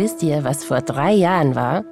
Wisst 0.00 0.22
ihr, 0.22 0.44
was 0.44 0.64
vor 0.64 0.80
drei 0.80 1.12
Jahren 1.12 1.54
war? 1.54 1.84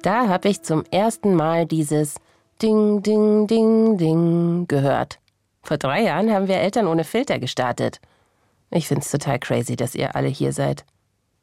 Da 0.00 0.28
habe 0.28 0.48
ich 0.48 0.62
zum 0.62 0.82
ersten 0.90 1.34
Mal 1.34 1.66
dieses 1.66 2.14
Ding, 2.62 3.02
Ding, 3.02 3.46
Ding, 3.46 3.98
Ding 3.98 4.66
gehört. 4.66 5.18
Vor 5.62 5.76
drei 5.76 6.04
Jahren 6.04 6.32
haben 6.32 6.48
wir 6.48 6.56
Eltern 6.56 6.86
ohne 6.86 7.04
Filter 7.04 7.38
gestartet. 7.38 8.00
Ich 8.70 8.88
find's 8.88 9.10
total 9.10 9.38
crazy, 9.38 9.76
dass 9.76 9.94
ihr 9.94 10.16
alle 10.16 10.28
hier 10.28 10.54
seid. 10.54 10.86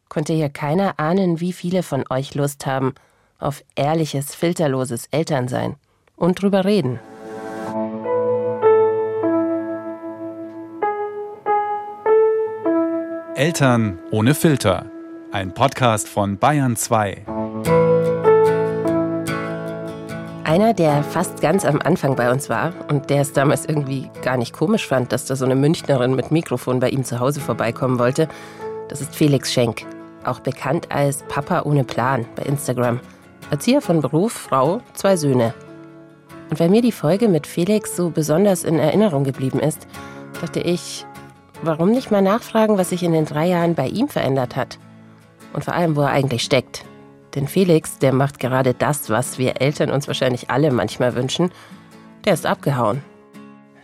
Konnte 0.09 0.33
hier 0.33 0.49
keiner 0.49 0.99
ahnen, 0.99 1.39
wie 1.39 1.53
viele 1.53 1.83
von 1.83 2.03
euch 2.09 2.33
Lust 2.33 2.65
haben 2.65 2.95
auf 3.37 3.63
ehrliches, 3.75 4.33
filterloses 4.33 5.05
Elternsein 5.11 5.75
und 6.15 6.41
drüber 6.41 6.65
reden. 6.65 6.99
Eltern 13.35 13.99
ohne 14.09 14.33
Filter. 14.33 14.87
Ein 15.31 15.53
Podcast 15.53 16.07
von 16.07 16.37
Bayern 16.37 16.75
2. 16.75 17.23
Einer, 20.43 20.73
der 20.73 21.03
fast 21.03 21.41
ganz 21.41 21.65
am 21.65 21.79
Anfang 21.81 22.15
bei 22.15 22.31
uns 22.31 22.49
war 22.49 22.73
und 22.89 23.09
der 23.09 23.21
es 23.21 23.31
damals 23.31 23.65
irgendwie 23.65 24.09
gar 24.23 24.37
nicht 24.37 24.53
komisch 24.53 24.87
fand, 24.87 25.11
dass 25.11 25.25
da 25.25 25.35
so 25.35 25.45
eine 25.45 25.55
Münchnerin 25.55 26.15
mit 26.15 26.31
Mikrofon 26.31 26.79
bei 26.79 26.89
ihm 26.89 27.03
zu 27.03 27.19
Hause 27.19 27.39
vorbeikommen 27.39 27.97
wollte, 27.97 28.27
das 28.89 29.01
ist 29.01 29.15
Felix 29.15 29.53
Schenk, 29.53 29.85
auch 30.25 30.41
bekannt 30.41 30.91
als 30.91 31.23
Papa 31.23 31.61
ohne 31.61 31.83
Plan 31.83 32.25
bei 32.35 32.43
Instagram. 32.43 32.99
Erzieher 33.49 33.81
von 33.81 34.01
Beruf, 34.01 34.33
Frau, 34.33 34.81
zwei 34.93 35.15
Söhne. 35.15 35.53
Und 36.49 36.59
weil 36.59 36.69
mir 36.69 36.81
die 36.81 36.91
Folge 36.91 37.29
mit 37.29 37.47
Felix 37.47 37.95
so 37.95 38.09
besonders 38.09 38.63
in 38.63 38.79
Erinnerung 38.79 39.23
geblieben 39.23 39.59
ist, 39.59 39.87
dachte 40.41 40.59
ich, 40.59 41.05
Warum 41.63 41.91
nicht 41.91 42.09
mal 42.09 42.23
nachfragen, 42.23 42.79
was 42.79 42.89
sich 42.89 43.03
in 43.03 43.11
den 43.11 43.25
drei 43.25 43.45
Jahren 43.45 43.75
bei 43.75 43.87
ihm 43.87 44.07
verändert 44.07 44.55
hat? 44.55 44.79
Und 45.53 45.63
vor 45.65 45.73
allem, 45.73 45.95
wo 45.95 46.01
er 46.01 46.09
eigentlich 46.09 46.43
steckt. 46.43 46.85
Denn 47.35 47.47
Felix, 47.47 47.97
der 47.97 48.13
macht 48.13 48.39
gerade 48.39 48.73
das, 48.73 49.09
was 49.09 49.37
wir 49.37 49.61
Eltern 49.61 49.89
uns 49.89 50.07
wahrscheinlich 50.07 50.49
alle 50.49 50.71
manchmal 50.71 51.15
wünschen. 51.15 51.51
Der 52.25 52.33
ist 52.33 52.45
abgehauen. 52.45 53.01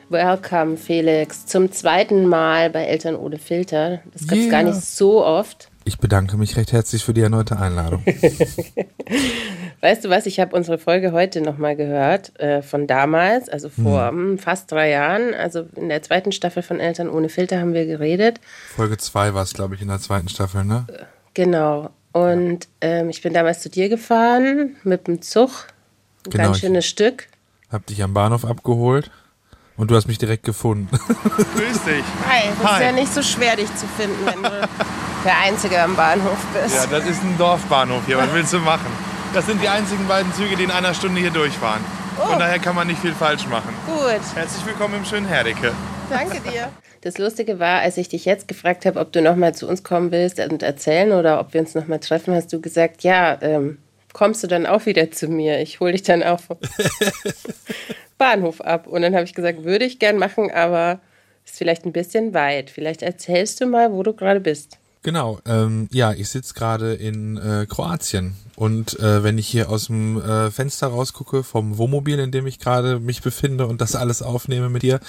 Welcome, 0.09 0.77
Felix, 0.77 1.45
zum 1.47 1.69
zweiten 1.73 2.27
Mal 2.27 2.69
bei 2.69 2.85
Eltern 2.85 3.17
ohne 3.17 3.37
Filter. 3.39 3.99
Das 4.13 4.21
gibt's 4.21 4.45
yeah. 4.45 4.51
gar 4.51 4.63
nicht 4.63 4.79
so 4.79 5.25
oft. 5.25 5.69
Ich 5.83 5.97
bedanke 5.97 6.37
mich 6.37 6.55
recht 6.55 6.71
herzlich 6.71 7.03
für 7.03 7.13
die 7.13 7.21
erneute 7.21 7.59
Einladung. 7.59 8.05
weißt 9.81 10.05
du 10.05 10.09
was, 10.09 10.25
ich 10.25 10.39
habe 10.39 10.55
unsere 10.55 10.77
Folge 10.77 11.11
heute 11.11 11.41
nochmal 11.41 11.75
gehört, 11.75 12.39
äh, 12.39 12.61
von 12.61 12.87
damals, 12.87 13.49
also 13.49 13.67
vor 13.67 14.09
hm. 14.09 14.37
fast 14.37 14.71
drei 14.71 14.91
Jahren. 14.91 15.33
Also 15.33 15.65
in 15.75 15.89
der 15.89 16.01
zweiten 16.01 16.31
Staffel 16.31 16.63
von 16.63 16.79
Eltern 16.79 17.09
ohne 17.09 17.27
Filter 17.27 17.59
haben 17.59 17.73
wir 17.73 17.85
geredet. 17.85 18.39
Folge 18.75 18.97
zwei 18.97 19.33
war 19.33 19.43
es, 19.43 19.53
glaube 19.53 19.75
ich, 19.75 19.81
in 19.81 19.89
der 19.89 19.99
zweiten 19.99 20.29
Staffel, 20.29 20.63
ne? 20.63 20.87
Genau. 21.37 21.91
Und 22.13 22.67
ähm, 22.81 23.11
ich 23.11 23.21
bin 23.21 23.31
damals 23.31 23.59
zu 23.59 23.69
dir 23.69 23.89
gefahren 23.89 24.75
mit 24.83 25.05
dem 25.05 25.21
Zug. 25.21 25.67
Ein 26.25 26.31
genau, 26.31 26.43
ganz 26.45 26.59
schönes 26.61 26.87
Stück. 26.87 27.27
Hab 27.71 27.85
dich 27.85 28.01
am 28.01 28.15
Bahnhof 28.15 28.43
abgeholt. 28.43 29.11
Und 29.75 29.91
du 29.91 29.95
hast 29.95 30.07
mich 30.07 30.17
direkt 30.17 30.43
gefunden. 30.45 30.89
Grüß 30.97 31.83
dich. 31.83 32.03
Hi, 32.27 32.49
es 32.51 32.71
ist 32.71 32.81
ja 32.81 32.91
nicht 32.91 33.13
so 33.13 33.21
schwer, 33.21 33.55
dich 33.55 33.67
zu 33.75 33.85
finden, 33.85 34.25
wenn 34.25 34.41
du 34.41 34.67
der 35.23 35.37
Einzige 35.37 35.79
am 35.79 35.95
Bahnhof 35.95 36.43
bist. 36.59 36.75
Ja, 36.75 36.87
das 36.87 37.07
ist 37.07 37.21
ein 37.21 37.37
Dorfbahnhof 37.37 38.03
hier. 38.07 38.17
Was 38.17 38.33
willst 38.33 38.53
du 38.53 38.57
machen? 38.57 38.87
Das 39.35 39.45
sind 39.45 39.61
die 39.61 39.69
einzigen 39.69 40.07
beiden 40.07 40.33
Züge, 40.33 40.55
die 40.55 40.63
in 40.63 40.71
einer 40.71 40.95
Stunde 40.95 41.21
hier 41.21 41.29
durchfahren. 41.29 41.83
Oh. 42.19 42.25
Von 42.25 42.39
daher 42.39 42.57
kann 42.57 42.73
man 42.73 42.87
nicht 42.87 42.99
viel 42.99 43.13
falsch 43.13 43.45
machen. 43.45 43.75
Gut. 43.85 44.21
Herzlich 44.33 44.65
willkommen 44.65 44.95
im 44.95 45.05
schönen 45.05 45.27
Herdecke. 45.27 45.71
Danke 46.09 46.39
dir. 46.49 46.71
Das 47.01 47.17
Lustige 47.17 47.59
war, 47.59 47.81
als 47.81 47.97
ich 47.97 48.09
dich 48.09 48.25
jetzt 48.25 48.47
gefragt 48.47 48.85
habe, 48.85 48.99
ob 48.99 49.11
du 49.11 49.21
noch 49.21 49.35
mal 49.35 49.53
zu 49.53 49.67
uns 49.67 49.83
kommen 49.83 50.11
willst 50.11 50.39
und 50.39 50.63
erzählen 50.63 51.11
oder 51.11 51.39
ob 51.39 51.53
wir 51.53 51.61
uns 51.61 51.75
noch 51.75 51.87
mal 51.87 51.99
treffen, 51.99 52.33
hast 52.33 52.51
du 52.53 52.61
gesagt, 52.61 53.03
ja, 53.03 53.37
ähm, 53.41 53.77
kommst 54.13 54.43
du 54.43 54.47
dann 54.47 54.65
auch 54.65 54.85
wieder 54.85 55.11
zu 55.11 55.27
mir? 55.27 55.59
Ich 55.59 55.79
hole 55.79 55.91
dich 55.91 56.03
dann 56.03 56.23
auch 56.23 56.39
vom 56.39 56.57
Bahnhof 58.17 58.61
ab. 58.61 58.87
Und 58.87 59.01
dann 59.01 59.13
habe 59.13 59.25
ich 59.25 59.33
gesagt, 59.33 59.63
würde 59.63 59.85
ich 59.85 59.99
gern 59.99 60.17
machen, 60.17 60.49
aber 60.51 60.99
ist 61.45 61.57
vielleicht 61.57 61.85
ein 61.85 61.93
bisschen 61.93 62.33
weit. 62.33 62.69
Vielleicht 62.69 63.01
erzählst 63.01 63.61
du 63.61 63.67
mal, 63.67 63.91
wo 63.91 64.01
du 64.03 64.13
gerade 64.13 64.39
bist. 64.39 64.77
Genau, 65.03 65.39
ähm, 65.47 65.87
ja, 65.91 66.13
ich 66.13 66.29
sitze 66.29 66.53
gerade 66.53 66.93
in 66.93 67.37
äh, 67.37 67.65
Kroatien 67.67 68.35
und 68.57 68.99
äh, 68.99 69.23
wenn 69.23 69.37
ich 69.37 69.47
hier 69.47 69.69
aus 69.69 69.85
dem 69.85 70.19
äh, 70.19 70.49
Fenster 70.49 70.87
rausgucke 70.87 71.43
vom 71.43 71.77
Wohnmobil, 71.77 72.17
in 72.17 72.31
dem 72.31 72.47
ich 72.47 72.57
gerade 72.57 72.99
mich 72.99 73.21
befinde 73.21 73.67
und 73.67 73.81
das 73.81 73.95
alles 73.95 74.23
aufnehme 74.23 74.67
mit 74.69 74.81
dir, 74.81 74.99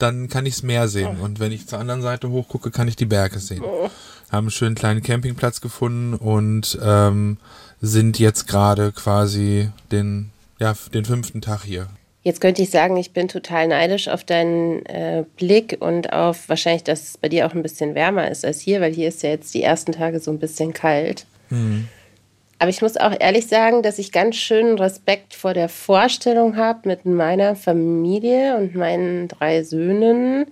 dann 0.00 0.28
kann 0.28 0.46
ich 0.46 0.54
das 0.54 0.62
Meer 0.64 0.88
sehen 0.88 1.16
oh. 1.20 1.24
und 1.24 1.38
wenn 1.38 1.52
ich 1.52 1.68
zur 1.68 1.78
anderen 1.78 2.02
Seite 2.02 2.28
hochgucke, 2.28 2.72
kann 2.72 2.88
ich 2.88 2.96
die 2.96 3.06
Berge 3.06 3.38
sehen. 3.38 3.62
Oh. 3.62 3.88
Haben 4.32 4.46
einen 4.46 4.50
schönen 4.50 4.74
kleinen 4.74 5.04
Campingplatz 5.04 5.60
gefunden 5.60 6.14
und 6.14 6.76
ähm, 6.82 7.36
sind 7.80 8.18
jetzt 8.18 8.48
gerade 8.48 8.90
quasi 8.90 9.70
den 9.92 10.30
ja 10.58 10.74
den 10.92 11.04
fünften 11.04 11.40
Tag 11.40 11.62
hier. 11.62 11.86
Jetzt 12.24 12.40
könnte 12.40 12.62
ich 12.62 12.70
sagen, 12.70 12.96
ich 12.96 13.12
bin 13.12 13.28
total 13.28 13.68
neidisch 13.68 14.08
auf 14.08 14.24
deinen 14.24 14.84
äh, 14.86 15.24
Blick 15.36 15.76
und 15.78 16.12
auf 16.12 16.48
wahrscheinlich, 16.48 16.82
dass 16.82 17.10
es 17.10 17.16
bei 17.16 17.28
dir 17.28 17.46
auch 17.46 17.54
ein 17.54 17.62
bisschen 17.62 17.94
wärmer 17.94 18.28
ist 18.28 18.44
als 18.44 18.58
hier, 18.58 18.80
weil 18.80 18.92
hier 18.92 19.06
ist 19.06 19.22
ja 19.22 19.30
jetzt 19.30 19.54
die 19.54 19.62
ersten 19.62 19.92
Tage 19.92 20.18
so 20.18 20.32
ein 20.32 20.40
bisschen 20.40 20.72
kalt. 20.72 21.26
Mhm. 21.48 21.86
Aber 22.58 22.70
ich 22.70 22.82
muss 22.82 22.96
auch 22.96 23.14
ehrlich 23.18 23.46
sagen, 23.46 23.82
dass 23.82 23.98
ich 23.98 24.10
ganz 24.10 24.36
schön 24.36 24.78
Respekt 24.78 25.34
vor 25.34 25.54
der 25.54 25.68
Vorstellung 25.68 26.56
habe, 26.56 26.88
mit 26.88 27.04
meiner 27.04 27.54
Familie 27.54 28.56
und 28.56 28.74
meinen 28.74 29.28
drei 29.28 29.62
Söhnen 29.62 30.46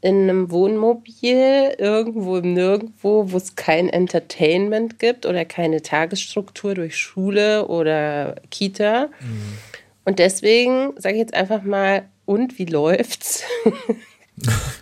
in 0.00 0.22
einem 0.22 0.50
Wohnmobil 0.50 1.74
irgendwo 1.78 2.38
im 2.38 2.54
Nirgendwo, 2.54 3.30
wo 3.30 3.36
es 3.36 3.54
kein 3.54 3.88
Entertainment 3.88 4.98
gibt 4.98 5.26
oder 5.26 5.44
keine 5.44 5.82
Tagesstruktur 5.82 6.74
durch 6.74 6.96
Schule 6.96 7.68
oder 7.68 8.36
Kita. 8.50 9.08
Mhm 9.20 9.58
und 10.04 10.18
deswegen 10.18 10.92
sage 10.96 11.14
ich 11.14 11.20
jetzt 11.20 11.34
einfach 11.34 11.62
mal, 11.62 12.08
und 12.24 12.58
wie 12.58 12.64
läuft's? 12.64 13.44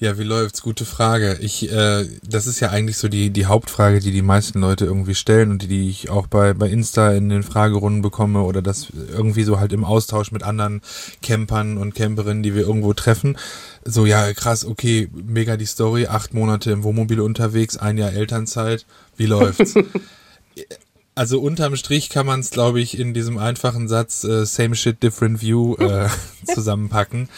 Ja, 0.00 0.16
wie 0.16 0.24
läuft's? 0.24 0.62
Gute 0.62 0.86
Frage. 0.86 1.36
Ich, 1.42 1.70
äh, 1.70 2.06
das 2.22 2.46
ist 2.46 2.58
ja 2.60 2.70
eigentlich 2.70 2.96
so 2.96 3.08
die 3.08 3.28
die 3.28 3.44
Hauptfrage, 3.44 4.00
die 4.00 4.12
die 4.12 4.22
meisten 4.22 4.58
Leute 4.58 4.86
irgendwie 4.86 5.14
stellen 5.14 5.50
und 5.50 5.60
die, 5.60 5.68
die 5.68 5.90
ich 5.90 6.08
auch 6.08 6.26
bei 6.26 6.54
bei 6.54 6.70
Insta 6.70 7.12
in 7.12 7.28
den 7.28 7.42
Fragerunden 7.42 8.00
bekomme 8.00 8.40
oder 8.40 8.62
das 8.62 8.86
irgendwie 9.12 9.42
so 9.42 9.60
halt 9.60 9.74
im 9.74 9.84
Austausch 9.84 10.32
mit 10.32 10.42
anderen 10.42 10.80
Campern 11.20 11.76
und 11.76 11.94
Camperinnen, 11.94 12.42
die 12.42 12.54
wir 12.54 12.62
irgendwo 12.62 12.94
treffen. 12.94 13.36
So 13.84 14.06
ja, 14.06 14.32
krass, 14.32 14.64
okay, 14.64 15.10
mega 15.12 15.58
die 15.58 15.66
Story, 15.66 16.06
acht 16.06 16.32
Monate 16.32 16.70
im 16.70 16.82
Wohnmobil 16.82 17.20
unterwegs, 17.20 17.76
ein 17.76 17.98
Jahr 17.98 18.14
Elternzeit. 18.14 18.86
Wie 19.18 19.26
läuft's? 19.26 19.74
Also 21.16 21.38
unterm 21.40 21.76
Strich 21.76 22.08
kann 22.08 22.24
man 22.24 22.40
es, 22.40 22.50
glaube 22.50 22.80
ich, 22.80 22.98
in 22.98 23.12
diesem 23.12 23.36
einfachen 23.36 23.88
Satz 23.88 24.24
äh, 24.24 24.46
Same 24.46 24.74
Shit, 24.74 25.02
Different 25.02 25.42
View 25.42 25.74
äh, 25.76 26.08
zusammenpacken. 26.46 27.28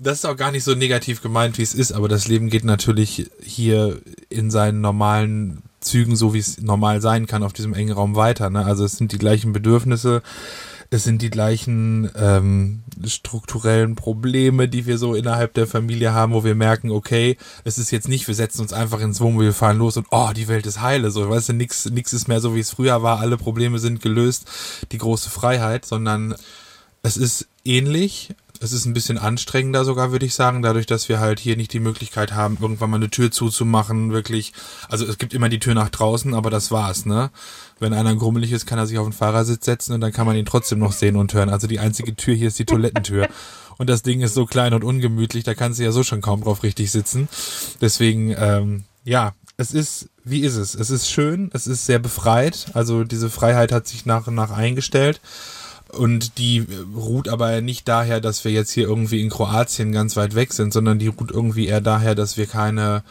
Das 0.00 0.18
ist 0.18 0.24
auch 0.26 0.36
gar 0.36 0.52
nicht 0.52 0.62
so 0.62 0.76
negativ 0.76 1.22
gemeint, 1.22 1.58
wie 1.58 1.62
es 1.62 1.74
ist, 1.74 1.90
aber 1.90 2.08
das 2.08 2.28
Leben 2.28 2.50
geht 2.50 2.64
natürlich 2.64 3.30
hier 3.42 4.00
in 4.28 4.48
seinen 4.48 4.80
normalen 4.80 5.62
Zügen, 5.80 6.14
so 6.14 6.34
wie 6.34 6.38
es 6.38 6.60
normal 6.60 7.00
sein 7.00 7.26
kann, 7.26 7.42
auf 7.42 7.52
diesem 7.52 7.74
engen 7.74 7.92
Raum 7.92 8.14
weiter. 8.14 8.48
Ne? 8.48 8.64
Also 8.64 8.84
es 8.84 8.96
sind 8.96 9.10
die 9.10 9.18
gleichen 9.18 9.52
Bedürfnisse, 9.52 10.22
es 10.90 11.02
sind 11.02 11.20
die 11.20 11.30
gleichen 11.30 12.10
ähm, 12.16 12.82
strukturellen 13.04 13.96
Probleme, 13.96 14.68
die 14.68 14.86
wir 14.86 14.98
so 14.98 15.14
innerhalb 15.14 15.54
der 15.54 15.66
Familie 15.66 16.12
haben, 16.12 16.32
wo 16.32 16.44
wir 16.44 16.54
merken, 16.54 16.90
okay, 16.90 17.36
es 17.64 17.76
ist 17.76 17.90
jetzt 17.90 18.08
nicht, 18.08 18.28
wir 18.28 18.34
setzen 18.34 18.62
uns 18.62 18.72
einfach 18.72 19.00
ins 19.00 19.20
Wohnmobil, 19.20 19.52
fahren 19.52 19.78
los 19.78 19.96
und 19.96 20.06
oh, 20.10 20.30
die 20.34 20.48
Welt 20.48 20.66
ist 20.66 20.80
heile, 20.80 21.10
so, 21.10 21.28
weißt 21.28 21.50
du, 21.50 21.52
nix, 21.54 21.86
nix 21.86 22.12
ist 22.12 22.28
mehr 22.28 22.40
so, 22.40 22.54
wie 22.54 22.60
es 22.60 22.70
früher 22.70 23.02
war, 23.02 23.18
alle 23.18 23.36
Probleme 23.36 23.78
sind 23.80 24.00
gelöst, 24.00 24.48
die 24.92 24.98
große 24.98 25.28
Freiheit, 25.28 25.84
sondern 25.84 26.36
es 27.02 27.16
ist 27.16 27.48
ähnlich, 27.64 28.30
es 28.60 28.72
ist 28.72 28.84
ein 28.84 28.92
bisschen 28.92 29.18
anstrengender 29.18 29.84
sogar, 29.84 30.12
würde 30.12 30.26
ich 30.26 30.34
sagen, 30.34 30.62
dadurch, 30.62 30.86
dass 30.86 31.08
wir 31.08 31.20
halt 31.20 31.40
hier 31.40 31.56
nicht 31.56 31.72
die 31.72 31.80
Möglichkeit 31.80 32.32
haben, 32.32 32.58
irgendwann 32.60 32.90
mal 32.90 32.96
eine 32.96 33.10
Tür 33.10 33.30
zuzumachen, 33.30 34.12
wirklich. 34.12 34.52
Also 34.88 35.06
es 35.06 35.18
gibt 35.18 35.34
immer 35.34 35.48
die 35.48 35.60
Tür 35.60 35.74
nach 35.74 35.88
draußen, 35.88 36.34
aber 36.34 36.50
das 36.50 36.70
war's, 36.70 37.06
ne? 37.06 37.30
Wenn 37.78 37.92
einer 37.92 38.14
grummelig 38.16 38.52
ist, 38.52 38.66
kann 38.66 38.78
er 38.78 38.86
sich 38.86 38.98
auf 38.98 39.06
den 39.06 39.12
Fahrersitz 39.12 39.64
setzen 39.64 39.92
und 39.94 40.00
dann 40.00 40.12
kann 40.12 40.26
man 40.26 40.36
ihn 40.36 40.46
trotzdem 40.46 40.80
noch 40.80 40.92
sehen 40.92 41.16
und 41.16 41.32
hören. 41.34 41.50
Also 41.50 41.66
die 41.66 41.78
einzige 41.78 42.16
Tür 42.16 42.34
hier 42.34 42.48
ist 42.48 42.58
die 42.58 42.64
Toilettentür. 42.66 43.28
Und 43.78 43.88
das 43.88 44.02
Ding 44.02 44.22
ist 44.22 44.34
so 44.34 44.44
klein 44.44 44.74
und 44.74 44.82
ungemütlich, 44.82 45.44
da 45.44 45.54
kannst 45.54 45.78
du 45.78 45.84
ja 45.84 45.92
so 45.92 46.02
schon 46.02 46.20
kaum 46.20 46.42
drauf 46.42 46.64
richtig 46.64 46.90
sitzen. 46.90 47.28
Deswegen, 47.80 48.34
ähm, 48.36 48.82
ja, 49.04 49.34
es 49.56 49.72
ist, 49.72 50.08
wie 50.24 50.40
ist 50.40 50.56
es? 50.56 50.74
Es 50.74 50.90
ist 50.90 51.08
schön, 51.08 51.50
es 51.52 51.68
ist 51.68 51.86
sehr 51.86 51.98
befreit. 51.98 52.66
Also 52.74 53.04
diese 53.04 53.30
Freiheit 53.30 53.72
hat 53.72 53.86
sich 53.86 54.04
nach 54.04 54.26
und 54.26 54.34
nach 54.34 54.50
eingestellt. 54.50 55.20
Und 55.90 56.38
die 56.38 56.66
ruht 56.94 57.28
aber 57.28 57.60
nicht 57.62 57.88
daher, 57.88 58.20
dass 58.20 58.44
wir 58.44 58.52
jetzt 58.52 58.72
hier 58.72 58.86
irgendwie 58.86 59.22
in 59.22 59.30
Kroatien 59.30 59.92
ganz 59.92 60.16
weit 60.16 60.34
weg 60.34 60.52
sind, 60.52 60.72
sondern 60.72 60.98
die 60.98 61.06
ruht 61.06 61.30
irgendwie 61.30 61.66
eher 61.66 61.80
daher, 61.80 62.14
dass 62.14 62.36
wir 62.36 62.46
keine 62.46 63.02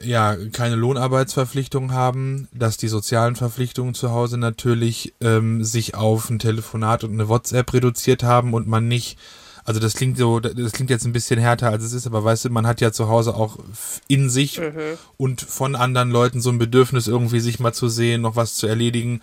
ja, 0.00 0.36
keine 0.52 0.76
Lohnarbeitsverpflichtung 0.76 1.92
haben, 1.92 2.48
dass 2.52 2.76
die 2.76 2.88
sozialen 2.88 3.36
Verpflichtungen 3.36 3.94
zu 3.94 4.12
Hause 4.12 4.38
natürlich 4.38 5.12
ähm, 5.20 5.64
sich 5.64 5.94
auf 5.94 6.30
ein 6.30 6.38
Telefonat 6.38 7.04
und 7.04 7.12
eine 7.12 7.28
WhatsApp 7.28 7.72
reduziert 7.72 8.22
haben 8.22 8.54
und 8.54 8.68
man 8.68 8.86
nicht 8.86 9.18
Also 9.64 9.80
das 9.80 9.94
klingt 9.94 10.16
so, 10.16 10.40
das 10.40 10.72
klingt 10.72 10.90
jetzt 10.90 11.04
ein 11.04 11.12
bisschen 11.12 11.38
härter, 11.40 11.70
als 11.70 11.82
es 11.82 11.92
ist, 11.92 12.06
aber 12.06 12.24
weißt 12.24 12.46
du, 12.46 12.50
man 12.50 12.66
hat 12.66 12.80
ja 12.80 12.92
zu 12.92 13.08
Hause 13.08 13.34
auch 13.34 13.58
in 14.06 14.30
sich 14.30 14.60
mhm. 14.60 14.96
und 15.16 15.40
von 15.40 15.74
anderen 15.74 16.10
Leuten 16.10 16.40
so 16.40 16.50
ein 16.50 16.58
Bedürfnis 16.58 17.08
irgendwie 17.08 17.40
sich 17.40 17.58
mal 17.58 17.74
zu 17.74 17.88
sehen, 17.88 18.22
noch 18.22 18.36
was 18.36 18.54
zu 18.54 18.66
erledigen 18.66 19.20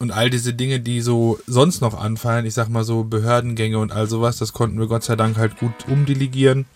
und 0.00 0.10
all 0.10 0.30
diese 0.30 0.52
Dinge, 0.54 0.80
die 0.80 1.00
so 1.00 1.38
sonst 1.46 1.80
noch 1.80 1.98
anfallen, 1.98 2.46
ich 2.46 2.54
sag 2.54 2.68
mal 2.68 2.84
so 2.84 3.04
Behördengänge 3.04 3.78
und 3.78 3.92
all 3.92 4.08
sowas, 4.08 4.38
das 4.38 4.52
konnten 4.52 4.80
wir 4.80 4.88
Gott 4.88 5.04
sei 5.04 5.14
Dank 5.14 5.36
halt 5.36 5.58
gut 5.58 5.72
umdelegieren 5.86 6.66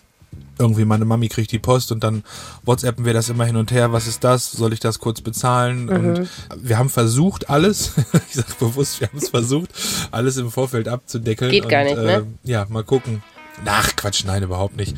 irgendwie 0.59 0.85
meine 0.85 1.05
Mami 1.05 1.29
kriegt 1.29 1.53
die 1.53 1.59
Post 1.59 1.93
und 1.93 2.05
dann 2.05 2.23
WhatsAppen 2.65 3.05
wir 3.05 3.13
das 3.13 3.29
immer 3.29 3.45
hin 3.45 3.57
und 3.57 3.73
her. 3.73 3.93
Was 3.93 4.07
ist 4.07 4.25
das? 4.25 4.53
Soll 4.53 4.73
ich 4.73 4.81
das 4.81 4.99
kurz 4.99 5.21
bezahlen? 5.21 5.87
Mhm. 5.87 5.91
Und 5.93 6.29
wir 6.57 6.79
haben 6.79 6.91
versucht, 6.91 7.51
alles, 7.51 7.93
ich 8.29 8.35
sage 8.35 8.53
bewusst, 8.59 9.01
wir 9.01 9.09
haben 9.09 9.19
es 9.19 9.29
versucht, 9.29 9.71
alles 10.11 10.37
im 10.37 10.51
Vorfeld 10.51 10.89
abzudeckeln. 10.89 11.51
Geht 11.51 11.65
und, 11.65 11.71
gar 11.71 11.85
nicht, 11.85 11.97
ne? 11.97 12.27
Äh, 12.45 12.51
ja, 12.51 12.67
mal 12.69 12.85
gucken. 12.85 13.23
Ach, 13.65 13.95
Quatsch, 13.97 14.25
nein, 14.25 14.43
überhaupt 14.43 14.77
nicht. 14.77 14.97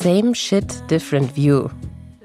Same 0.00 0.32
shit, 0.32 0.88
different 0.88 1.34
view. 1.34 1.70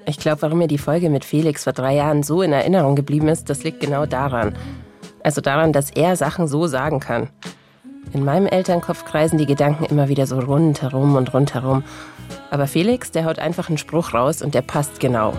Ich 0.06 0.20
glaube, 0.20 0.44
warum 0.44 0.60
mir 0.60 0.68
die 0.68 0.78
Folge 0.78 1.10
mit 1.10 1.26
Felix 1.26 1.64
vor 1.64 1.74
drei 1.74 1.96
Jahren 1.96 2.22
so 2.22 2.44
in 2.44 2.54
Erinnerung 2.54 2.96
geblieben 2.96 3.28
ist, 3.30 3.50
das 3.50 3.64
liegt 3.64 3.80
genau 3.80 4.06
daran. 4.06 4.56
Also 5.24 5.42
daran, 5.42 5.74
dass 5.74 5.90
er 5.90 6.16
Sachen 6.16 6.48
so 6.48 6.68
sagen 6.68 7.00
kann. 7.00 7.30
In 8.14 8.24
meinem 8.24 8.46
Elternkopf 8.46 9.06
kreisen 9.06 9.40
die 9.40 9.48
Gedanken 9.48 9.86
immer 9.86 10.08
wieder 10.08 10.28
so 10.28 10.38
rundherum 10.38 11.16
und 11.16 11.34
rundherum. 11.34 11.84
Aber 12.52 12.68
Felix, 12.68 13.10
der 13.10 13.26
haut 13.26 13.40
einfach 13.40 13.70
einen 13.70 13.80
Spruch 13.80 14.14
raus 14.14 14.44
und 14.44 14.54
der 14.54 14.62
passt 14.62 15.00
genau. 15.00 15.34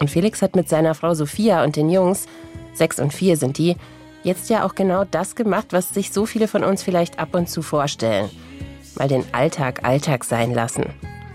Und 0.00 0.10
Felix 0.10 0.42
hat 0.42 0.56
mit 0.56 0.68
seiner 0.68 0.96
Frau 0.96 1.14
Sophia 1.14 1.62
und 1.62 1.76
den 1.76 1.90
Jungs, 1.90 2.26
sechs 2.72 2.98
und 2.98 3.14
vier 3.14 3.36
sind 3.36 3.56
die, 3.56 3.76
jetzt 4.24 4.50
ja 4.50 4.66
auch 4.66 4.74
genau 4.74 5.04
das 5.04 5.36
gemacht, 5.36 5.68
was 5.70 5.90
sich 5.90 6.10
so 6.10 6.26
viele 6.26 6.48
von 6.48 6.64
uns 6.64 6.82
vielleicht 6.82 7.20
ab 7.20 7.36
und 7.36 7.48
zu 7.48 7.62
vorstellen. 7.62 8.28
Mal 8.98 9.06
den 9.06 9.22
Alltag 9.32 9.84
Alltag 9.84 10.24
sein 10.24 10.52
lassen. 10.52 10.86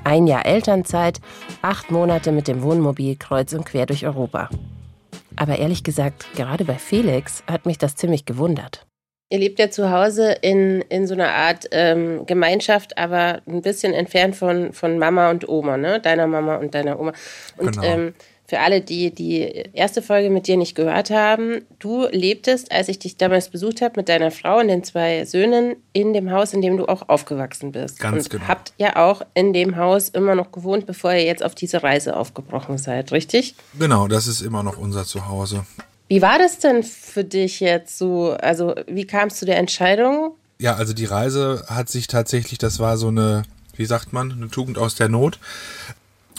Ein 0.06 0.28
Jahr 0.28 0.46
Elternzeit, 0.46 1.20
acht 1.64 1.90
Monate 1.90 2.32
mit 2.32 2.48
dem 2.48 2.62
Wohnmobil 2.62 3.16
kreuz 3.16 3.54
und 3.54 3.66
quer 3.66 3.88
durch 3.88 4.06
Europa. 4.06 4.52
Aber 5.36 5.58
ehrlich 5.58 5.84
gesagt, 5.84 6.28
gerade 6.36 6.64
bei 6.64 6.76
Felix 6.76 7.44
hat 7.48 7.66
mich 7.66 7.80
das 7.80 7.96
ziemlich 7.96 8.24
gewundert. 8.26 8.86
Ihr 9.32 9.40
lebt 9.40 9.58
ja 9.58 9.72
zu 9.72 9.90
Hause 9.90 10.34
in, 10.44 10.82
in 10.90 11.08
so 11.08 11.16
einer 11.16 11.30
Art 11.34 11.66
ähm, 11.72 12.28
Gemeinschaft, 12.28 13.00
aber 13.00 13.42
ein 13.48 13.64
bisschen 13.64 13.94
entfernt 13.94 14.36
von, 14.36 14.74
von 14.74 15.00
Mama 15.00 15.32
und 15.32 15.50
Oma, 15.50 15.76
ne? 15.76 16.00
Deiner 16.00 16.28
Mama 16.28 16.58
und 16.58 16.76
deiner 16.76 17.00
Oma. 17.00 17.12
Und 17.58 17.72
genau. 17.72 17.84
ähm, 17.84 18.14
für 18.48 18.60
alle, 18.60 18.82
die 18.82 19.14
die 19.14 19.42
erste 19.74 20.02
Folge 20.02 20.30
mit 20.30 20.48
dir 20.48 20.58
nicht 20.58 20.76
gehört 20.76 21.10
haben, 21.10 21.62
du 21.80 22.08
lebtest, 22.12 22.72
als 22.72 22.90
ich 22.90 23.00
dich 23.00 23.18
damals 23.18 23.50
besucht 23.50 23.82
habe, 23.82 23.94
mit 23.98 24.08
deiner 24.08 24.30
Frau 24.30 24.60
und 24.60 24.68
den 24.68 24.84
zwei 24.84 25.26
Söhnen 25.26 25.76
in 25.94 26.14
dem 26.14 26.32
Haus, 26.32 26.54
in 26.54 26.62
dem 26.62 26.78
du 26.78 26.88
auch 26.88 27.10
aufgewachsen 27.10 27.72
bist. 27.72 28.00
Ganz 28.00 28.26
und 28.26 28.30
genau. 28.30 28.48
habt 28.48 28.74
ja 28.78 28.98
auch 28.98 29.24
in 29.34 29.54
dem 29.54 29.78
Haus 29.78 30.10
immer 30.10 30.36
noch 30.36 30.52
gewohnt, 30.52 30.86
bevor 30.86 31.14
ihr 31.14 31.24
jetzt 31.24 31.44
auf 31.44 31.56
diese 31.56 31.82
Reise 31.82 32.16
aufgebrochen 32.16 32.78
seid, 32.78 33.12
richtig? 33.12 33.56
Genau, 33.80 34.08
das 34.08 34.28
ist 34.28 34.42
immer 34.42 34.62
noch 34.62 34.78
unser 34.78 35.06
Zuhause. 35.06 35.66
Wie 36.08 36.22
war 36.22 36.38
das 36.38 36.60
denn 36.60 36.84
für 36.84 37.24
dich 37.24 37.60
jetzt 37.60 37.98
so? 37.98 38.34
Also, 38.40 38.76
wie 38.88 39.08
kam 39.08 39.30
es 39.30 39.38
zu 39.38 39.46
der 39.46 39.58
Entscheidung? 39.58 40.36
Ja, 40.60 40.76
also 40.76 40.94
die 40.94 41.06
Reise 41.06 41.66
hat 41.68 41.90
sich 41.90 42.08
tatsächlich, 42.08 42.60
das 42.60 42.80
war 42.80 42.98
so 42.98 43.08
eine, 43.08 43.44
wie 43.76 43.86
sagt 43.86 44.14
man, 44.14 44.32
eine 44.32 44.50
Tugend 44.50 44.78
aus 44.78 44.94
der 44.94 45.10
Not. 45.10 45.40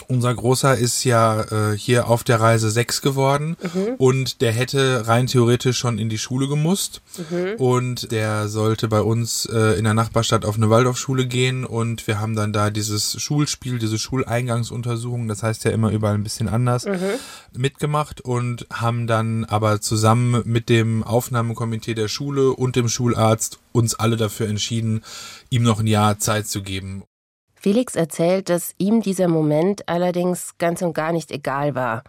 Unser 0.07 0.33
Großer 0.33 0.77
ist 0.77 1.03
ja 1.03 1.41
äh, 1.41 1.77
hier 1.77 2.07
auf 2.07 2.23
der 2.23 2.39
Reise 2.39 2.71
sechs 2.71 3.01
geworden 3.01 3.57
mhm. 3.61 3.95
und 3.97 4.41
der 4.41 4.51
hätte 4.51 5.07
rein 5.07 5.27
theoretisch 5.27 5.77
schon 5.77 5.97
in 5.97 6.09
die 6.09 6.17
Schule 6.17 6.47
gemusst 6.47 7.01
mhm. 7.17 7.55
und 7.57 8.11
der 8.11 8.47
sollte 8.47 8.87
bei 8.87 9.01
uns 9.01 9.45
äh, 9.45 9.77
in 9.77 9.83
der 9.83 9.93
Nachbarstadt 9.93 10.45
auf 10.45 10.55
eine 10.55 10.69
Waldorfschule 10.69 11.27
gehen 11.27 11.65
und 11.65 12.07
wir 12.07 12.19
haben 12.19 12.35
dann 12.35 12.53
da 12.53 12.69
dieses 12.69 13.21
Schulspiel, 13.21 13.79
diese 13.79 13.99
Schuleingangsuntersuchung, 13.99 15.27
das 15.27 15.43
heißt 15.43 15.63
ja 15.65 15.71
immer 15.71 15.91
überall 15.91 16.15
ein 16.15 16.23
bisschen 16.23 16.49
anders, 16.49 16.85
mhm. 16.85 16.97
mitgemacht 17.57 18.21
und 18.21 18.67
haben 18.71 19.07
dann 19.07 19.45
aber 19.45 19.81
zusammen 19.81 20.41
mit 20.45 20.69
dem 20.69 21.03
Aufnahmekomitee 21.03 21.93
der 21.93 22.07
Schule 22.07 22.51
und 22.51 22.75
dem 22.75 22.89
Schularzt 22.89 23.59
uns 23.71 23.95
alle 23.95 24.17
dafür 24.17 24.47
entschieden, 24.47 25.03
ihm 25.49 25.63
noch 25.63 25.79
ein 25.79 25.87
Jahr 25.87 26.19
Zeit 26.19 26.47
zu 26.47 26.61
geben. 26.61 27.03
Felix 27.59 27.95
erzählt, 27.95 28.49
dass 28.49 28.75
ihm 28.77 29.01
dieser 29.01 29.27
Moment 29.27 29.89
allerdings 29.89 30.57
ganz 30.59 30.81
und 30.83 30.93
gar 30.93 31.11
nicht 31.11 31.31
egal 31.31 31.73
war. 31.73 32.03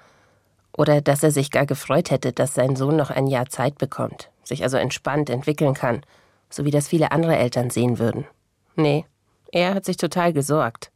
Oder 0.77 1.01
dass 1.01 1.23
er 1.23 1.31
sich 1.31 1.51
gar 1.51 1.67
gefreut 1.67 2.11
hätte, 2.11 2.33
dass 2.33 2.55
sein 2.55 2.77
Sohn 2.77 2.97
noch 2.97 3.11
ein 3.11 3.27
Jahr 3.27 3.49
Zeit 3.49 3.79
bekommt, 3.79 4.31
sich 4.45 4.63
also 4.63 4.77
entspannt 4.77 5.31
entwickeln 5.31 5.75
kann, 5.75 6.03
so 6.51 6.65
wie 6.65 6.71
das 6.71 6.89
viele 6.89 7.13
andere 7.13 7.37
Eltern 7.37 7.71
sehen 7.71 7.99
würden. 7.99 8.27
Nee, 8.77 9.07
er 9.51 9.75
hat 9.75 9.87
sich 9.87 9.97
total 9.97 10.33
gesorgt. 10.33 10.93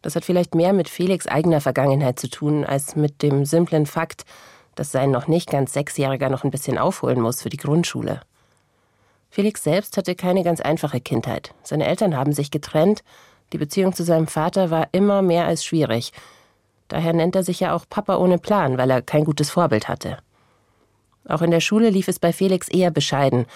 Das 0.00 0.14
hat 0.14 0.24
vielleicht 0.24 0.54
mehr 0.54 0.72
mit 0.72 0.88
Felix 0.88 1.26
eigener 1.26 1.60
Vergangenheit 1.60 2.20
zu 2.20 2.30
tun, 2.30 2.64
als 2.64 2.94
mit 2.94 3.22
dem 3.22 3.44
simplen 3.44 3.86
Fakt, 3.86 4.24
dass 4.76 4.92
sein 4.92 5.10
noch 5.10 5.26
nicht 5.26 5.50
ganz 5.50 5.72
Sechsjähriger 5.72 6.30
noch 6.30 6.44
ein 6.44 6.52
bisschen 6.52 6.78
aufholen 6.78 7.20
muss 7.20 7.42
für 7.42 7.48
die 7.48 7.56
Grundschule. 7.56 8.20
Felix 9.30 9.64
selbst 9.64 9.96
hatte 9.96 10.14
keine 10.14 10.44
ganz 10.44 10.60
einfache 10.60 11.00
Kindheit. 11.00 11.54
Seine 11.64 11.86
Eltern 11.86 12.16
haben 12.16 12.32
sich 12.32 12.50
getrennt 12.52 13.02
die 13.52 13.58
Beziehung 13.58 13.92
zu 13.92 14.04
seinem 14.04 14.26
Vater 14.26 14.70
war 14.70 14.88
immer 14.92 15.22
mehr 15.22 15.46
als 15.46 15.64
schwierig. 15.64 16.12
Daher 16.88 17.12
nennt 17.12 17.36
er 17.36 17.42
sich 17.42 17.60
ja 17.60 17.74
auch 17.74 17.84
Papa 17.88 18.16
ohne 18.16 18.38
Plan, 18.38 18.78
weil 18.78 18.90
er 18.90 19.02
kein 19.02 19.24
gutes 19.24 19.50
Vorbild 19.50 19.88
hatte. 19.88 20.18
Auch 21.28 21.42
in 21.42 21.50
der 21.50 21.60
Schule 21.60 21.90
lief 21.90 22.08
es 22.08 22.18
bei 22.18 22.32
Felix 22.32 22.68
eher 22.68 22.90
bescheiden. 22.90 23.46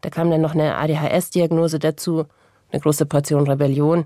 Da 0.00 0.10
kam 0.10 0.30
dann 0.30 0.40
noch 0.40 0.54
eine 0.54 0.76
ADHS-Diagnose 0.76 1.78
dazu, 1.78 2.26
eine 2.70 2.80
große 2.80 3.06
Portion 3.06 3.48
Rebellion. 3.48 4.04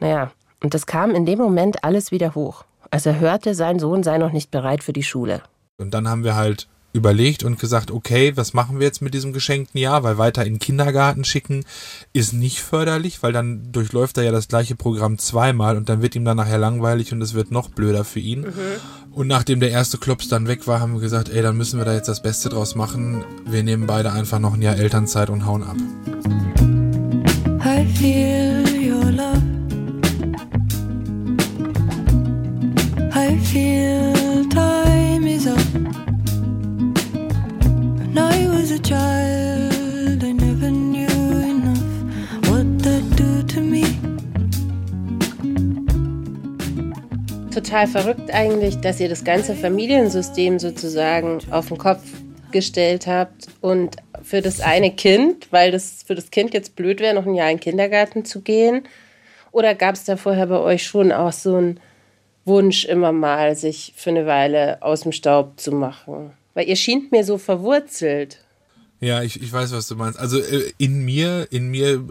Naja, 0.00 0.32
und 0.62 0.74
das 0.74 0.86
kam 0.86 1.14
in 1.14 1.26
dem 1.26 1.38
Moment 1.38 1.84
alles 1.84 2.10
wieder 2.10 2.34
hoch, 2.34 2.64
als 2.90 3.06
er 3.06 3.20
hörte, 3.20 3.54
sein 3.54 3.78
Sohn 3.78 4.02
sei 4.02 4.18
noch 4.18 4.32
nicht 4.32 4.50
bereit 4.50 4.82
für 4.82 4.92
die 4.92 5.04
Schule. 5.04 5.42
Und 5.76 5.94
dann 5.94 6.08
haben 6.08 6.24
wir 6.24 6.34
halt 6.34 6.68
überlegt 6.98 7.42
und 7.42 7.58
gesagt, 7.58 7.90
okay, 7.90 8.36
was 8.36 8.52
machen 8.52 8.78
wir 8.78 8.86
jetzt 8.86 9.00
mit 9.00 9.14
diesem 9.14 9.32
geschenkten 9.32 9.80
Jahr? 9.80 10.02
Weil 10.02 10.18
weiter 10.18 10.44
in 10.44 10.54
den 10.54 10.58
Kindergarten 10.58 11.24
schicken 11.24 11.64
ist 12.12 12.34
nicht 12.34 12.60
förderlich, 12.60 13.22
weil 13.22 13.32
dann 13.32 13.72
durchläuft 13.72 14.18
er 14.18 14.24
ja 14.24 14.32
das 14.32 14.48
gleiche 14.48 14.76
Programm 14.76 15.18
zweimal 15.18 15.76
und 15.76 15.88
dann 15.88 16.02
wird 16.02 16.14
ihm 16.14 16.24
dann 16.24 16.36
nachher 16.36 16.58
langweilig 16.58 17.12
und 17.12 17.22
es 17.22 17.34
wird 17.34 17.50
noch 17.50 17.70
blöder 17.70 18.04
für 18.04 18.20
ihn. 18.20 18.40
Mhm. 18.40 18.52
Und 19.12 19.26
nachdem 19.26 19.60
der 19.60 19.70
erste 19.70 19.98
Klops 19.98 20.28
dann 20.28 20.46
weg 20.46 20.66
war, 20.66 20.80
haben 20.80 20.92
wir 20.94 21.00
gesagt, 21.00 21.28
ey, 21.28 21.42
dann 21.42 21.56
müssen 21.56 21.78
wir 21.78 21.84
da 21.84 21.94
jetzt 21.94 22.08
das 22.08 22.22
Beste 22.22 22.50
draus 22.50 22.74
machen. 22.74 23.24
Wir 23.46 23.62
nehmen 23.62 23.86
beide 23.86 24.12
einfach 24.12 24.38
noch 24.38 24.54
ein 24.54 24.62
Jahr 24.62 24.76
Elternzeit 24.76 25.30
und 25.30 25.46
hauen 25.46 25.62
ab. 25.62 25.76
I 27.64 27.86
feel 27.96 28.64
your 28.92 29.10
love. 29.10 29.42
I 33.14 33.36
feel 33.38 34.17
Total 47.58 47.86
verrückt 47.88 48.32
eigentlich, 48.32 48.80
dass 48.80 49.00
ihr 49.00 49.08
das 49.08 49.24
ganze 49.24 49.54
Familiensystem 49.54 50.58
sozusagen 50.58 51.38
auf 51.50 51.68
den 51.68 51.78
Kopf 51.78 52.02
gestellt 52.52 53.06
habt 53.06 53.48
und 53.60 53.96
für 54.22 54.42
das 54.42 54.60
eine 54.60 54.90
Kind, 54.92 55.48
weil 55.50 55.70
das 55.70 56.04
für 56.06 56.14
das 56.14 56.30
Kind 56.30 56.54
jetzt 56.54 56.76
blöd 56.76 57.00
wäre, 57.00 57.14
noch 57.14 57.26
ein 57.26 57.34
Jahr 57.34 57.50
in 57.50 57.56
den 57.56 57.62
Kindergarten 57.62 58.24
zu 58.24 58.42
gehen? 58.42 58.84
Oder 59.50 59.74
gab 59.74 59.96
es 59.96 60.04
da 60.04 60.16
vorher 60.16 60.46
bei 60.46 60.58
euch 60.58 60.84
schon 60.84 61.10
auch 61.10 61.32
so 61.32 61.56
einen 61.56 61.80
Wunsch, 62.44 62.84
immer 62.84 63.12
mal 63.12 63.56
sich 63.56 63.92
für 63.96 64.10
eine 64.10 64.26
Weile 64.26 64.82
aus 64.82 65.00
dem 65.00 65.12
Staub 65.12 65.58
zu 65.58 65.72
machen? 65.72 66.32
Weil 66.54 66.68
ihr 66.68 66.76
schien 66.76 67.08
mir 67.10 67.24
so 67.24 67.38
verwurzelt. 67.38 68.38
Ja, 69.00 69.22
ich, 69.22 69.40
ich 69.40 69.52
weiß, 69.52 69.72
was 69.72 69.86
du 69.86 69.94
meinst. 69.94 70.18
Also 70.18 70.38
äh, 70.38 70.72
in 70.78 71.04
mir, 71.04 71.48
in 71.50 71.68
mir 71.68 72.02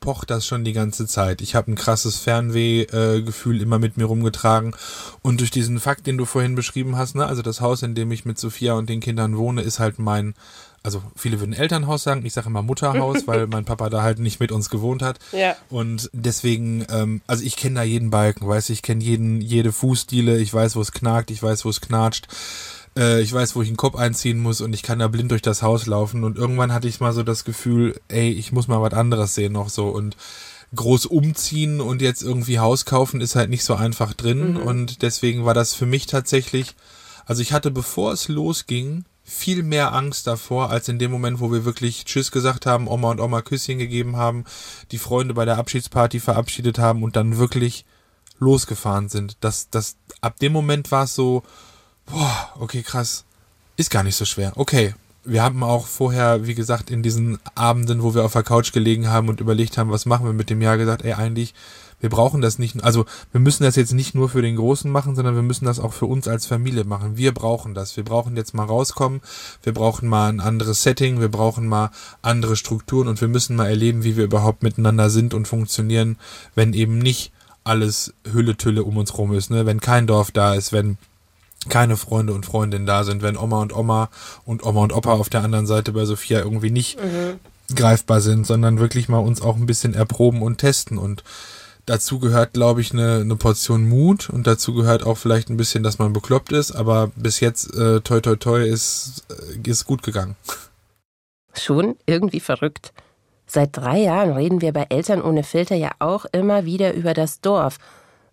pocht 0.00 0.30
das 0.30 0.46
schon 0.46 0.64
die 0.64 0.72
ganze 0.72 1.06
Zeit. 1.06 1.40
Ich 1.40 1.54
habe 1.54 1.72
ein 1.72 1.76
krasses 1.76 2.18
Fernwehgefühl 2.18 3.58
äh, 3.58 3.62
immer 3.62 3.78
mit 3.78 3.96
mir 3.96 4.04
rumgetragen. 4.04 4.74
Und 5.22 5.40
durch 5.40 5.50
diesen 5.50 5.80
Fakt, 5.80 6.06
den 6.06 6.18
du 6.18 6.24
vorhin 6.24 6.54
beschrieben 6.54 6.96
hast, 6.96 7.14
ne, 7.14 7.26
also 7.26 7.40
das 7.40 7.60
Haus, 7.60 7.82
in 7.82 7.94
dem 7.94 8.12
ich 8.12 8.24
mit 8.24 8.38
Sophia 8.38 8.74
und 8.74 8.88
den 8.90 9.00
Kindern 9.00 9.36
wohne, 9.38 9.62
ist 9.62 9.78
halt 9.78 9.98
mein, 9.98 10.34
also 10.82 11.02
viele 11.16 11.40
würden 11.40 11.54
Elternhaus 11.54 12.02
sagen, 12.02 12.26
ich 12.26 12.34
sage 12.34 12.48
immer 12.48 12.62
Mutterhaus, 12.62 13.22
weil 13.26 13.46
mein 13.46 13.64
Papa 13.64 13.88
da 13.88 14.02
halt 14.02 14.18
nicht 14.18 14.40
mit 14.40 14.52
uns 14.52 14.68
gewohnt 14.68 15.02
hat. 15.02 15.20
Ja. 15.32 15.56
Und 15.70 16.10
deswegen, 16.12 16.84
ähm, 16.90 17.22
also 17.26 17.44
ich 17.44 17.56
kenne 17.56 17.76
da 17.76 17.82
jeden 17.82 18.10
Balken, 18.10 18.46
weiß 18.46 18.70
ich 18.70 18.82
kenne 18.82 19.02
jeden, 19.02 19.40
jede 19.40 19.72
Fußdiele, 19.72 20.38
ich 20.38 20.52
weiß, 20.52 20.76
wo 20.76 20.80
es 20.80 20.92
knackt, 20.92 21.30
ich 21.30 21.42
weiß, 21.42 21.64
wo 21.64 21.70
es 21.70 21.80
knatscht 21.80 22.26
äh, 22.96 23.20
ich 23.20 23.32
weiß, 23.32 23.56
wo 23.56 23.62
ich 23.62 23.68
einen 23.68 23.76
Kopf 23.76 23.96
einziehen 23.96 24.38
muss 24.38 24.60
und 24.60 24.72
ich 24.72 24.82
kann 24.82 24.98
da 24.98 25.08
blind 25.08 25.30
durch 25.30 25.42
das 25.42 25.62
Haus 25.62 25.86
laufen. 25.86 26.24
Und 26.24 26.38
irgendwann 26.38 26.72
hatte 26.72 26.88
ich 26.88 27.00
mal 27.00 27.12
so 27.12 27.22
das 27.22 27.44
Gefühl, 27.44 28.00
ey, 28.08 28.30
ich 28.30 28.52
muss 28.52 28.68
mal 28.68 28.82
was 28.82 28.94
anderes 28.94 29.34
sehen 29.34 29.52
noch 29.52 29.68
so. 29.68 29.88
Und 29.88 30.16
groß 30.74 31.06
umziehen 31.06 31.80
und 31.80 32.02
jetzt 32.02 32.22
irgendwie 32.22 32.58
Haus 32.58 32.84
kaufen 32.84 33.20
ist 33.20 33.36
halt 33.36 33.50
nicht 33.50 33.64
so 33.64 33.74
einfach 33.74 34.14
drin. 34.14 34.52
Mhm. 34.52 34.56
Und 34.58 35.02
deswegen 35.02 35.44
war 35.44 35.54
das 35.54 35.74
für 35.74 35.86
mich 35.86 36.06
tatsächlich, 36.06 36.74
also 37.26 37.42
ich 37.42 37.52
hatte, 37.52 37.70
bevor 37.70 38.12
es 38.12 38.28
losging, 38.28 39.04
viel 39.26 39.62
mehr 39.62 39.94
Angst 39.94 40.26
davor, 40.26 40.70
als 40.70 40.88
in 40.88 40.98
dem 40.98 41.10
Moment, 41.10 41.40
wo 41.40 41.50
wir 41.50 41.64
wirklich 41.64 42.04
Tschüss 42.04 42.30
gesagt 42.30 42.66
haben, 42.66 42.88
Oma 42.88 43.10
und 43.10 43.20
Oma 43.20 43.40
Küsschen 43.40 43.78
gegeben 43.78 44.16
haben, 44.16 44.44
die 44.90 44.98
Freunde 44.98 45.32
bei 45.32 45.46
der 45.46 45.56
Abschiedsparty 45.56 46.20
verabschiedet 46.20 46.78
haben 46.78 47.02
und 47.02 47.16
dann 47.16 47.38
wirklich 47.38 47.86
losgefahren 48.38 49.08
sind. 49.08 49.38
Das, 49.40 49.70
das, 49.70 49.96
ab 50.20 50.38
dem 50.40 50.52
Moment 50.52 50.90
war 50.90 51.04
es 51.04 51.14
so, 51.14 51.42
boah, 52.06 52.50
okay, 52.58 52.82
krass. 52.82 53.24
Ist 53.76 53.90
gar 53.90 54.02
nicht 54.02 54.16
so 54.16 54.24
schwer. 54.24 54.52
Okay. 54.56 54.94
Wir 55.26 55.42
haben 55.42 55.62
auch 55.62 55.86
vorher, 55.86 56.46
wie 56.46 56.54
gesagt, 56.54 56.90
in 56.90 57.02
diesen 57.02 57.38
Abenden, 57.54 58.02
wo 58.02 58.14
wir 58.14 58.26
auf 58.26 58.34
der 58.34 58.42
Couch 58.42 58.72
gelegen 58.72 59.08
haben 59.08 59.30
und 59.30 59.40
überlegt 59.40 59.78
haben, 59.78 59.90
was 59.90 60.04
machen 60.04 60.26
wir 60.26 60.34
mit 60.34 60.50
dem 60.50 60.60
Jahr, 60.60 60.76
gesagt, 60.76 61.02
ey, 61.02 61.14
eigentlich, 61.14 61.54
wir 62.04 62.10
brauchen 62.10 62.42
das 62.42 62.58
nicht, 62.58 62.84
also 62.84 63.06
wir 63.32 63.40
müssen 63.40 63.62
das 63.62 63.76
jetzt 63.76 63.94
nicht 63.94 64.14
nur 64.14 64.28
für 64.28 64.42
den 64.42 64.56
Großen 64.56 64.92
machen, 64.92 65.16
sondern 65.16 65.34
wir 65.34 65.42
müssen 65.42 65.64
das 65.64 65.80
auch 65.80 65.94
für 65.94 66.04
uns 66.04 66.28
als 66.28 66.44
Familie 66.44 66.84
machen. 66.84 67.16
Wir 67.16 67.32
brauchen 67.32 67.72
das. 67.72 67.96
Wir 67.96 68.04
brauchen 68.04 68.36
jetzt 68.36 68.52
mal 68.52 68.66
rauskommen, 68.66 69.22
wir 69.62 69.72
brauchen 69.72 70.10
mal 70.10 70.28
ein 70.28 70.40
anderes 70.40 70.82
Setting, 70.82 71.20
wir 71.20 71.30
brauchen 71.30 71.66
mal 71.66 71.90
andere 72.20 72.56
Strukturen 72.56 73.08
und 73.08 73.22
wir 73.22 73.28
müssen 73.28 73.56
mal 73.56 73.68
erleben, 73.68 74.04
wie 74.04 74.18
wir 74.18 74.24
überhaupt 74.24 74.62
miteinander 74.62 75.08
sind 75.08 75.32
und 75.32 75.48
funktionieren, 75.48 76.18
wenn 76.54 76.74
eben 76.74 76.98
nicht 76.98 77.32
alles 77.64 78.12
Hülle-Tülle 78.30 78.84
um 78.84 78.98
uns 78.98 79.16
rum 79.16 79.32
ist, 79.32 79.50
ne? 79.50 79.64
Wenn 79.64 79.80
kein 79.80 80.06
Dorf 80.06 80.30
da 80.30 80.52
ist, 80.52 80.74
wenn 80.74 80.98
keine 81.68 81.96
Freunde 81.96 82.32
und 82.32 82.46
Freundinnen 82.46 82.86
da 82.86 83.04
sind, 83.04 83.22
wenn 83.22 83.36
Oma 83.36 83.60
und 83.62 83.74
Oma 83.74 84.10
und 84.44 84.64
Oma 84.64 84.82
und 84.82 84.92
Opa 84.92 85.12
auf 85.12 85.28
der 85.28 85.42
anderen 85.42 85.66
Seite 85.66 85.92
bei 85.92 86.04
Sophia 86.04 86.40
irgendwie 86.40 86.70
nicht 86.70 87.00
mhm. 87.00 87.38
greifbar 87.74 88.20
sind, 88.20 88.46
sondern 88.46 88.78
wirklich 88.78 89.08
mal 89.08 89.18
uns 89.18 89.42
auch 89.42 89.56
ein 89.56 89.66
bisschen 89.66 89.94
erproben 89.94 90.42
und 90.42 90.58
testen. 90.58 90.98
Und 90.98 91.24
dazu 91.86 92.18
gehört, 92.18 92.52
glaube 92.52 92.80
ich, 92.80 92.92
eine, 92.92 93.16
eine 93.16 93.36
Portion 93.36 93.88
Mut 93.88 94.30
und 94.30 94.46
dazu 94.46 94.74
gehört 94.74 95.04
auch 95.04 95.18
vielleicht 95.18 95.50
ein 95.50 95.56
bisschen, 95.56 95.82
dass 95.82 95.98
man 95.98 96.12
bekloppt 96.12 96.52
ist, 96.52 96.72
aber 96.72 97.10
bis 97.16 97.40
jetzt, 97.40 97.74
äh, 97.74 98.00
toi 98.00 98.20
toi 98.20 98.36
toi, 98.36 98.62
ist, 98.62 99.24
äh, 99.30 99.68
ist 99.68 99.84
gut 99.84 100.02
gegangen. 100.02 100.36
Schon 101.54 101.96
irgendwie 102.06 102.40
verrückt. 102.40 102.92
Seit 103.46 103.76
drei 103.76 103.98
Jahren 103.98 104.32
reden 104.32 104.60
wir 104.60 104.72
bei 104.72 104.86
Eltern 104.88 105.22
ohne 105.22 105.44
Filter 105.44 105.76
ja 105.76 105.92
auch 105.98 106.24
immer 106.32 106.64
wieder 106.64 106.94
über 106.94 107.14
das 107.14 107.40
Dorf. 107.40 107.78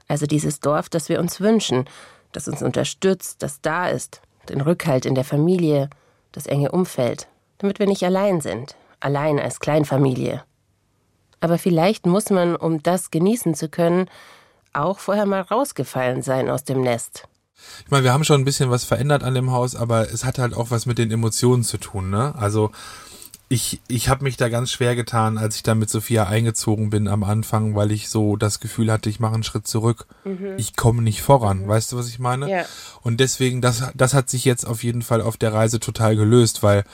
Also 0.08 0.26
dieses 0.26 0.60
Dorf, 0.60 0.90
das 0.90 1.10
wir 1.10 1.20
uns 1.20 1.40
wünschen 1.40 1.86
das 2.32 2.48
uns 2.48 2.62
unterstützt, 2.62 3.44
das 3.44 3.62
da 3.62 3.90
ist, 3.90 4.22
den 4.50 4.62
Rückhalt 4.62 5.06
in 5.06 5.16
der 5.16 5.24
Familie, 5.24 5.90
das 6.32 6.48
enge 6.48 6.72
Umfeld, 6.72 7.28
damit 7.58 7.80
wir 7.80 7.88
nicht 7.88 8.04
allein 8.04 8.42
sind, 8.42 8.76
allein 9.00 9.40
als 9.40 9.60
Kleinfamilie. 9.60 10.44
Aber 11.40 11.58
vielleicht 11.58 12.06
muss 12.06 12.30
man, 12.30 12.56
um 12.56 12.84
das 12.84 13.12
genießen 13.12 13.56
zu 13.56 13.68
können, 13.70 14.10
auch 14.74 15.00
vorher 15.00 15.26
mal 15.26 15.42
rausgefallen 15.42 16.22
sein 16.22 16.50
aus 16.50 16.64
dem 16.64 16.82
Nest. 16.82 17.28
Ich 17.86 17.92
meine, 17.92 18.04
wir 18.04 18.14
haben 18.14 18.24
schon 18.24 18.42
ein 18.42 18.46
bisschen 18.46 18.70
was 18.70 18.84
verändert 18.84 19.24
an 19.24 19.36
dem 19.36 19.52
Haus, 19.52 19.76
aber 19.76 20.12
es 20.12 20.24
hat 20.24 20.40
halt 20.40 20.54
auch 20.54 20.72
was 20.72 20.86
mit 20.86 20.98
den 20.98 21.12
Emotionen 21.12 21.64
zu 21.64 21.78
tun, 21.78 22.10
ne? 22.10 22.34
Also 22.38 22.72
ich, 23.52 23.82
ich 23.90 24.08
habe 24.08 24.24
mich 24.24 24.38
da 24.38 24.48
ganz 24.48 24.72
schwer 24.72 24.96
getan, 24.96 25.38
als 25.38 25.58
ich 25.58 25.64
da 25.64 25.76
mit 25.76 25.90
Sophia 25.90 26.24
eingezogen 26.24 26.90
bin 26.90 27.10
am 27.10 27.26
Anfang, 27.26 27.76
weil 27.76 27.92
ich 27.92 28.08
so 28.08 28.38
das 28.38 28.62
Gefühl 28.62 28.90
hatte, 28.90 29.10
ich 29.10 29.20
mache 29.20 29.34
einen 29.34 29.44
Schritt 29.44 29.68
zurück. 29.68 30.08
Mhm. 30.24 30.54
Ich 30.56 30.78
komme 30.78 31.02
nicht 31.02 31.22
voran. 31.22 31.64
Mhm. 31.64 31.68
Weißt 31.68 31.92
du, 31.92 31.98
was 31.98 32.08
ich 32.08 32.18
meine? 32.18 32.50
Ja. 32.50 32.64
Und 33.02 33.20
deswegen, 33.20 33.60
das, 33.60 33.92
das 33.94 34.14
hat 34.14 34.30
sich 34.30 34.46
jetzt 34.46 34.66
auf 34.66 34.86
jeden 34.86 35.02
Fall 35.02 35.22
auf 35.22 35.36
der 35.36 35.52
Reise 35.52 35.82
total 35.82 36.16
gelöst, 36.16 36.64
weil 36.64 36.86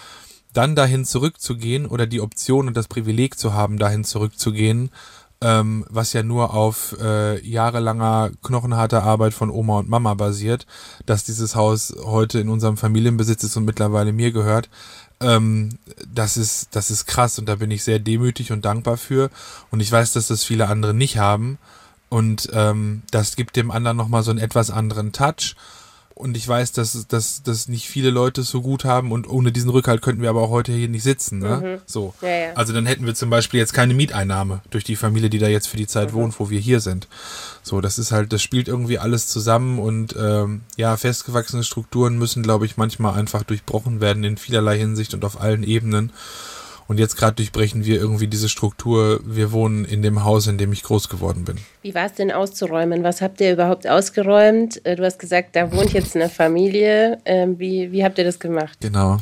dann 0.52 0.76
dahin 0.76 1.06
zurückzugehen 1.06 1.86
oder 1.86 2.08
die 2.08 2.22
Option 2.22 2.68
und 2.68 2.76
das 2.76 2.88
Privileg 2.88 3.38
zu 3.38 3.54
haben, 3.54 3.78
dahin 3.78 4.04
zurückzugehen, 4.04 4.90
ähm, 5.42 5.86
was 5.90 6.14
ja 6.14 6.24
nur 6.24 6.56
auf 6.56 6.96
äh, 7.00 7.40
jahrelanger 7.48 8.32
knochenharter 8.42 9.04
Arbeit 9.04 9.36
von 9.36 9.52
Oma 9.52 9.78
und 9.78 9.90
Mama 9.90 10.16
basiert, 10.16 10.66
dass 11.06 11.24
dieses 11.24 11.56
Haus 11.56 11.94
heute 12.04 12.40
in 12.40 12.50
unserem 12.50 12.78
Familienbesitz 12.78 13.44
ist 13.44 13.56
und 13.58 13.66
mittlerweile 13.66 14.12
mir 14.12 14.32
gehört, 14.32 14.70
ähm, 15.20 15.78
das 16.14 16.38
ist, 16.38 16.76
das 16.76 16.92
ist 16.92 17.06
krass 17.06 17.40
und 17.40 17.48
da 17.48 17.56
bin 17.56 17.72
ich 17.72 17.84
sehr 17.84 18.00
demütig 18.00 18.52
und 18.52 18.66
dankbar 18.66 18.98
für. 18.98 19.30
Und 19.72 19.80
ich 19.80 19.92
weiß, 19.92 20.14
dass 20.14 20.28
das 20.28 20.44
viele 20.44 20.68
andere 20.68 20.94
nicht 20.94 21.18
haben. 21.18 21.58
Und 22.10 22.50
ähm, 22.54 23.02
das 23.12 23.36
gibt 23.36 23.56
dem 23.56 23.72
anderen 23.72 23.98
nochmal 23.98 24.24
so 24.24 24.32
einen 24.32 24.40
etwas 24.40 24.70
anderen 24.72 25.12
Touch 25.12 25.56
und 26.18 26.36
ich 26.36 26.48
weiß, 26.48 26.72
dass, 26.72 27.08
dass, 27.08 27.44
dass 27.44 27.68
nicht 27.68 27.88
viele 27.88 28.10
Leute 28.10 28.42
es 28.42 28.50
so 28.50 28.62
gut 28.62 28.86
haben 28.86 29.12
und 29.12 29.30
ohne 29.30 29.52
diesen 29.52 29.70
Rückhalt 29.70 30.02
könnten 30.02 30.22
wir 30.22 30.30
aber 30.30 30.42
auch 30.42 30.50
heute 30.50 30.72
hier 30.72 30.90
nicht 30.90 31.04
sitzen. 31.04 31.40
Ne? 31.40 31.62
Mhm. 31.64 31.82
So. 31.86 32.14
Ja, 32.22 32.30
ja. 32.30 32.54
Also 32.56 32.74
dann 32.74 32.86
hätten 32.86 33.06
wir 33.06 33.14
zum 33.14 33.30
Beispiel 33.30 33.60
jetzt 33.60 33.74
keine 33.74 33.94
Mieteinnahme 33.94 34.62
durch 34.72 34.84
die 34.84 34.96
Familie, 34.96 35.30
die 35.30 35.38
da 35.38 35.48
jetzt 35.48 35.68
für 35.68 35.78
die 35.78 35.88
Zeit 35.88 36.12
mhm. 36.12 36.18
wohnt, 36.18 36.40
wo 36.40 36.50
wir 36.50 36.60
hier 36.60 36.80
sind. 36.80 37.08
So, 37.62 37.82
das 37.82 38.00
ist 38.00 38.12
halt, 38.12 38.34
das 38.34 38.42
spielt 38.42 38.68
irgendwie 38.68 38.98
alles 38.98 39.28
zusammen 39.28 39.78
und 39.80 40.16
ähm, 40.20 40.62
ja, 40.76 40.98
festgewachsene 40.98 41.64
Strukturen 41.64 42.18
müssen, 42.18 42.42
glaube 42.42 42.66
ich, 42.66 42.78
manchmal 42.78 43.14
einfach 43.14 43.44
durchbrochen 43.44 44.02
werden 44.02 44.24
in 44.24 44.38
vielerlei 44.38 44.78
Hinsicht 44.78 45.14
und 45.14 45.24
auf 45.24 45.40
allen 45.40 45.64
Ebenen. 45.64 46.12
Und 46.88 47.00
jetzt 47.00 47.18
gerade 47.18 47.36
durchbrechen 47.36 47.86
wir 47.86 47.98
irgendwie 47.98 48.28
diese 48.28 48.48
Struktur. 48.48 49.20
Wir 49.26 49.52
wohnen 49.52 49.84
in 49.84 50.02
dem 50.02 50.24
Haus, 50.24 50.48
in 50.48 50.58
dem 50.58 50.72
ich 50.72 50.84
groß 50.84 51.10
geworden 51.10 51.44
bin. 51.44 51.58
Wie 51.82 51.94
war 51.94 52.06
es 52.06 52.14
denn 52.14 52.32
auszuräumen? 52.32 53.04
Was 53.04 53.22
habt 53.22 53.42
ihr 53.42 53.52
überhaupt 53.52 53.88
ausgeräumt? 53.88 54.86
Äh, 54.86 54.96
du 54.96 55.04
hast 55.04 55.20
gesagt, 55.20 55.56
da 55.56 55.72
wohnt 55.74 55.92
jetzt 55.92 56.16
eine 56.16 56.30
Familie. 56.30 57.20
Ähm, 57.26 57.60
wie, 57.60 57.92
wie 57.92 58.04
habt 58.06 58.18
ihr 58.18 58.24
das 58.24 58.40
gemacht? 58.40 58.78
Genau. 58.80 59.18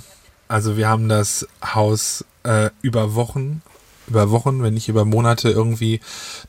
Also 0.47 0.77
wir 0.77 0.87
haben 0.87 1.09
das 1.09 1.47
Haus 1.63 2.23
äh, 2.43 2.69
über 2.83 3.15
Wochen, 3.15 3.63
über 4.07 4.29
Wochen, 4.29 4.61
wenn 4.61 4.75
nicht 4.75 4.87
über 4.87 5.03
Monate 5.03 5.49
irgendwie 5.49 6.01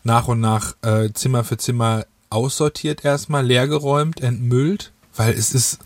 nach 0.05 0.29
und 0.29 0.41
nach 0.41 0.77
äh, 0.83 1.11
Zimmer 1.15 1.45
für 1.45 1.57
Zimmer 1.57 2.05
aussortiert 2.29 3.07
erstmal, 3.07 3.47
leergeräumt, 3.47 4.21
entmüllt, 4.21 4.93
weil 5.17 5.33
es 5.33 5.55
ist. 5.55 5.79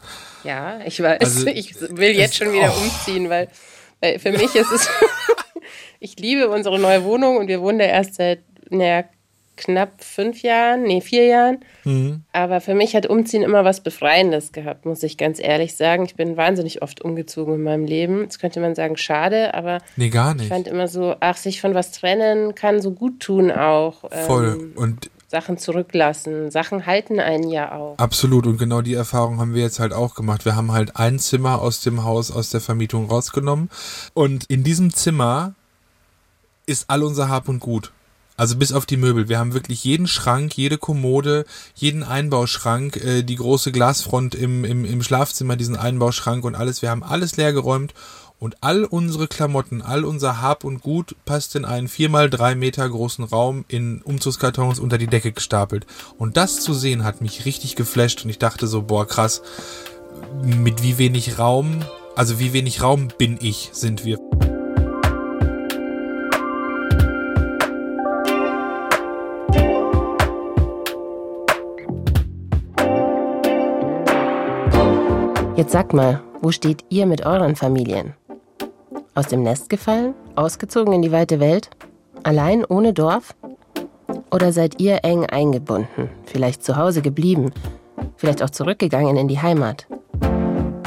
Ja, 0.42 0.80
ich 0.84 1.00
weiß, 1.00 1.20
also, 1.20 1.46
ich 1.54 1.80
will 1.80 2.10
jetzt 2.10 2.34
schon 2.34 2.52
wieder 2.52 2.74
oh. 2.76 2.82
umziehen, 2.82 3.30
weil 3.30 3.48
weil 4.00 4.18
für 4.18 4.32
mich 4.32 4.54
ist 4.54 4.72
es, 4.72 4.88
ich 6.00 6.18
liebe 6.18 6.48
unsere 6.48 6.78
neue 6.78 7.04
Wohnung 7.04 7.36
und 7.36 7.48
wir 7.48 7.60
wohnen 7.60 7.78
da 7.78 7.84
erst 7.84 8.14
seit 8.14 8.40
naja, 8.70 9.04
knapp 9.56 10.02
fünf 10.02 10.42
Jahren, 10.42 10.84
nee, 10.84 11.00
vier 11.00 11.26
Jahren. 11.26 11.58
Mhm. 11.84 12.22
Aber 12.32 12.60
für 12.60 12.74
mich 12.74 12.96
hat 12.96 13.06
Umziehen 13.06 13.42
immer 13.42 13.64
was 13.64 13.82
Befreiendes 13.82 14.52
gehabt, 14.52 14.86
muss 14.86 15.02
ich 15.02 15.18
ganz 15.18 15.38
ehrlich 15.38 15.76
sagen. 15.76 16.04
Ich 16.06 16.16
bin 16.16 16.36
wahnsinnig 16.36 16.82
oft 16.82 17.02
umgezogen 17.02 17.54
in 17.54 17.62
meinem 17.62 17.84
Leben. 17.84 18.22
Jetzt 18.22 18.38
könnte 18.38 18.60
man 18.60 18.74
sagen, 18.74 18.96
schade, 18.96 19.54
aber 19.54 19.78
nee, 19.96 20.08
gar 20.08 20.34
nicht. 20.34 20.44
ich 20.44 20.48
fand 20.48 20.66
immer 20.66 20.88
so, 20.88 21.14
ach, 21.20 21.36
sich 21.36 21.60
von 21.60 21.74
was 21.74 21.92
trennen 21.92 22.54
kann 22.54 22.80
so 22.80 22.92
gut 22.92 23.20
tun 23.20 23.50
auch. 23.50 24.10
Voll. 24.26 24.58
Ähm, 24.58 24.72
und 24.76 25.10
Sachen 25.28 25.58
zurücklassen. 25.58 26.50
Sachen 26.50 26.86
halten 26.86 27.20
einen 27.20 27.50
ja 27.50 27.72
auch. 27.72 27.98
Absolut. 27.98 28.46
Und 28.46 28.58
genau 28.58 28.80
die 28.80 28.94
Erfahrung 28.94 29.38
haben 29.38 29.54
wir 29.54 29.62
jetzt 29.62 29.78
halt 29.78 29.92
auch 29.92 30.16
gemacht. 30.16 30.44
Wir 30.44 30.56
haben 30.56 30.72
halt 30.72 30.96
ein 30.96 31.20
Zimmer 31.20 31.60
aus 31.62 31.82
dem 31.82 32.02
Haus, 32.02 32.32
aus 32.32 32.50
der 32.50 32.60
Vermietung 32.60 33.06
rausgenommen. 33.06 33.70
Und 34.12 34.46
in 34.48 34.64
diesem 34.64 34.92
Zimmer 34.92 35.54
ist 36.70 36.88
all 36.88 37.02
unser 37.02 37.28
Hab 37.28 37.48
und 37.48 37.60
Gut. 37.60 37.92
Also 38.36 38.56
bis 38.56 38.72
auf 38.72 38.86
die 38.86 38.96
Möbel. 38.96 39.28
Wir 39.28 39.38
haben 39.38 39.52
wirklich 39.52 39.84
jeden 39.84 40.06
Schrank, 40.06 40.56
jede 40.56 40.78
Kommode, 40.78 41.44
jeden 41.74 42.02
Einbauschrank, 42.02 42.96
äh, 42.96 43.22
die 43.22 43.36
große 43.36 43.70
Glasfront 43.70 44.34
im, 44.34 44.64
im, 44.64 44.86
im 44.86 45.02
Schlafzimmer, 45.02 45.56
diesen 45.56 45.76
Einbauschrank 45.76 46.44
und 46.44 46.54
alles. 46.54 46.80
Wir 46.80 46.88
haben 46.88 47.02
alles 47.02 47.36
leer 47.36 47.52
geräumt 47.52 47.92
und 48.38 48.56
all 48.62 48.84
unsere 48.84 49.28
Klamotten, 49.28 49.82
all 49.82 50.06
unser 50.06 50.40
Hab 50.40 50.64
und 50.64 50.80
Gut 50.80 51.14
passt 51.26 51.54
in 51.54 51.66
einen 51.66 51.88
viermal 51.88 52.30
drei 52.30 52.54
Meter 52.54 52.88
großen 52.88 53.24
Raum 53.24 53.66
in 53.68 54.00
Umzugskartons 54.00 54.78
unter 54.78 54.96
die 54.96 55.08
Decke 55.08 55.32
gestapelt. 55.32 55.86
Und 56.16 56.38
das 56.38 56.60
zu 56.60 56.72
sehen 56.72 57.04
hat 57.04 57.20
mich 57.20 57.44
richtig 57.44 57.76
geflasht 57.76 58.24
und 58.24 58.30
ich 58.30 58.38
dachte 58.38 58.66
so, 58.66 58.80
boah, 58.80 59.06
krass, 59.06 59.42
mit 60.42 60.82
wie 60.82 60.96
wenig 60.96 61.38
Raum, 61.38 61.84
also 62.16 62.38
wie 62.38 62.54
wenig 62.54 62.82
Raum 62.82 63.08
bin 63.18 63.36
ich, 63.42 63.68
sind 63.72 64.06
wir. 64.06 64.18
Jetzt 75.60 75.72
sag 75.72 75.92
mal, 75.92 76.22
wo 76.40 76.52
steht 76.52 76.86
ihr 76.88 77.04
mit 77.04 77.26
euren 77.26 77.54
Familien? 77.54 78.14
Aus 79.14 79.26
dem 79.26 79.42
Nest 79.42 79.68
gefallen? 79.68 80.14
Ausgezogen 80.34 80.94
in 80.94 81.02
die 81.02 81.12
weite 81.12 81.38
Welt? 81.38 81.68
Allein 82.22 82.64
ohne 82.64 82.94
Dorf? 82.94 83.34
Oder 84.30 84.54
seid 84.54 84.80
ihr 84.80 85.04
eng 85.04 85.26
eingebunden? 85.26 86.08
Vielleicht 86.24 86.64
zu 86.64 86.76
Hause 86.76 87.02
geblieben? 87.02 87.52
Vielleicht 88.16 88.42
auch 88.42 88.48
zurückgegangen 88.48 89.18
in 89.18 89.28
die 89.28 89.42
Heimat? 89.42 89.86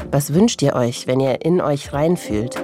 Was 0.09 0.33
wünscht 0.33 0.63
ihr 0.63 0.73
euch, 0.73 1.05
wenn 1.05 1.19
ihr 1.19 1.45
in 1.45 1.61
euch 1.61 1.93
reinfühlt? 1.93 2.55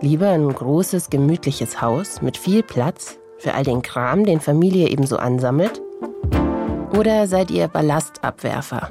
Lieber 0.00 0.30
ein 0.30 0.52
großes, 0.52 1.08
gemütliches 1.08 1.80
Haus 1.80 2.20
mit 2.20 2.36
viel 2.36 2.64
Platz 2.64 3.16
für 3.38 3.54
all 3.54 3.62
den 3.62 3.82
Kram, 3.82 4.24
den 4.24 4.40
Familie 4.40 4.88
ebenso 4.88 5.18
ansammelt? 5.18 5.80
Oder 6.98 7.28
seid 7.28 7.52
ihr 7.52 7.68
Ballastabwerfer? 7.68 8.88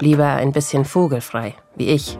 Lieber 0.00 0.26
ein 0.26 0.52
bisschen 0.52 0.84
vogelfrei, 0.84 1.54
wie 1.76 1.88
ich. 1.88 2.18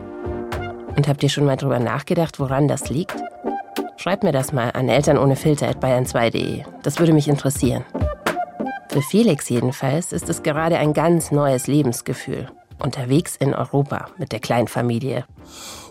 Und 0.95 1.07
habt 1.07 1.23
ihr 1.23 1.29
schon 1.29 1.45
mal 1.45 1.55
drüber 1.55 1.79
nachgedacht, 1.79 2.39
woran 2.39 2.67
das 2.67 2.89
liegt? 2.89 3.15
Schreibt 3.97 4.23
mir 4.23 4.31
das 4.31 4.53
mal 4.53 4.71
an 4.71 4.89
elternohnefilter.bayern2.de. 4.89 6.63
Das 6.83 6.99
würde 6.99 7.13
mich 7.13 7.27
interessieren. 7.27 7.85
Für 8.89 9.01
Felix 9.01 9.49
jedenfalls 9.49 10.11
ist 10.11 10.29
es 10.29 10.41
gerade 10.41 10.77
ein 10.77 10.93
ganz 10.93 11.31
neues 11.31 11.67
Lebensgefühl. 11.67 12.47
Unterwegs 12.79 13.35
in 13.35 13.53
Europa 13.53 14.09
mit 14.17 14.31
der 14.31 14.39
kleinen 14.39 14.67
Familie. 14.67 15.25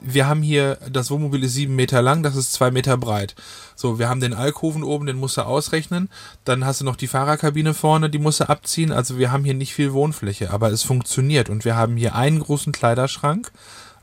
Wir 0.00 0.26
haben 0.26 0.42
hier, 0.42 0.78
das 0.90 1.11
Wohnmobil 1.11 1.45
ist 1.45 1.54
sieben 1.54 1.76
Meter 1.76 2.02
lang, 2.02 2.23
das 2.23 2.37
ist 2.37 2.52
zwei 2.52 2.71
Meter 2.71 2.97
breit. 2.97 3.35
So, 3.75 3.99
wir 3.99 4.09
haben 4.09 4.21
den 4.21 4.35
Alkoven 4.35 4.83
oben, 4.83 5.07
den 5.07 5.16
musst 5.16 5.37
du 5.37 5.42
ausrechnen. 5.42 6.09
Dann 6.45 6.64
hast 6.64 6.80
du 6.80 6.85
noch 6.85 6.97
die 6.97 7.09
Fahrerkabine 7.09 7.75
vorne, 7.75 8.11
die 8.11 8.18
musst 8.18 8.40
du 8.40 8.49
abziehen. 8.49 8.92
Also 8.92 9.18
wir 9.18 9.33
haben 9.33 9.45
hier 9.45 9.54
nicht 9.54 9.75
viel 9.75 9.92
Wohnfläche, 9.92 10.50
aber 10.50 10.71
es 10.71 10.83
funktioniert. 10.83 11.49
Und 11.49 11.64
wir 11.64 11.76
haben 11.76 11.97
hier 11.97 12.14
einen 12.14 12.40
großen 12.40 12.73
Kleiderschrank. 12.73 13.50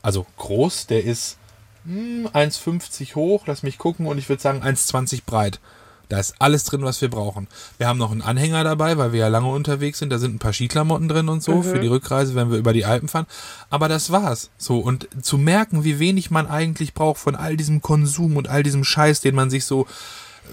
Also 0.02 0.26
groß, 0.36 0.86
der 0.86 1.04
ist 1.04 1.38
hm, 1.84 2.28
1,50 2.32 3.14
hoch, 3.14 3.44
lass 3.46 3.62
mich 3.62 3.78
gucken, 3.78 4.06
und 4.06 4.18
ich 4.18 4.28
würde 4.28 4.42
sagen 4.42 4.62
1,20 4.62 5.22
breit. 5.24 5.60
Da 6.08 6.18
ist 6.20 6.36
alles 6.38 6.64
drin, 6.64 6.82
was 6.82 7.00
wir 7.00 7.10
brauchen. 7.10 7.48
Wir 7.78 7.88
haben 7.88 7.98
noch 7.98 8.12
einen 8.12 8.22
Anhänger 8.22 8.62
dabei, 8.64 8.96
weil 8.96 9.12
wir 9.12 9.20
ja 9.20 9.28
lange 9.28 9.48
unterwegs 9.48 9.98
sind. 9.98 10.10
Da 10.10 10.18
sind 10.18 10.34
ein 10.34 10.38
paar 10.38 10.52
Skiklamotten 10.52 11.08
drin 11.08 11.28
und 11.28 11.42
so 11.42 11.56
mhm. 11.56 11.62
für 11.64 11.80
die 11.80 11.88
Rückreise, 11.88 12.34
wenn 12.34 12.50
wir 12.50 12.58
über 12.58 12.72
die 12.72 12.84
Alpen 12.84 13.08
fahren. 13.08 13.26
Aber 13.70 13.88
das 13.88 14.10
war's. 14.10 14.50
So. 14.56 14.78
Und 14.78 15.08
zu 15.22 15.38
merken, 15.38 15.84
wie 15.84 15.98
wenig 15.98 16.30
man 16.30 16.46
eigentlich 16.46 16.94
braucht 16.94 17.18
von 17.18 17.34
all 17.34 17.56
diesem 17.56 17.82
Konsum 17.82 18.36
und 18.36 18.48
all 18.48 18.62
diesem 18.62 18.84
Scheiß, 18.84 19.20
den 19.20 19.34
man 19.34 19.50
sich 19.50 19.64
so 19.64 19.86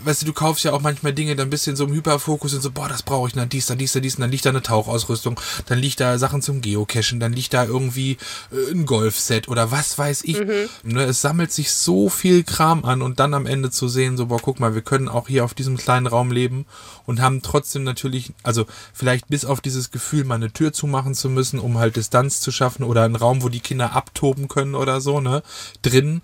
weißt 0.04 0.22
du, 0.22 0.26
du 0.26 0.34
kaufst 0.34 0.64
ja 0.64 0.74
auch 0.74 0.82
manchmal 0.82 1.14
Dinge 1.14 1.36
dann 1.36 1.48
ein 1.48 1.50
bisschen 1.50 1.76
so 1.76 1.86
im 1.86 1.94
Hyperfokus 1.94 2.54
und 2.54 2.62
so, 2.62 2.72
boah, 2.72 2.88
das 2.88 3.04
brauche 3.04 3.28
ich, 3.28 3.34
dann 3.34 3.50
dies, 3.50 3.66
dann 3.66 3.78
dies, 3.78 3.94
dann 3.94 4.02
dies, 4.02 4.16
dann 4.16 4.32
liegt 4.32 4.46
da 4.46 4.50
eine 4.50 4.62
Tauchausrüstung, 4.62 5.40
dann 5.66 5.80
liegt 5.80 6.00
da 6.00 6.18
Sachen 6.18 6.42
zum 6.42 6.62
Geocachen, 6.62 7.20
dann 7.20 7.34
liegt 7.34 7.54
da 7.54 7.66
irgendwie 7.66 8.18
äh, 8.52 8.72
ein 8.72 8.86
Golfset 8.86 9.48
oder 9.48 9.72
was 9.72 9.98
weiß 9.98 10.24
ich. 10.24 10.40
Mhm. 10.40 10.70
Ne, 10.84 11.04
es 11.04 11.22
sammelt 11.22 11.52
sich 11.52 11.72
so 11.72 12.10
viel 12.10 12.44
Kram 12.44 12.86
an 12.86 13.02
und 13.02 13.20
dann 13.20 13.34
am 13.34 13.46
Ende 13.46 13.72
zu 13.72 13.88
sehen, 13.88 14.18
so, 14.18 14.28
boah, 14.28 14.40
guck 14.42 14.60
mal, 14.60 14.76
wir 14.76 14.82
können 14.82 15.08
auch 15.08 15.28
hier 15.28 15.46
auf 15.46 15.54
diesem 15.54 15.78
kleinen 15.78 16.08
Raum 16.08 16.32
leben 16.32 16.66
und 17.06 17.22
haben 17.22 17.42
trotzdem 17.42 17.84
natürlich, 17.84 18.34
also 18.44 18.66
vielleicht 18.94 19.28
bis 19.28 19.46
auf 19.46 19.62
dieses 19.62 19.92
Gefühl, 19.92 20.24
mal 20.24 20.36
eine 20.36 20.52
Tür 20.52 20.74
zumachen 20.74 21.14
zu 21.14 21.30
müssen, 21.30 21.60
um 21.60 21.78
halt 21.78 21.96
Distanz 21.96 22.42
zu 22.42 22.52
schaffen 22.52 22.84
oder 22.84 23.04
einen 23.04 23.16
Raum, 23.16 23.44
wo 23.44 23.50
die 23.50 23.60
Kinder 23.60 23.94
abtoben 23.94 24.48
können 24.48 24.76
oder 24.76 25.02
so, 25.02 25.20
ne, 25.20 25.44
drin 25.82 26.22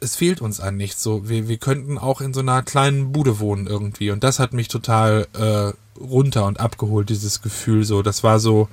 es 0.00 0.16
fehlt 0.16 0.40
uns 0.40 0.60
an 0.60 0.76
nichts. 0.76 1.02
So, 1.02 1.28
wir, 1.28 1.48
wir 1.48 1.58
könnten 1.58 1.98
auch 1.98 2.20
in 2.20 2.34
so 2.34 2.40
einer 2.40 2.62
kleinen 2.62 3.12
Bude 3.12 3.38
wohnen 3.40 3.66
irgendwie. 3.66 4.10
Und 4.10 4.24
das 4.24 4.38
hat 4.38 4.52
mich 4.52 4.68
total 4.68 5.26
äh, 5.34 5.72
runter 6.00 6.46
und 6.46 6.60
abgeholt, 6.60 7.08
dieses 7.08 7.42
Gefühl. 7.42 7.84
So, 7.84 8.02
das 8.02 8.22
war 8.22 8.38
so, 8.40 8.68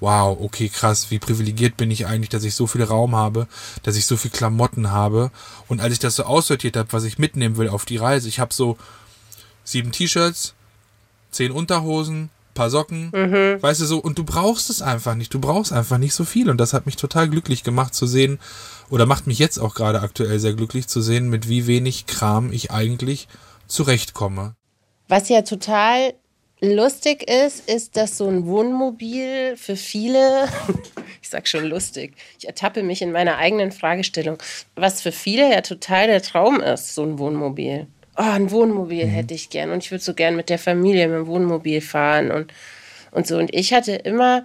wow, 0.00 0.36
okay, 0.40 0.68
krass, 0.68 1.10
wie 1.10 1.18
privilegiert 1.18 1.76
bin 1.76 1.90
ich 1.90 2.06
eigentlich, 2.06 2.28
dass 2.28 2.44
ich 2.44 2.54
so 2.54 2.66
viel 2.66 2.82
Raum 2.82 3.16
habe, 3.16 3.46
dass 3.82 3.96
ich 3.96 4.06
so 4.06 4.16
viel 4.16 4.30
Klamotten 4.30 4.90
habe. 4.90 5.30
Und 5.68 5.80
als 5.80 5.92
ich 5.92 5.98
das 5.98 6.16
so 6.16 6.24
aussortiert 6.24 6.76
habe, 6.76 6.92
was 6.92 7.04
ich 7.04 7.18
mitnehmen 7.18 7.56
will 7.56 7.68
auf 7.68 7.84
die 7.84 7.96
Reise, 7.96 8.28
ich 8.28 8.38
habe 8.38 8.52
so 8.52 8.76
sieben 9.64 9.92
T-Shirts, 9.92 10.54
zehn 11.30 11.52
Unterhosen, 11.52 12.30
paar 12.54 12.70
Socken, 12.70 13.10
mhm. 13.12 13.62
weißt 13.62 13.80
du 13.80 13.84
so, 13.84 13.98
und 13.98 14.18
du 14.18 14.24
brauchst 14.24 14.70
es 14.70 14.80
einfach 14.80 15.14
nicht. 15.14 15.34
Du 15.34 15.40
brauchst 15.40 15.72
einfach 15.72 15.98
nicht 15.98 16.14
so 16.14 16.24
viel. 16.24 16.48
Und 16.48 16.58
das 16.58 16.72
hat 16.72 16.86
mich 16.86 16.96
total 16.96 17.28
glücklich 17.28 17.64
gemacht 17.64 17.94
zu 17.94 18.06
sehen, 18.06 18.38
oder 18.90 19.06
macht 19.06 19.26
mich 19.26 19.38
jetzt 19.38 19.58
auch 19.58 19.74
gerade 19.74 20.00
aktuell 20.00 20.38
sehr 20.38 20.54
glücklich 20.54 20.86
zu 20.86 21.00
sehen, 21.00 21.28
mit 21.28 21.48
wie 21.48 21.66
wenig 21.66 22.06
Kram 22.06 22.52
ich 22.52 22.70
eigentlich 22.70 23.28
zurechtkomme. 23.66 24.54
Was 25.08 25.28
ja 25.28 25.42
total 25.42 26.14
lustig 26.60 27.28
ist, 27.28 27.68
ist, 27.68 27.96
dass 27.96 28.18
so 28.18 28.28
ein 28.28 28.46
Wohnmobil 28.46 29.56
für 29.56 29.76
viele, 29.76 30.48
ich 31.22 31.28
sag 31.28 31.48
schon 31.48 31.64
lustig, 31.64 32.14
ich 32.38 32.46
ertappe 32.46 32.82
mich 32.82 33.02
in 33.02 33.12
meiner 33.12 33.36
eigenen 33.36 33.72
Fragestellung, 33.72 34.38
was 34.74 35.02
für 35.02 35.12
viele 35.12 35.50
ja 35.50 35.60
total 35.60 36.06
der 36.06 36.22
Traum 36.22 36.60
ist, 36.60 36.94
so 36.94 37.02
ein 37.02 37.18
Wohnmobil. 37.18 37.86
Oh, 38.16 38.22
ein 38.22 38.50
Wohnmobil 38.50 39.06
mhm. 39.06 39.10
hätte 39.10 39.34
ich 39.34 39.50
gern 39.50 39.70
und 39.70 39.82
ich 39.82 39.90
würde 39.90 40.04
so 40.04 40.14
gern 40.14 40.36
mit 40.36 40.48
der 40.48 40.58
Familie 40.58 41.08
mit 41.08 41.18
dem 41.18 41.26
Wohnmobil 41.26 41.80
fahren 41.80 42.30
und, 42.30 42.52
und 43.10 43.26
so. 43.26 43.36
Und 43.38 43.52
ich 43.54 43.72
hatte 43.72 43.92
immer 43.92 44.44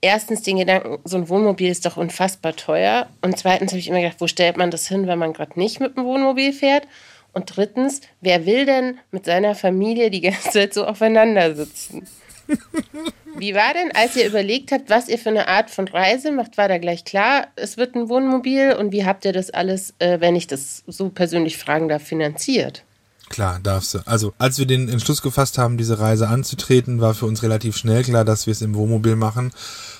erstens 0.00 0.42
den 0.42 0.58
Gedanken, 0.58 0.98
so 1.04 1.16
ein 1.16 1.28
Wohnmobil 1.28 1.70
ist 1.70 1.86
doch 1.86 1.96
unfassbar 1.96 2.54
teuer. 2.54 3.08
Und 3.22 3.38
zweitens 3.38 3.72
habe 3.72 3.80
ich 3.80 3.88
immer 3.88 4.00
gedacht, 4.00 4.20
wo 4.20 4.26
stellt 4.26 4.56
man 4.56 4.70
das 4.70 4.88
hin, 4.88 5.06
wenn 5.06 5.18
man 5.18 5.32
gerade 5.32 5.58
nicht 5.58 5.80
mit 5.80 5.96
dem 5.96 6.04
Wohnmobil 6.04 6.52
fährt? 6.52 6.86
Und 7.32 7.56
drittens, 7.56 8.00
wer 8.20 8.46
will 8.46 8.66
denn 8.66 8.98
mit 9.10 9.24
seiner 9.24 9.54
Familie 9.54 10.10
die 10.10 10.20
ganze 10.20 10.50
Zeit 10.50 10.74
so 10.74 10.84
aufeinander 10.84 11.54
sitzen? 11.54 12.06
Wie 13.38 13.54
war 13.54 13.72
denn, 13.72 13.92
als 13.94 14.16
ihr 14.16 14.26
überlegt 14.26 14.72
habt, 14.72 14.90
was 14.90 15.08
ihr 15.08 15.18
für 15.18 15.28
eine 15.28 15.48
Art 15.48 15.70
von 15.70 15.86
Reise 15.86 16.32
macht, 16.32 16.58
war 16.58 16.68
da 16.68 16.78
gleich 16.78 17.04
klar, 17.04 17.46
es 17.54 17.76
wird 17.76 17.94
ein 17.94 18.08
Wohnmobil 18.08 18.72
und 18.72 18.92
wie 18.92 19.04
habt 19.04 19.24
ihr 19.24 19.32
das 19.32 19.50
alles, 19.50 19.94
äh, 20.00 20.20
wenn 20.20 20.34
ich 20.34 20.48
das 20.48 20.82
so 20.86 21.08
persönlich 21.08 21.56
fragen 21.56 21.88
darf, 21.88 22.02
finanziert? 22.02 22.82
Klar, 23.28 23.60
darfst 23.62 23.94
du. 23.94 23.98
Also, 24.06 24.32
als 24.38 24.58
wir 24.58 24.66
den 24.66 24.88
Entschluss 24.88 25.22
gefasst 25.22 25.58
haben, 25.58 25.76
diese 25.76 25.98
Reise 26.00 26.28
anzutreten, 26.28 27.00
war 27.00 27.14
für 27.14 27.26
uns 27.26 27.42
relativ 27.42 27.76
schnell 27.76 28.02
klar, 28.02 28.24
dass 28.24 28.46
wir 28.46 28.52
es 28.52 28.62
im 28.62 28.74
Wohnmobil 28.74 29.16
machen, 29.16 29.52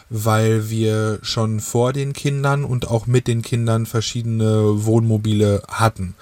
weil 0.08 0.70
wir 0.70 1.18
schon 1.22 1.60
vor 1.60 1.92
den 1.92 2.14
Kindern 2.14 2.64
und 2.64 2.88
auch 2.88 3.06
mit 3.06 3.26
den 3.26 3.42
Kindern 3.42 3.86
verschiedene 3.86 4.84
Wohnmobile 4.86 5.62
hatten. 5.68 6.14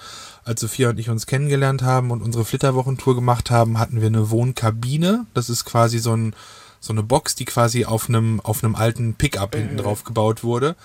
Als 0.43 0.61
Sophia 0.61 0.89
und 0.89 0.99
ich 0.99 1.09
uns 1.09 1.25
kennengelernt 1.25 1.81
haben 1.81 2.11
und 2.11 2.21
unsere 2.21 2.45
Flitterwochentour 2.45 3.15
gemacht 3.15 3.51
haben, 3.51 3.79
hatten 3.79 4.01
wir 4.01 4.07
eine 4.07 4.29
Wohnkabine. 4.29 5.25
Das 5.33 5.49
ist 5.49 5.65
quasi 5.65 5.99
so 5.99 6.15
ein 6.15 6.33
so 6.87 6.93
eine 6.93 7.03
Box, 7.03 7.35
die 7.35 7.45
quasi 7.45 7.85
auf 7.85 8.09
einem 8.09 8.39
auf 8.41 8.63
einem 8.63 8.75
alten 8.75 9.13
Pickup 9.13 9.55
hinten 9.55 9.75
mhm. 9.75 9.79
drauf 9.79 10.03
gebaut 10.03 10.43
wurde. 10.43 10.75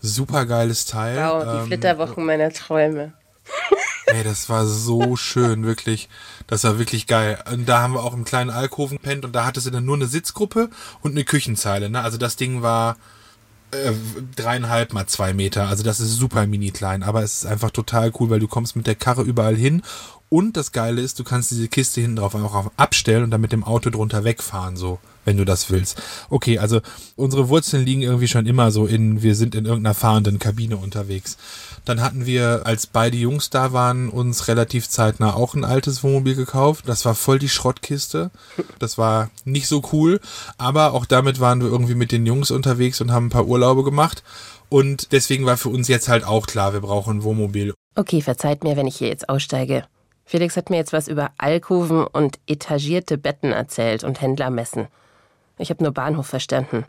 Super 0.00 0.46
geiles 0.46 0.86
Teil. 0.86 1.16
Wow, 1.16 1.44
die 1.44 1.58
ähm, 1.58 1.66
Flitterwochen 1.66 2.24
meiner 2.24 2.50
Träume. 2.50 3.12
Ey, 4.06 4.24
das 4.24 4.48
war 4.48 4.66
so 4.66 5.14
schön, 5.16 5.64
wirklich. 5.64 6.08
Das 6.46 6.64
war 6.64 6.78
wirklich 6.78 7.06
geil. 7.06 7.38
Und 7.52 7.68
da 7.68 7.80
haben 7.80 7.94
wir 7.94 8.02
auch 8.02 8.14
im 8.14 8.24
kleinen 8.24 8.50
Alkoven 8.50 8.98
pennt 8.98 9.24
und 9.24 9.32
da 9.32 9.44
hattest 9.44 9.66
du 9.66 9.70
dann 9.70 9.84
nur 9.84 9.96
eine 9.96 10.06
Sitzgruppe 10.06 10.70
und 11.02 11.12
eine 11.12 11.24
Küchenzeile. 11.24 11.90
Ne? 11.90 12.00
Also 12.00 12.18
das 12.18 12.36
Ding 12.36 12.62
war 12.62 12.96
äh, 13.70 13.92
dreieinhalb 14.34 14.92
mal 14.92 15.06
zwei 15.06 15.32
Meter. 15.32 15.68
Also 15.68 15.84
das 15.84 16.00
ist 16.00 16.16
super 16.16 16.46
mini 16.46 16.70
klein, 16.70 17.02
aber 17.04 17.22
es 17.22 17.38
ist 17.38 17.46
einfach 17.46 17.70
total 17.70 18.10
cool, 18.18 18.30
weil 18.30 18.40
du 18.40 18.48
kommst 18.48 18.74
mit 18.74 18.86
der 18.86 18.96
Karre 18.96 19.22
überall 19.22 19.56
hin. 19.56 19.82
Und 20.30 20.56
das 20.56 20.70
Geile 20.70 21.02
ist, 21.02 21.18
du 21.18 21.24
kannst 21.24 21.50
diese 21.50 21.66
Kiste 21.66 22.00
hinten 22.00 22.16
drauf 22.16 22.36
einfach 22.36 22.70
abstellen 22.76 23.24
und 23.24 23.30
dann 23.32 23.40
mit 23.40 23.50
dem 23.50 23.64
Auto 23.64 23.90
drunter 23.90 24.22
wegfahren, 24.22 24.76
so 24.76 25.00
wenn 25.24 25.36
du 25.36 25.44
das 25.44 25.70
willst. 25.70 26.00
Okay, 26.30 26.58
also 26.58 26.80
unsere 27.16 27.48
Wurzeln 27.48 27.84
liegen 27.84 28.02
irgendwie 28.02 28.28
schon 28.28 28.46
immer 28.46 28.70
so 28.70 28.86
in, 28.86 29.22
wir 29.22 29.34
sind 29.34 29.56
in 29.56 29.66
irgendeiner 29.66 29.94
fahrenden 29.94 30.38
Kabine 30.38 30.76
unterwegs. 30.76 31.36
Dann 31.84 32.00
hatten 32.00 32.26
wir, 32.26 32.62
als 32.64 32.86
beide 32.86 33.16
Jungs 33.16 33.50
da 33.50 33.72
waren, 33.72 34.08
uns 34.08 34.46
relativ 34.46 34.88
zeitnah 34.88 35.34
auch 35.34 35.54
ein 35.54 35.64
altes 35.64 36.04
Wohnmobil 36.04 36.36
gekauft. 36.36 36.84
Das 36.88 37.04
war 37.04 37.16
voll 37.16 37.40
die 37.40 37.48
Schrottkiste. 37.48 38.30
Das 38.78 38.98
war 38.98 39.30
nicht 39.44 39.66
so 39.66 39.82
cool, 39.92 40.20
aber 40.58 40.94
auch 40.94 41.06
damit 41.06 41.40
waren 41.40 41.60
wir 41.60 41.68
irgendwie 41.68 41.96
mit 41.96 42.12
den 42.12 42.24
Jungs 42.24 42.52
unterwegs 42.52 43.00
und 43.00 43.10
haben 43.10 43.26
ein 43.26 43.30
paar 43.30 43.48
Urlaube 43.48 43.82
gemacht. 43.82 44.22
Und 44.68 45.10
deswegen 45.10 45.44
war 45.44 45.56
für 45.56 45.70
uns 45.70 45.88
jetzt 45.88 46.08
halt 46.08 46.22
auch 46.24 46.46
klar, 46.46 46.72
wir 46.72 46.80
brauchen 46.80 47.18
ein 47.18 47.22
Wohnmobil. 47.24 47.74
Okay, 47.96 48.22
verzeiht 48.22 48.62
mir, 48.62 48.76
wenn 48.76 48.86
ich 48.86 48.96
hier 48.96 49.08
jetzt 49.08 49.28
aussteige. 49.28 49.84
Felix 50.30 50.56
hat 50.56 50.70
mir 50.70 50.76
jetzt 50.76 50.92
was 50.92 51.08
über 51.08 51.32
Alkoven 51.38 52.06
und 52.06 52.38
etagierte 52.46 53.18
Betten 53.18 53.50
erzählt 53.50 54.04
und 54.04 54.20
Händlermessen. 54.20 54.86
Ich 55.58 55.70
habe 55.70 55.82
nur 55.82 55.92
Bahnhof 55.92 56.28
verstanden. 56.28 56.84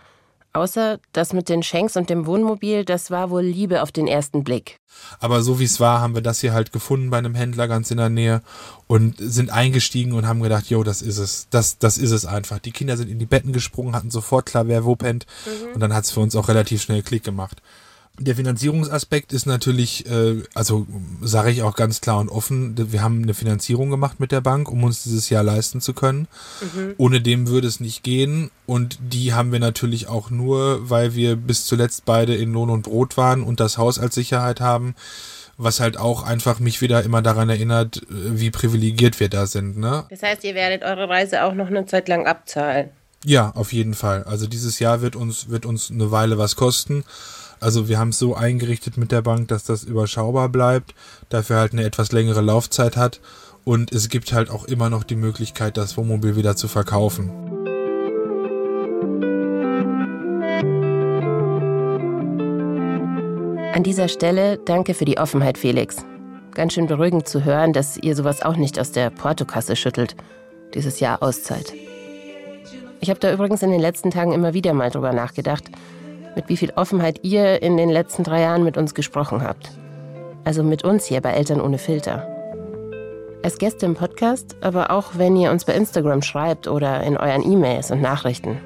Außer 0.53 0.99
das 1.11 1.33
mit 1.33 1.49
den 1.49 1.63
Schenks 1.63 1.97
und 1.97 2.11
dem 2.11 2.27
Wohnmobil, 2.27 2.85
das 2.85 3.09
war 3.09 3.31
wohl 3.31 3.41
Liebe 3.41 3.81
auf 3.81 3.91
den 3.91 4.05
ersten 4.05 4.43
Blick. 4.43 4.77
Aber 5.19 5.41
so 5.41 5.59
wie 5.59 5.63
es 5.63 5.79
war, 5.79 6.01
haben 6.01 6.13
wir 6.13 6.21
das 6.21 6.41
hier 6.41 6.53
halt 6.53 6.71
gefunden 6.71 7.09
bei 7.09 7.17
einem 7.17 7.33
Händler 7.33 7.67
ganz 7.67 7.89
in 7.89 7.97
der 7.97 8.09
Nähe 8.09 8.43
und 8.85 9.15
sind 9.17 9.49
eingestiegen 9.49 10.13
und 10.13 10.27
haben 10.27 10.43
gedacht, 10.43 10.69
jo, 10.69 10.83
das 10.83 11.01
ist 11.01 11.17
es. 11.17 11.47
Das, 11.49 11.79
das 11.79 11.97
ist 11.97 12.11
es 12.11 12.27
einfach. 12.27 12.59
Die 12.59 12.71
Kinder 12.71 12.95
sind 12.95 13.09
in 13.09 13.17
die 13.17 13.25
Betten 13.25 13.53
gesprungen, 13.53 13.95
hatten 13.95 14.11
sofort 14.11 14.45
klar, 14.45 14.67
wer 14.67 14.85
wo 14.85 14.95
pennt. 14.95 15.25
Mhm. 15.47 15.73
Und 15.73 15.79
dann 15.79 15.95
hat 15.95 16.03
es 16.03 16.11
für 16.11 16.19
uns 16.19 16.35
auch 16.35 16.47
relativ 16.47 16.83
schnell 16.83 17.01
Klick 17.01 17.23
gemacht. 17.23 17.59
Der 18.19 18.35
Finanzierungsaspekt 18.35 19.33
ist 19.33 19.45
natürlich, 19.45 20.05
äh, 20.05 20.43
also 20.53 20.85
sage 21.21 21.49
ich 21.49 21.63
auch 21.63 21.75
ganz 21.75 22.01
klar 22.01 22.19
und 22.19 22.29
offen, 22.29 22.75
wir 22.91 23.01
haben 23.01 23.23
eine 23.23 23.33
Finanzierung 23.33 23.89
gemacht 23.89 24.19
mit 24.19 24.31
der 24.31 24.41
Bank, 24.41 24.69
um 24.69 24.83
uns 24.83 25.03
dieses 25.03 25.29
Jahr 25.29 25.43
leisten 25.43 25.81
zu 25.81 25.93
können. 25.93 26.27
Mhm. 26.61 26.93
Ohne 26.97 27.21
dem 27.21 27.47
würde 27.47 27.67
es 27.67 27.79
nicht 27.79 28.03
gehen. 28.03 28.51
Und 28.67 28.99
die 29.01 29.33
haben 29.33 29.51
wir 29.51 29.59
natürlich 29.59 30.07
auch 30.07 30.29
nur, 30.29 30.89
weil 30.89 31.15
wir 31.15 31.35
bis 31.35 31.65
zuletzt 31.65 32.05
beide 32.05 32.35
in 32.35 32.53
Lohn 32.53 32.69
und 32.69 32.83
Brot 32.83 33.17
waren 33.17 33.43
und 33.43 33.59
das 33.59 33.77
Haus 33.77 33.97
als 33.97 34.15
Sicherheit 34.15 34.61
haben 34.61 34.95
was 35.63 35.79
halt 35.79 35.97
auch 35.97 36.23
einfach 36.23 36.59
mich 36.59 36.81
wieder 36.81 37.03
immer 37.03 37.21
daran 37.21 37.49
erinnert, 37.49 37.97
äh, 37.97 37.99
wie 38.09 38.49
privilegiert 38.49 39.19
wir 39.19 39.29
da 39.29 39.45
sind. 39.45 39.77
Ne? 39.77 40.05
Das 40.09 40.23
heißt, 40.23 40.43
ihr 40.43 40.55
werdet 40.55 40.83
eure 40.83 41.07
Reise 41.07 41.43
auch 41.43 41.53
noch 41.53 41.67
eine 41.67 41.85
Zeit 41.85 42.07
lang 42.07 42.25
abzahlen. 42.25 42.89
Ja, 43.23 43.51
auf 43.51 43.71
jeden 43.71 43.93
Fall. 43.93 44.23
Also 44.23 44.47
dieses 44.47 44.79
Jahr 44.79 45.01
wird 45.01 45.15
uns, 45.15 45.49
wird 45.49 45.65
uns 45.65 45.91
eine 45.91 46.09
Weile 46.09 46.39
was 46.39 46.55
kosten. 46.55 47.03
Also 47.61 47.87
wir 47.87 47.99
haben 47.99 48.09
es 48.09 48.17
so 48.17 48.35
eingerichtet 48.35 48.97
mit 48.97 49.11
der 49.11 49.21
Bank, 49.21 49.47
dass 49.49 49.63
das 49.63 49.83
überschaubar 49.83 50.49
bleibt, 50.49 50.95
dafür 51.29 51.57
halt 51.57 51.73
eine 51.73 51.83
etwas 51.83 52.11
längere 52.11 52.41
Laufzeit 52.41 52.97
hat 52.97 53.21
und 53.63 53.91
es 53.91 54.09
gibt 54.09 54.33
halt 54.33 54.49
auch 54.49 54.65
immer 54.65 54.89
noch 54.89 55.03
die 55.03 55.15
Möglichkeit, 55.15 55.77
das 55.77 55.95
Wohnmobil 55.95 56.35
wieder 56.35 56.55
zu 56.55 56.67
verkaufen. 56.67 57.29
An 63.75 63.83
dieser 63.83 64.07
Stelle 64.07 64.57
danke 64.65 64.95
für 64.95 65.05
die 65.05 65.19
Offenheit, 65.19 65.59
Felix. 65.59 65.97
Ganz 66.55 66.73
schön 66.73 66.87
beruhigend 66.87 67.27
zu 67.27 67.45
hören, 67.45 67.73
dass 67.73 67.95
ihr 67.95 68.15
sowas 68.15 68.41
auch 68.41 68.57
nicht 68.57 68.79
aus 68.79 68.91
der 68.91 69.11
Portokasse 69.11 69.75
schüttelt. 69.75 70.15
dieses 70.73 70.99
Jahr 70.99 71.21
Auszeit. 71.21 71.73
Ich 73.01 73.09
habe 73.09 73.19
da 73.19 73.31
übrigens 73.31 73.61
in 73.61 73.71
den 73.71 73.81
letzten 73.81 74.09
Tagen 74.09 74.31
immer 74.31 74.53
wieder 74.53 74.73
mal 74.73 74.89
drüber 74.89 75.11
nachgedacht, 75.11 75.65
mit 76.35 76.49
wie 76.49 76.57
viel 76.57 76.71
Offenheit 76.75 77.19
ihr 77.23 77.61
in 77.61 77.77
den 77.77 77.89
letzten 77.89 78.23
drei 78.23 78.41
Jahren 78.41 78.63
mit 78.63 78.77
uns 78.77 78.93
gesprochen 78.93 79.43
habt. 79.43 79.71
Also 80.43 80.63
mit 80.63 80.83
uns 80.83 81.05
hier 81.05 81.21
bei 81.21 81.31
Eltern 81.31 81.61
ohne 81.61 81.77
Filter. 81.77 82.27
Als 83.43 83.57
Gäste 83.57 83.85
im 83.85 83.95
Podcast, 83.95 84.55
aber 84.61 84.91
auch 84.91 85.17
wenn 85.17 85.35
ihr 85.35 85.51
uns 85.51 85.65
bei 85.65 85.73
Instagram 85.73 86.21
schreibt 86.21 86.67
oder 86.67 87.01
in 87.03 87.17
euren 87.17 87.43
E-Mails 87.43 87.91
und 87.91 88.01
Nachrichten. 88.01 88.57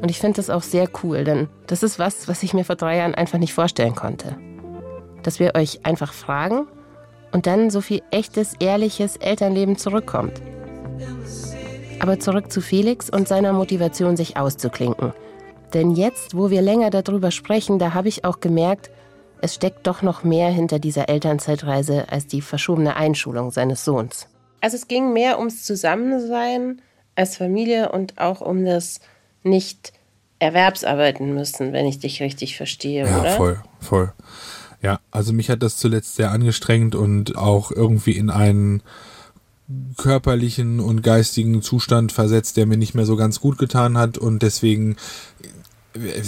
Und 0.00 0.10
ich 0.10 0.18
finde 0.18 0.36
das 0.36 0.50
auch 0.50 0.62
sehr 0.62 0.88
cool, 1.02 1.24
denn 1.24 1.48
das 1.66 1.82
ist 1.82 1.98
was, 1.98 2.28
was 2.28 2.42
ich 2.42 2.54
mir 2.54 2.64
vor 2.64 2.76
drei 2.76 2.96
Jahren 2.96 3.14
einfach 3.14 3.38
nicht 3.38 3.54
vorstellen 3.54 3.94
konnte. 3.94 4.36
Dass 5.22 5.38
wir 5.38 5.54
euch 5.54 5.84
einfach 5.84 6.12
fragen 6.12 6.66
und 7.32 7.46
dann 7.46 7.70
so 7.70 7.80
viel 7.80 8.02
echtes, 8.10 8.54
ehrliches 8.58 9.16
Elternleben 9.16 9.76
zurückkommt. 9.76 10.40
Aber 12.00 12.18
zurück 12.18 12.50
zu 12.50 12.60
Felix 12.60 13.10
und 13.10 13.28
seiner 13.28 13.52
Motivation, 13.52 14.16
sich 14.16 14.36
auszuklinken. 14.36 15.12
Denn 15.74 15.92
jetzt, 15.92 16.36
wo 16.36 16.50
wir 16.50 16.62
länger 16.62 16.90
darüber 16.90 17.30
sprechen, 17.30 17.78
da 17.78 17.94
habe 17.94 18.08
ich 18.08 18.24
auch 18.24 18.40
gemerkt, 18.40 18.90
es 19.40 19.54
steckt 19.54 19.86
doch 19.86 20.02
noch 20.02 20.22
mehr 20.22 20.50
hinter 20.50 20.78
dieser 20.78 21.08
Elternzeitreise 21.08 22.10
als 22.10 22.26
die 22.26 22.42
verschobene 22.42 22.96
Einschulung 22.96 23.50
seines 23.50 23.84
Sohns. 23.84 24.28
Also 24.60 24.76
es 24.76 24.86
ging 24.86 25.12
mehr 25.12 25.38
ums 25.38 25.64
Zusammensein 25.64 26.80
als 27.16 27.36
Familie 27.36 27.90
und 27.90 28.18
auch 28.18 28.40
um 28.40 28.64
das 28.64 29.00
nicht 29.42 29.92
erwerbsarbeiten 30.38 31.34
müssen, 31.34 31.72
wenn 31.72 31.86
ich 31.86 31.98
dich 31.98 32.22
richtig 32.22 32.56
verstehe, 32.56 33.06
ja, 33.06 33.20
oder? 33.20 33.30
Ja, 33.30 33.36
voll, 33.36 33.62
voll. 33.80 34.12
Ja, 34.82 35.00
also 35.10 35.32
mich 35.32 35.50
hat 35.50 35.62
das 35.62 35.76
zuletzt 35.76 36.16
sehr 36.16 36.30
angestrengt 36.30 36.94
und 36.94 37.36
auch 37.36 37.70
irgendwie 37.70 38.16
in 38.16 38.30
einen 38.30 38.82
körperlichen 39.96 40.80
und 40.80 41.02
geistigen 41.02 41.62
Zustand 41.62 42.12
versetzt, 42.12 42.56
der 42.56 42.66
mir 42.66 42.76
nicht 42.76 42.94
mehr 42.94 43.06
so 43.06 43.16
ganz 43.16 43.40
gut 43.40 43.58
getan 43.58 43.96
hat 43.96 44.18
und 44.18 44.42
deswegen 44.42 44.96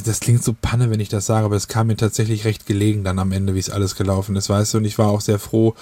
das 0.05 0.20
klingt 0.20 0.42
so 0.44 0.55
panne, 0.61 0.90
wenn 0.90 1.00
ich 1.00 1.09
das 1.09 1.27
sage, 1.27 1.44
aber 1.44 1.57
es 1.57 1.68
kam 1.68 1.87
mir 1.88 1.96
tatsächlich 1.96 2.44
recht 2.44 2.66
gelegen 2.66 3.05
dann 3.05 3.18
am 3.18 3.33
Ende, 3.33 3.55
wie 3.55 3.59
es 3.59 3.70
alles 3.70 3.96
gelaufen 3.96 4.37
ist, 4.37 4.48
weißt 4.48 4.74
du, 4.74 4.79
und 4.79 4.85
ich 4.85 4.98
war 4.98 5.09
auch 5.09 5.20
sehr 5.20 5.38
froh, 5.38 5.74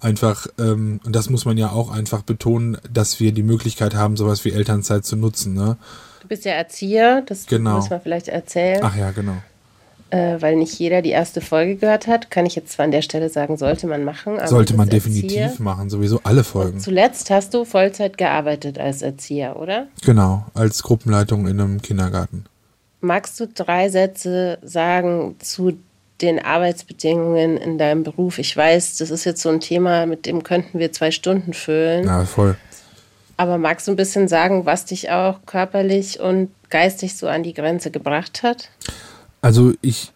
einfach, 0.00 0.46
ähm, 0.58 1.00
und 1.04 1.14
das 1.14 1.30
muss 1.30 1.44
man 1.44 1.56
ja 1.56 1.70
auch 1.70 1.90
einfach 1.90 2.22
betonen, 2.22 2.78
dass 2.92 3.20
wir 3.20 3.32
die 3.32 3.42
Möglichkeit 3.42 3.94
haben, 3.94 4.16
sowas 4.16 4.44
wie 4.44 4.52
Elternzeit 4.52 5.04
zu 5.04 5.16
nutzen, 5.16 5.54
ne? 5.54 5.76
Du 6.22 6.28
bist 6.28 6.44
ja 6.44 6.52
Erzieher, 6.52 7.22
das 7.22 7.46
genau. 7.46 7.76
muss 7.76 7.90
man 7.90 8.00
vielleicht 8.00 8.28
erzählen. 8.28 8.80
Ach 8.82 8.96
ja, 8.96 9.12
genau 9.12 9.36
äh, 10.10 10.40
weil 10.40 10.56
nicht 10.56 10.78
jeder 10.78 11.02
die 11.02 11.10
erste 11.10 11.40
Folge 11.40 11.76
gehört 11.76 12.06
hat, 12.06 12.30
kann 12.30 12.46
ich 12.46 12.54
jetzt 12.54 12.72
zwar 12.72 12.84
an 12.84 12.90
der 12.90 13.02
Stelle 13.02 13.28
sagen, 13.28 13.56
sollte 13.56 13.86
man 13.86 14.04
machen. 14.04 14.38
sollte 14.46 14.74
man 14.74 14.88
definitiv 14.88 15.36
Erzieher. 15.36 15.62
machen, 15.62 15.90
sowieso 15.90 16.20
alle 16.24 16.44
Folgen. 16.44 16.74
Und 16.74 16.80
zuletzt 16.80 17.30
hast 17.30 17.54
du 17.54 17.64
Vollzeit 17.64 18.16
gearbeitet 18.16 18.78
als 18.78 19.02
Erzieher, 19.02 19.56
oder? 19.56 19.88
Genau, 20.04 20.46
als 20.54 20.82
Gruppenleitung 20.82 21.46
in 21.46 21.60
einem 21.60 21.82
Kindergarten. 21.82 22.44
Magst 23.00 23.38
du 23.38 23.46
drei 23.46 23.88
Sätze 23.90 24.58
sagen 24.62 25.36
zu 25.38 25.78
den 26.20 26.40
Arbeitsbedingungen 26.40 27.56
in 27.56 27.78
deinem 27.78 28.02
Beruf? 28.02 28.38
Ich 28.38 28.56
weiß, 28.56 28.96
das 28.96 29.10
ist 29.10 29.24
jetzt 29.24 29.42
so 29.42 29.50
ein 29.50 29.60
Thema, 29.60 30.06
mit 30.06 30.26
dem 30.26 30.42
könnten 30.42 30.78
wir 30.78 30.90
zwei 30.92 31.10
Stunden 31.10 31.54
füllen. 31.54 32.06
Ja, 32.06 32.24
voll. 32.24 32.56
Aber 33.36 33.56
magst 33.56 33.86
du 33.86 33.92
ein 33.92 33.96
bisschen 33.96 34.26
sagen, 34.26 34.66
was 34.66 34.84
dich 34.84 35.10
auch 35.10 35.38
körperlich 35.46 36.18
und 36.18 36.50
geistig 36.70 37.16
so 37.16 37.28
an 37.28 37.44
die 37.44 37.54
Grenze 37.54 37.92
gebracht 37.92 38.42
hat? 38.42 38.68
Also 39.42 39.74
ich, 39.80 40.12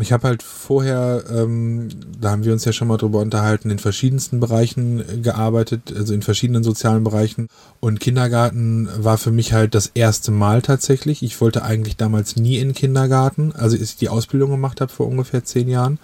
ich 0.00 0.12
habe 0.12 0.28
halt 0.28 0.42
vorher, 0.42 1.24
ähm, 1.30 1.88
da 2.20 2.30
haben 2.30 2.44
wir 2.44 2.52
uns 2.52 2.64
ja 2.64 2.72
schon 2.72 2.88
mal 2.88 2.96
drüber 2.96 3.20
unterhalten, 3.20 3.70
in 3.70 3.78
verschiedensten 3.78 4.40
Bereichen 4.40 5.22
gearbeitet, 5.22 5.92
also 5.96 6.14
in 6.14 6.22
verschiedenen 6.22 6.62
sozialen 6.62 7.04
Bereichen. 7.04 7.48
Und 7.80 8.00
Kindergarten 8.00 8.88
war 8.98 9.18
für 9.18 9.30
mich 9.30 9.52
halt 9.52 9.74
das 9.74 9.90
erste 9.94 10.30
Mal 10.30 10.62
tatsächlich. 10.62 11.22
Ich 11.22 11.40
wollte 11.40 11.64
eigentlich 11.64 11.96
damals 11.96 12.36
nie 12.36 12.58
in 12.58 12.72
Kindergarten, 12.72 13.52
also 13.52 13.76
als 13.76 13.90
ich 13.90 13.96
die 13.96 14.08
Ausbildung 14.08 14.50
gemacht 14.50 14.80
habe 14.80 14.92
vor 14.92 15.08
ungefähr 15.08 15.44
zehn 15.44 15.68
Jahren. 15.68 15.98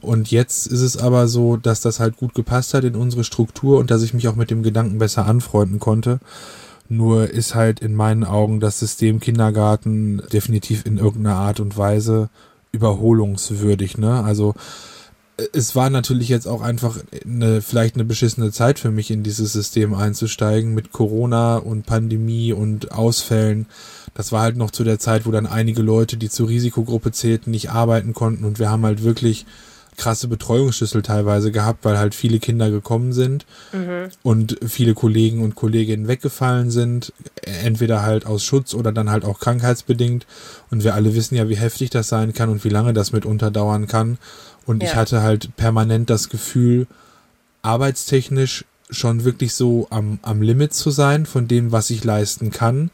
Und 0.00 0.30
jetzt 0.30 0.66
ist 0.66 0.82
es 0.82 0.96
aber 0.96 1.28
so, 1.28 1.56
dass 1.56 1.80
das 1.80 2.00
halt 2.00 2.16
gut 2.16 2.34
gepasst 2.34 2.74
hat 2.74 2.84
in 2.84 2.96
unsere 2.96 3.24
Struktur 3.24 3.78
und 3.78 3.90
dass 3.90 4.02
ich 4.02 4.12
mich 4.12 4.28
auch 4.28 4.36
mit 4.36 4.50
dem 4.50 4.62
Gedanken 4.62 4.98
besser 4.98 5.26
anfreunden 5.26 5.78
konnte. 5.78 6.20
Nur 6.88 7.30
ist 7.30 7.54
halt 7.54 7.80
in 7.80 7.94
meinen 7.94 8.24
Augen 8.24 8.60
das 8.60 8.78
System 8.78 9.20
Kindergarten 9.20 10.22
definitiv 10.32 10.84
in 10.84 10.98
irgendeiner 10.98 11.36
Art 11.36 11.60
und 11.60 11.78
Weise 11.78 12.28
überholungswürdig, 12.74 13.96
ne? 13.96 14.22
Also 14.22 14.54
es 15.52 15.74
war 15.74 15.90
natürlich 15.90 16.28
jetzt 16.28 16.46
auch 16.46 16.62
einfach 16.62 16.98
eine, 17.24 17.60
vielleicht 17.60 17.96
eine 17.96 18.04
beschissene 18.04 18.52
Zeit 18.52 18.78
für 18.78 18.90
mich, 18.90 19.10
in 19.10 19.24
dieses 19.24 19.52
System 19.52 19.94
einzusteigen 19.94 20.74
mit 20.74 20.92
Corona 20.92 21.56
und 21.56 21.86
Pandemie 21.86 22.52
und 22.52 22.92
Ausfällen. 22.92 23.66
Das 24.14 24.30
war 24.30 24.42
halt 24.42 24.56
noch 24.56 24.70
zu 24.70 24.84
der 24.84 25.00
Zeit, 25.00 25.26
wo 25.26 25.32
dann 25.32 25.46
einige 25.46 25.82
Leute, 25.82 26.16
die 26.16 26.28
zur 26.30 26.48
Risikogruppe 26.48 27.10
zählten, 27.10 27.50
nicht 27.50 27.70
arbeiten 27.70 28.14
konnten 28.14 28.44
und 28.44 28.60
wir 28.60 28.70
haben 28.70 28.84
halt 28.84 29.02
wirklich 29.02 29.44
krasse 29.96 30.28
Betreuungsschlüssel 30.28 31.02
teilweise 31.02 31.52
gehabt, 31.52 31.84
weil 31.84 31.98
halt 31.98 32.14
viele 32.14 32.38
Kinder 32.38 32.70
gekommen 32.70 33.12
sind 33.12 33.46
mhm. 33.72 34.08
und 34.22 34.58
viele 34.66 34.94
Kollegen 34.94 35.42
und 35.42 35.54
Kolleginnen 35.54 36.08
weggefallen 36.08 36.70
sind, 36.70 37.12
entweder 37.42 38.02
halt 38.02 38.26
aus 38.26 38.44
Schutz 38.44 38.74
oder 38.74 38.92
dann 38.92 39.10
halt 39.10 39.24
auch 39.24 39.40
krankheitsbedingt. 39.40 40.26
Und 40.70 40.84
wir 40.84 40.94
alle 40.94 41.14
wissen 41.14 41.36
ja, 41.36 41.48
wie 41.48 41.56
heftig 41.56 41.90
das 41.90 42.08
sein 42.08 42.32
kann 42.32 42.48
und 42.48 42.64
wie 42.64 42.70
lange 42.70 42.92
das 42.92 43.12
mitunter 43.12 43.50
dauern 43.50 43.86
kann. 43.86 44.18
Und 44.66 44.82
ja. 44.82 44.88
ich 44.88 44.94
hatte 44.96 45.22
halt 45.22 45.56
permanent 45.56 46.10
das 46.10 46.28
Gefühl, 46.28 46.86
arbeitstechnisch 47.62 48.64
schon 48.90 49.24
wirklich 49.24 49.54
so 49.54 49.86
am, 49.90 50.18
am 50.22 50.42
Limit 50.42 50.74
zu 50.74 50.90
sein 50.90 51.26
von 51.26 51.48
dem, 51.48 51.72
was 51.72 51.90
ich 51.90 52.04
leisten 52.04 52.50
kann. 52.50 52.90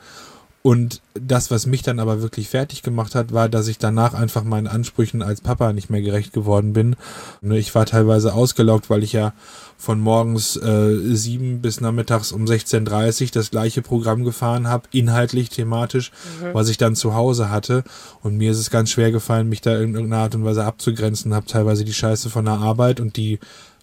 Und 0.62 1.00
das, 1.14 1.50
was 1.50 1.64
mich 1.64 1.80
dann 1.82 1.98
aber 1.98 2.20
wirklich 2.20 2.50
fertig 2.50 2.82
gemacht 2.82 3.14
hat, 3.14 3.32
war, 3.32 3.48
dass 3.48 3.66
ich 3.66 3.78
danach 3.78 4.12
einfach 4.12 4.44
meinen 4.44 4.66
Ansprüchen 4.66 5.22
als 5.22 5.40
Papa 5.40 5.72
nicht 5.72 5.88
mehr 5.88 6.02
gerecht 6.02 6.34
geworden 6.34 6.74
bin. 6.74 6.96
Ne, 7.40 7.58
ich 7.58 7.74
war 7.74 7.86
teilweise 7.86 8.34
ausgelaugt, 8.34 8.90
weil 8.90 9.02
ich 9.02 9.14
ja 9.14 9.32
von 9.78 9.98
morgens 10.00 10.56
äh, 10.56 11.14
sieben 11.14 11.62
bis 11.62 11.80
nachmittags 11.80 12.30
um 12.30 12.44
16.30 12.44 13.22
Uhr 13.22 13.28
das 13.32 13.50
gleiche 13.50 13.80
Programm 13.80 14.22
gefahren 14.22 14.68
habe, 14.68 14.86
inhaltlich, 14.92 15.48
thematisch, 15.48 16.12
mhm. 16.42 16.48
was 16.52 16.68
ich 16.68 16.76
dann 16.76 16.94
zu 16.94 17.14
Hause 17.14 17.50
hatte. 17.50 17.82
Und 18.22 18.36
mir 18.36 18.50
ist 18.50 18.58
es 18.58 18.68
ganz 18.68 18.90
schwer 18.90 19.10
gefallen, 19.12 19.48
mich 19.48 19.62
da 19.62 19.78
in 19.78 19.94
irgendeiner 19.94 20.24
Art 20.24 20.34
und 20.34 20.44
Weise 20.44 20.66
abzugrenzen, 20.66 21.32
habe 21.32 21.46
teilweise 21.46 21.86
die 21.86 21.94
Scheiße 21.94 22.28
von 22.28 22.44
der 22.44 22.58
Arbeit 22.58 23.00
und 23.00 23.16
die 23.16 23.38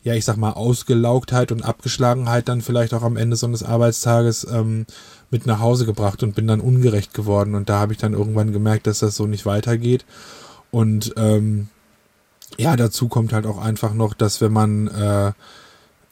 ja, 0.08 0.14
ich 0.14 0.26
sag 0.26 0.38
mal, 0.38 0.52
Ausgelaugtheit 0.52 1.52
und 1.52 1.64
Abgeschlagenheit 1.64 2.48
dann 2.48 2.62
vielleicht 2.62 2.94
auch 2.94 3.04
am 3.04 3.18
Ende 3.18 3.36
so 3.36 3.46
eines 3.46 3.62
Arbeitstages 3.62 4.48
ähm, 4.50 4.86
mit 5.30 5.46
nach 5.46 5.60
Hause 5.60 5.86
gebracht 5.86 6.24
und 6.24 6.36
bin 6.36 6.48
dann 6.48 6.62
ungerecht 6.62 7.14
geworden. 7.14 7.56
Und 7.56 7.70
da 7.70 7.80
habe 7.80 7.94
ich 7.94 8.00
dann 8.00 8.14
irgendwann 8.14 8.54
gemerkt, 8.54 8.88
dass 8.88 9.00
das 9.00 9.16
so 9.16 9.28
nicht 9.28 9.46
weitergeht. 9.46 10.06
Und 10.72 11.14
ähm, 11.18 11.70
ja, 12.58 12.76
dazu 12.76 13.08
kommt 13.08 13.34
halt 13.34 13.46
auch 13.46 13.58
einfach 13.58 13.94
noch, 13.94 14.14
dass 14.14 14.42
wenn 14.42 14.54
man 14.54 14.88
äh, 14.88 15.32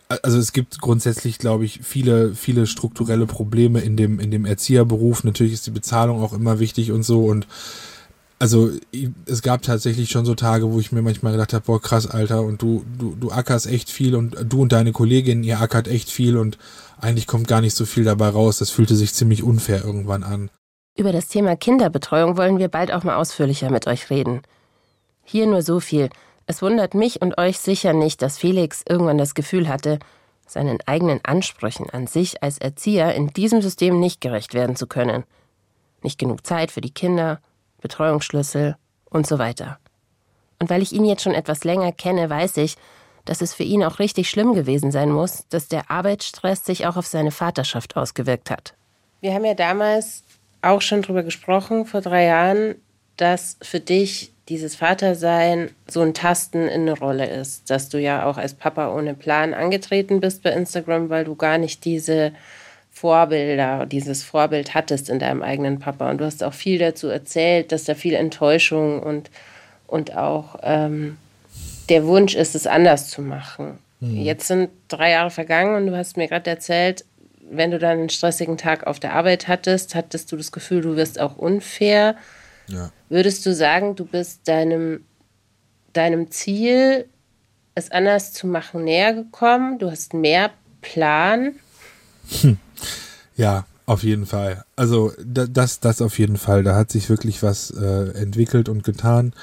also 0.07 0.37
es 0.37 0.53
gibt 0.53 0.79
grundsätzlich, 0.81 1.39
glaube 1.39 1.65
ich, 1.65 1.79
viele, 1.83 2.35
viele 2.35 2.67
strukturelle 2.67 3.25
Probleme 3.25 3.79
in 3.81 3.97
dem, 3.97 4.19
in 4.19 4.31
dem 4.31 4.45
Erzieherberuf. 4.45 5.23
Natürlich 5.23 5.53
ist 5.53 5.65
die 5.65 5.71
Bezahlung 5.71 6.21
auch 6.21 6.33
immer 6.33 6.59
wichtig 6.59 6.91
und 6.91 7.03
so. 7.03 7.25
Und 7.25 7.47
also 8.37 8.69
es 9.25 9.41
gab 9.41 9.61
tatsächlich 9.63 10.09
schon 10.11 10.25
so 10.25 10.35
Tage, 10.35 10.71
wo 10.71 10.79
ich 10.79 10.91
mir 10.91 11.01
manchmal 11.01 11.31
gedacht 11.31 11.53
habe, 11.53 11.65
boah, 11.65 11.81
krass, 11.81 12.07
Alter, 12.07 12.41
und 12.41 12.61
du, 12.61 12.85
du, 12.99 13.15
du 13.19 13.31
ackerst 13.31 13.65
echt 13.65 13.89
viel 13.89 14.15
und 14.15 14.35
du 14.47 14.61
und 14.61 14.71
deine 14.71 14.91
Kollegin, 14.91 15.43
ihr 15.43 15.59
ackert 15.59 15.87
echt 15.87 16.11
viel 16.11 16.37
und 16.37 16.57
eigentlich 16.99 17.27
kommt 17.27 17.47
gar 17.47 17.61
nicht 17.61 17.75
so 17.75 17.85
viel 17.85 18.03
dabei 18.03 18.29
raus. 18.29 18.57
Das 18.57 18.69
fühlte 18.69 18.95
sich 18.95 19.13
ziemlich 19.13 19.43
unfair 19.43 19.83
irgendwann 19.83 20.23
an. 20.23 20.49
Über 20.97 21.11
das 21.11 21.27
Thema 21.27 21.55
Kinderbetreuung 21.55 22.37
wollen 22.37 22.57
wir 22.57 22.69
bald 22.69 22.91
auch 22.91 23.03
mal 23.03 23.17
ausführlicher 23.17 23.69
mit 23.69 23.85
euch 23.87 24.09
reden. 24.09 24.41
Hier 25.23 25.45
nur 25.45 25.61
so 25.61 25.79
viel. 25.79 26.09
Es 26.47 26.61
wundert 26.61 26.93
mich 26.93 27.21
und 27.21 27.37
euch 27.37 27.59
sicher 27.59 27.93
nicht, 27.93 28.21
dass 28.21 28.37
Felix 28.37 28.83
irgendwann 28.87 29.17
das 29.17 29.33
Gefühl 29.33 29.67
hatte, 29.67 29.99
seinen 30.47 30.79
eigenen 30.85 31.19
Ansprüchen 31.23 31.89
an 31.89 32.07
sich 32.07 32.43
als 32.43 32.59
Erzieher 32.59 33.13
in 33.15 33.27
diesem 33.29 33.61
System 33.61 33.99
nicht 33.99 34.21
gerecht 34.21 34.53
werden 34.53 34.75
zu 34.75 34.87
können. 34.87 35.23
Nicht 36.03 36.19
genug 36.19 36.45
Zeit 36.45 36.71
für 36.71 36.81
die 36.81 36.93
Kinder, 36.93 37.41
Betreuungsschlüssel 37.81 38.77
und 39.09 39.25
so 39.27 39.39
weiter. 39.39 39.79
Und 40.59 40.69
weil 40.69 40.81
ich 40.81 40.93
ihn 40.93 41.03
jetzt 41.03 41.23
schon 41.23 41.33
etwas 41.33 41.63
länger 41.63 41.91
kenne, 41.91 42.29
weiß 42.29 42.57
ich, 42.57 42.77
dass 43.25 43.41
es 43.41 43.53
für 43.53 43.63
ihn 43.63 43.83
auch 43.83 43.99
richtig 43.99 44.29
schlimm 44.29 44.53
gewesen 44.53 44.91
sein 44.91 45.11
muss, 45.11 45.45
dass 45.49 45.67
der 45.67 45.91
Arbeitsstress 45.91 46.65
sich 46.65 46.85
auch 46.85 46.95
auf 46.95 47.07
seine 47.07 47.31
Vaterschaft 47.31 47.97
ausgewirkt 47.97 48.49
hat. 48.49 48.73
Wir 49.21 49.33
haben 49.33 49.45
ja 49.45 49.55
damals 49.55 50.23
auch 50.61 50.81
schon 50.81 51.01
darüber 51.01 51.23
gesprochen, 51.23 51.85
vor 51.85 52.01
drei 52.01 52.25
Jahren, 52.25 52.75
dass 53.17 53.57
für 53.61 53.79
dich 53.79 54.31
dieses 54.49 54.75
Vatersein 54.75 55.71
so 55.87 56.01
ein 56.01 56.13
Tasten 56.13 56.67
in 56.67 56.81
eine 56.81 56.97
Rolle 56.97 57.27
ist, 57.27 57.69
dass 57.69 57.89
du 57.89 57.99
ja 57.99 58.25
auch 58.25 58.37
als 58.37 58.53
Papa 58.53 58.93
ohne 58.93 59.15
Plan 59.15 59.53
angetreten 59.53 60.19
bist 60.19 60.43
bei 60.43 60.51
Instagram, 60.51 61.09
weil 61.09 61.25
du 61.25 61.35
gar 61.35 61.57
nicht 61.57 61.83
diese 61.85 62.31
Vorbilder, 62.91 63.85
dieses 63.85 64.23
Vorbild 64.23 64.73
hattest 64.73 65.09
in 65.09 65.19
deinem 65.19 65.41
eigenen 65.41 65.79
Papa. 65.79 66.09
Und 66.09 66.19
du 66.19 66.25
hast 66.25 66.43
auch 66.43 66.53
viel 66.53 66.77
dazu 66.77 67.07
erzählt, 67.07 67.71
dass 67.71 67.85
da 67.85 67.95
viel 67.95 68.13
Enttäuschung 68.13 69.01
und, 69.01 69.31
und 69.87 70.15
auch 70.15 70.59
ähm, 70.61 71.17
der 71.89 72.05
Wunsch 72.05 72.35
ist, 72.35 72.55
es 72.55 72.67
anders 72.67 73.09
zu 73.09 73.21
machen. 73.21 73.79
Mhm. 73.99 74.17
Jetzt 74.17 74.47
sind 74.47 74.69
drei 74.87 75.11
Jahre 75.11 75.29
vergangen 75.31 75.75
und 75.75 75.87
du 75.87 75.97
hast 75.97 76.17
mir 76.17 76.27
gerade 76.27 76.49
erzählt, 76.49 77.05
wenn 77.49 77.71
du 77.71 77.79
dann 77.79 77.99
einen 77.99 78.09
stressigen 78.09 78.57
Tag 78.57 78.87
auf 78.87 78.99
der 78.99 79.13
Arbeit 79.13 79.47
hattest, 79.47 79.95
hattest 79.95 80.31
du 80.31 80.37
das 80.37 80.51
Gefühl, 80.51 80.81
du 80.81 80.95
wirst 80.95 81.19
auch 81.19 81.37
unfair. 81.37 82.15
Ja. 82.67 82.91
Würdest 83.09 83.45
du 83.45 83.53
sagen, 83.53 83.95
du 83.95 84.05
bist 84.05 84.47
deinem, 84.47 85.05
deinem 85.93 86.31
Ziel, 86.31 87.05
es 87.75 87.91
anders 87.91 88.33
zu 88.33 88.47
machen, 88.47 88.83
näher 88.83 89.13
gekommen? 89.13 89.77
Du 89.77 89.91
hast 89.91 90.13
mehr 90.13 90.51
Plan? 90.81 91.53
Ja, 93.35 93.65
auf 93.85 94.03
jeden 94.03 94.25
Fall. 94.25 94.63
Also 94.75 95.11
das, 95.23 95.79
das 95.79 96.01
auf 96.01 96.17
jeden 96.17 96.37
Fall. 96.37 96.63
Da 96.63 96.75
hat 96.75 96.89
sich 96.89 97.09
wirklich 97.09 97.43
was 97.43 97.69
äh, 97.71 98.11
entwickelt 98.17 98.69
und 98.69 98.83
getan. 98.83 99.33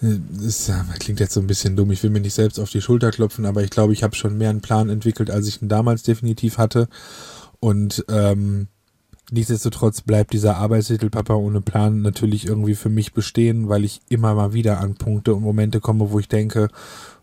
Das 0.00 0.70
klingt 1.00 1.20
jetzt 1.20 1.34
so 1.34 1.40
ein 1.40 1.46
bisschen 1.46 1.74
dumm. 1.74 1.90
Ich 1.90 2.02
will 2.02 2.10
mir 2.10 2.20
nicht 2.20 2.34
selbst 2.34 2.58
auf 2.60 2.70
die 2.70 2.80
Schulter 2.80 3.10
klopfen, 3.10 3.46
aber 3.46 3.62
ich 3.62 3.70
glaube, 3.70 3.92
ich 3.92 4.02
habe 4.02 4.14
schon 4.14 4.38
mehr 4.38 4.50
einen 4.50 4.60
Plan 4.60 4.88
entwickelt, 4.88 5.30
als 5.30 5.48
ich 5.48 5.60
ihn 5.60 5.68
damals 5.68 6.02
definitiv 6.02 6.58
hatte. 6.58 6.88
Und 7.60 8.04
ähm, 8.08 8.68
nichtsdestotrotz 9.30 10.02
bleibt 10.02 10.32
dieser 10.32 10.56
Arbeitstitel 10.56 11.10
Papa 11.10 11.34
ohne 11.34 11.60
Plan 11.60 12.02
natürlich 12.02 12.46
irgendwie 12.46 12.76
für 12.76 12.88
mich 12.88 13.12
bestehen, 13.12 13.68
weil 13.68 13.84
ich 13.84 14.00
immer 14.08 14.34
mal 14.34 14.52
wieder 14.52 14.80
an 14.80 14.94
Punkte 14.94 15.34
und 15.34 15.42
Momente 15.42 15.80
komme, 15.80 16.10
wo 16.10 16.18
ich 16.18 16.28
denke, 16.28 16.68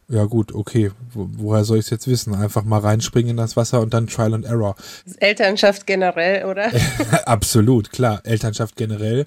ja 0.07 0.25
gut, 0.25 0.53
okay, 0.53 0.91
Wo, 1.13 1.27
woher 1.37 1.63
soll 1.63 1.79
ich 1.79 1.85
es 1.85 1.89
jetzt 1.89 2.07
wissen? 2.07 2.35
Einfach 2.35 2.63
mal 2.63 2.79
reinspringen 2.79 3.31
in 3.31 3.37
das 3.37 3.55
Wasser 3.55 3.81
und 3.81 3.93
dann 3.93 4.07
Trial 4.07 4.33
and 4.33 4.45
Error. 4.45 4.75
Elternschaft 5.17 5.87
generell, 5.87 6.45
oder? 6.45 6.71
Absolut, 7.25 7.91
klar, 7.91 8.21
Elternschaft 8.23 8.75
generell 8.75 9.25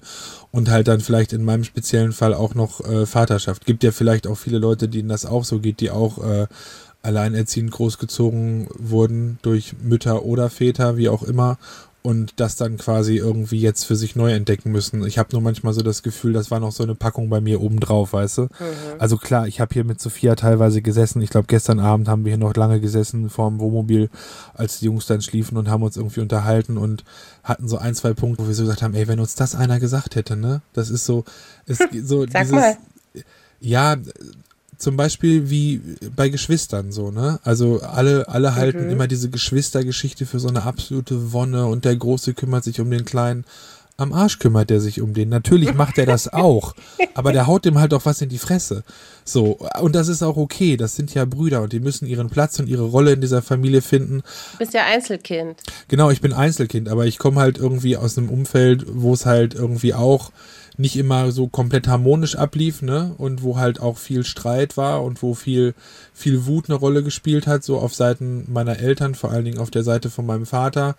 und 0.51 0.69
halt 0.69 0.87
dann 0.87 1.01
vielleicht 1.01 1.33
in 1.33 1.43
meinem 1.43 1.63
speziellen 1.63 2.13
Fall 2.13 2.33
auch 2.33 2.55
noch 2.55 2.79
äh, 2.89 3.05
Vaterschaft. 3.05 3.65
Gibt 3.65 3.83
ja 3.83 3.91
vielleicht 3.91 4.25
auch 4.27 4.37
viele 4.37 4.57
Leute, 4.57 4.87
denen 4.87 5.09
das 5.09 5.25
auch 5.25 5.43
so 5.43 5.59
geht, 5.59 5.81
die 5.81 5.91
auch 5.91 6.23
äh, 6.23 6.47
alleinerziehend 7.01 7.71
großgezogen 7.71 8.67
wurden 8.77 9.39
durch 9.41 9.73
Mütter 9.81 10.23
oder 10.23 10.49
Väter, 10.49 10.97
wie 10.97 11.09
auch 11.09 11.23
immer, 11.23 11.57
und 12.01 12.39
das 12.39 12.55
dann 12.55 12.77
quasi 12.77 13.17
irgendwie 13.17 13.59
jetzt 13.59 13.83
für 13.83 13.95
sich 13.95 14.15
neu 14.15 14.31
entdecken 14.31 14.71
müssen. 14.71 15.05
Ich 15.05 15.17
habe 15.17 15.29
nur 15.33 15.41
manchmal 15.41 15.73
so 15.73 15.81
das 15.81 16.01
Gefühl, 16.01 16.31
das 16.31 16.49
war 16.49 16.61
noch 16.61 16.71
so 16.71 16.83
eine 16.83 16.95
Packung 16.95 17.29
bei 17.29 17.41
mir 17.41 17.61
obendrauf, 17.61 18.13
weißt 18.13 18.37
du? 18.37 18.41
Mhm. 18.43 18.49
Also 18.99 19.17
klar, 19.17 19.47
ich 19.47 19.59
habe 19.59 19.73
hier 19.73 19.83
mit 19.83 19.99
Sophia 19.99 20.35
teilweise 20.35 20.81
gesessen. 20.81 21.21
Ich 21.21 21.29
glaube, 21.29 21.47
gestern 21.47 21.79
Abend 21.79 22.07
haben 22.07 22.23
wir 22.23 22.31
hier 22.31 22.37
noch 22.37 22.55
lange 22.55 22.79
gesessen 22.79 23.29
vorm 23.29 23.59
Wohnmobil, 23.59 24.09
als 24.53 24.79
die 24.79 24.85
Jungs 24.85 25.07
dann 25.07 25.21
schliefen 25.21 25.57
und 25.57 25.69
haben 25.69 25.83
uns 25.83 25.97
irgendwie 25.97 26.21
unterhalten 26.21 26.77
und 26.77 27.03
hatten 27.43 27.67
so 27.67 27.77
ein, 27.77 27.95
zwei 27.95 28.13
Punkte, 28.13 28.43
wo 28.43 28.47
wir 28.47 28.55
so 28.55 28.63
gesagt 28.63 28.81
haben, 28.81 28.93
ey, 28.93 29.07
wenn 29.09 29.19
uns 29.19 29.35
das 29.35 29.53
einer 29.53 29.79
gesagt 29.79 30.15
hätte, 30.15 30.37
ne? 30.37 30.61
Das 30.71 30.89
ist 30.89 31.05
so, 31.05 31.25
ist 31.65 31.83
so 32.03 32.21
Sag 32.27 32.43
dieses, 32.43 32.51
mal. 32.51 32.77
ja, 33.59 33.97
zum 34.79 34.95
Beispiel 34.95 35.49
wie 35.49 35.81
bei 36.15 36.29
Geschwistern 36.29 36.91
so, 36.91 37.11
ne? 37.11 37.39
Also 37.43 37.81
alle, 37.81 38.29
alle 38.29 38.55
halten 38.55 38.85
mhm. 38.85 38.91
immer 38.91 39.07
diese 39.07 39.29
Geschwistergeschichte 39.29 40.25
für 40.25 40.39
so 40.39 40.47
eine 40.47 40.63
absolute 40.63 41.33
Wonne 41.33 41.65
und 41.65 41.83
der 41.85 41.95
Große 41.95 42.33
kümmert 42.33 42.63
sich 42.63 42.79
um 42.79 42.89
den 42.89 43.05
Kleinen. 43.05 43.43
Am 43.99 44.13
Arsch 44.13 44.39
kümmert 44.39 44.71
er 44.71 44.79
sich 44.79 45.01
um 45.01 45.13
den. 45.13 45.27
Natürlich 45.29 45.73
macht 45.73 45.97
er 45.97 46.05
das 46.05 46.31
auch, 46.31 46.73
aber 47.15 47.33
der 47.33 47.47
haut 47.47 47.65
dem 47.65 47.77
halt 47.79 47.93
auch 47.93 48.05
was 48.05 48.21
in 48.21 48.29
die 48.29 48.37
Fresse. 48.37 48.83
So, 49.25 49.59
und 49.81 49.93
das 49.93 50.07
ist 50.07 50.23
auch 50.23 50.37
okay. 50.37 50.77
Das 50.77 50.95
sind 50.95 51.13
ja 51.13 51.25
Brüder 51.25 51.61
und 51.61 51.73
die 51.73 51.81
müssen 51.81 52.07
ihren 52.07 52.29
Platz 52.29 52.59
und 52.59 52.69
ihre 52.69 52.83
Rolle 52.83 53.11
in 53.11 53.21
dieser 53.21 53.41
Familie 53.41 53.81
finden. 53.81 54.23
Du 54.53 54.57
bist 54.59 54.73
ja 54.73 54.85
Einzelkind. 54.85 55.61
Genau, 55.89 56.09
ich 56.09 56.21
bin 56.21 56.31
Einzelkind, 56.31 56.87
aber 56.87 57.07
ich 57.07 57.17
komme 57.17 57.41
halt 57.41 57.57
irgendwie 57.57 57.97
aus 57.97 58.17
einem 58.17 58.29
Umfeld, 58.29 58.85
wo 58.87 59.13
es 59.13 59.25
halt 59.25 59.53
irgendwie 59.53 59.93
auch 59.93 60.31
nicht 60.77 60.95
immer 60.95 61.33
so 61.33 61.47
komplett 61.47 61.89
harmonisch 61.89 62.37
ablief, 62.37 62.81
ne? 62.81 63.13
Und 63.17 63.43
wo 63.43 63.57
halt 63.57 63.81
auch 63.81 63.97
viel 63.97 64.23
Streit 64.23 64.77
war 64.77 65.03
und 65.03 65.21
wo 65.21 65.33
viel, 65.33 65.73
viel 66.13 66.45
Wut 66.45 66.69
eine 66.69 66.79
Rolle 66.79 67.03
gespielt 67.03 67.47
hat, 67.47 67.65
so 67.65 67.77
auf 67.79 67.93
Seiten 67.93 68.45
meiner 68.47 68.79
Eltern, 68.79 69.13
vor 69.13 69.31
allen 69.31 69.43
Dingen 69.43 69.59
auf 69.59 69.71
der 69.71 69.83
Seite 69.83 70.09
von 70.09 70.25
meinem 70.25 70.45
Vater 70.45 70.95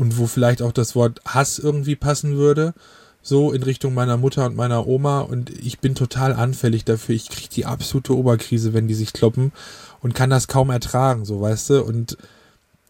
und 0.00 0.16
wo 0.16 0.26
vielleicht 0.26 0.62
auch 0.62 0.72
das 0.72 0.96
Wort 0.96 1.20
Hass 1.26 1.58
irgendwie 1.58 1.94
passen 1.94 2.38
würde, 2.38 2.72
so 3.20 3.52
in 3.52 3.62
Richtung 3.62 3.92
meiner 3.92 4.16
Mutter 4.16 4.46
und 4.46 4.56
meiner 4.56 4.86
Oma 4.86 5.20
und 5.20 5.50
ich 5.50 5.78
bin 5.78 5.94
total 5.94 6.32
anfällig 6.32 6.86
dafür. 6.86 7.14
Ich 7.14 7.28
kriege 7.28 7.50
die 7.54 7.66
absolute 7.66 8.16
Oberkrise, 8.16 8.72
wenn 8.72 8.88
die 8.88 8.94
sich 8.94 9.12
kloppen 9.12 9.52
und 10.00 10.14
kann 10.14 10.30
das 10.30 10.48
kaum 10.48 10.70
ertragen, 10.70 11.26
so 11.26 11.42
weißt 11.42 11.68
du, 11.68 11.82
und 11.84 12.16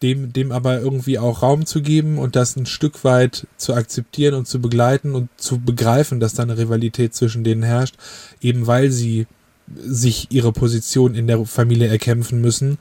dem, 0.01 0.31
dem 0.31 0.53
aber 0.53 0.79
irgendwie 0.79 1.19
auch 1.19 1.41
Raum 1.41 1.65
zu 1.65 1.81
geben 1.81 2.17
und 2.17 2.37
das 2.37 2.55
ein 2.55 2.65
Stück 2.65 3.03
weit 3.03 3.45
zu 3.57 3.73
akzeptieren 3.73 4.33
und 4.33 4.47
zu 4.47 4.61
begleiten 4.61 5.13
und 5.13 5.27
zu 5.35 5.59
begreifen, 5.59 6.21
dass 6.21 6.33
da 6.33 6.43
eine 6.43 6.57
Rivalität 6.57 7.13
zwischen 7.13 7.43
denen 7.43 7.61
herrscht, 7.61 7.95
eben 8.39 8.67
weil 8.67 8.89
sie 8.89 9.27
sich 9.75 10.27
ihre 10.31 10.53
Position 10.53 11.13
in 11.13 11.27
der 11.27 11.45
Familie 11.45 11.87
erkämpfen 11.87 12.39
müssen, 12.39 12.77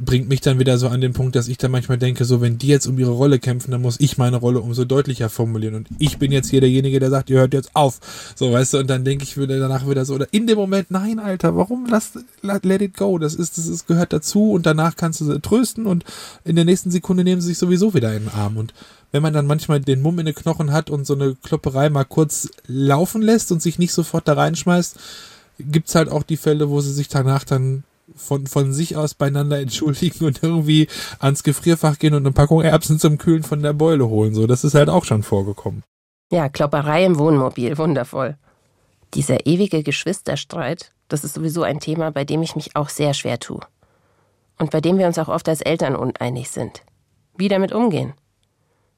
bringt 0.00 0.28
mich 0.28 0.40
dann 0.40 0.58
wieder 0.58 0.78
so 0.78 0.88
an 0.88 1.00
den 1.00 1.12
Punkt, 1.12 1.36
dass 1.36 1.48
ich 1.48 1.58
dann 1.58 1.70
manchmal 1.70 1.98
denke, 1.98 2.24
so 2.24 2.40
wenn 2.40 2.58
die 2.58 2.68
jetzt 2.68 2.86
um 2.86 2.98
ihre 2.98 3.10
Rolle 3.10 3.38
kämpfen, 3.38 3.70
dann 3.70 3.82
muss 3.82 4.00
ich 4.00 4.18
meine 4.18 4.36
Rolle 4.36 4.60
umso 4.60 4.84
deutlicher 4.84 5.28
formulieren. 5.28 5.74
Und 5.74 5.88
ich 5.98 6.18
bin 6.18 6.32
jetzt 6.32 6.50
hier 6.50 6.60
derjenige, 6.60 7.00
der 7.00 7.10
sagt, 7.10 7.30
ihr 7.30 7.38
hört 7.38 7.54
jetzt 7.54 7.70
auf. 7.74 8.00
So, 8.34 8.52
weißt 8.52 8.74
du, 8.74 8.78
und 8.78 8.88
dann 8.88 9.04
denke 9.04 9.24
ich 9.24 9.36
wieder 9.36 9.58
danach 9.58 9.88
wieder 9.88 10.04
so, 10.04 10.14
oder 10.14 10.26
in 10.32 10.46
dem 10.46 10.56
Moment, 10.56 10.90
nein, 10.90 11.18
Alter, 11.18 11.56
warum 11.56 11.86
lass, 11.86 12.12
let 12.42 12.82
it 12.82 12.96
go, 12.96 13.18
das 13.18 13.34
ist, 13.34 13.58
das 13.58 13.66
ist, 13.66 13.86
gehört 13.86 14.12
dazu 14.12 14.52
und 14.52 14.66
danach 14.66 14.96
kannst 14.96 15.20
du 15.20 15.24
sie 15.24 15.40
trösten 15.40 15.86
und 15.86 16.04
in 16.44 16.56
der 16.56 16.64
nächsten 16.64 16.90
Sekunde 16.90 17.24
nehmen 17.24 17.40
sie 17.40 17.48
sich 17.48 17.58
sowieso 17.58 17.94
wieder 17.94 18.14
in 18.14 18.24
den 18.24 18.34
Arm. 18.34 18.56
Und 18.56 18.74
wenn 19.12 19.22
man 19.22 19.32
dann 19.32 19.46
manchmal 19.46 19.80
den 19.80 20.02
Mumm 20.02 20.18
in 20.18 20.26
den 20.26 20.34
Knochen 20.34 20.72
hat 20.72 20.90
und 20.90 21.06
so 21.06 21.14
eine 21.14 21.36
Klopperei 21.42 21.88
mal 21.88 22.04
kurz 22.04 22.48
laufen 22.66 23.22
lässt 23.22 23.52
und 23.52 23.62
sich 23.62 23.78
nicht 23.78 23.92
sofort 23.92 24.26
da 24.26 24.32
reinschmeißt, 24.32 24.96
gibt's 25.60 25.94
halt 25.94 26.08
auch 26.08 26.24
die 26.24 26.36
Fälle, 26.36 26.68
wo 26.68 26.80
sie 26.80 26.92
sich 26.92 27.08
danach 27.08 27.44
dann 27.44 27.84
von, 28.14 28.46
von 28.46 28.72
sich 28.72 28.96
aus 28.96 29.14
beieinander 29.14 29.58
entschuldigen 29.58 30.24
und 30.24 30.42
irgendwie 30.42 30.88
ans 31.18 31.42
Gefrierfach 31.42 31.98
gehen 31.98 32.14
und 32.14 32.24
eine 32.24 32.32
Packung 32.32 32.62
Erbsen 32.62 32.98
zum 32.98 33.18
Kühlen 33.18 33.42
von 33.42 33.62
der 33.62 33.72
Beule 33.72 34.08
holen. 34.08 34.34
So, 34.34 34.46
das 34.46 34.64
ist 34.64 34.74
halt 34.74 34.88
auch 34.88 35.04
schon 35.04 35.22
vorgekommen. 35.22 35.82
Ja, 36.30 36.48
Klopperei 36.48 37.04
im 37.04 37.18
Wohnmobil, 37.18 37.76
wundervoll. 37.78 38.36
Dieser 39.14 39.46
ewige 39.46 39.82
Geschwisterstreit, 39.82 40.92
das 41.08 41.24
ist 41.24 41.34
sowieso 41.34 41.62
ein 41.62 41.80
Thema, 41.80 42.10
bei 42.10 42.24
dem 42.24 42.42
ich 42.42 42.56
mich 42.56 42.74
auch 42.76 42.88
sehr 42.88 43.14
schwer 43.14 43.38
tue. 43.38 43.60
Und 44.58 44.70
bei 44.70 44.80
dem 44.80 44.98
wir 44.98 45.06
uns 45.06 45.18
auch 45.18 45.28
oft 45.28 45.48
als 45.48 45.60
Eltern 45.60 45.96
uneinig 45.96 46.50
sind. 46.50 46.82
Wie 47.36 47.48
damit 47.48 47.72
umgehen? 47.72 48.14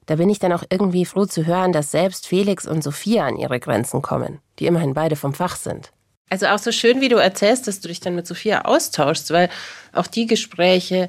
Da 0.06 0.16
bin 0.16 0.30
ich 0.30 0.38
dann 0.38 0.52
auch 0.52 0.62
irgendwie 0.70 1.04
froh 1.04 1.26
zu 1.26 1.46
hören, 1.46 1.72
dass 1.72 1.90
selbst 1.90 2.26
Felix 2.26 2.66
und 2.66 2.82
Sophia 2.82 3.26
an 3.26 3.36
ihre 3.36 3.58
Grenzen 3.58 4.02
kommen, 4.02 4.38
die 4.58 4.66
immerhin 4.66 4.94
beide 4.94 5.16
vom 5.16 5.34
Fach 5.34 5.56
sind. 5.56 5.92
Also 6.28 6.46
auch 6.46 6.58
so 6.58 6.72
schön, 6.72 7.00
wie 7.00 7.08
du 7.08 7.16
erzählst, 7.16 7.68
dass 7.68 7.80
du 7.80 7.88
dich 7.88 8.00
dann 8.00 8.16
mit 8.16 8.26
Sophia 8.26 8.62
austauschst, 8.62 9.30
weil 9.30 9.48
auch 9.92 10.08
die 10.08 10.26
Gespräche, 10.26 11.08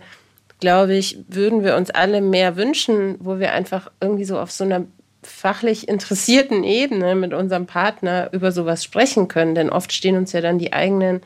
glaube 0.60 0.96
ich, 0.96 1.18
würden 1.28 1.64
wir 1.64 1.76
uns 1.76 1.90
alle 1.90 2.22
mehr 2.22 2.56
wünschen, 2.56 3.16
wo 3.20 3.40
wir 3.40 3.54
einfach 3.54 3.92
irgendwie 4.00 4.26
so 4.26 4.40
auf 4.40 4.52
so 4.52 4.64
einer 4.64 4.86
fachlich 5.24 5.88
interessierten 5.88 6.64
Ebene 6.64 7.16
mit 7.16 7.34
unserem 7.34 7.66
Partner 7.66 8.30
über 8.32 8.52
sowas 8.52 8.84
sprechen 8.84 9.28
können. 9.28 9.56
Denn 9.56 9.70
oft 9.70 9.92
stehen 9.92 10.18
uns 10.18 10.32
ja 10.34 10.42
dann 10.42 10.60
die 10.60 10.74
eigenen 10.74 11.22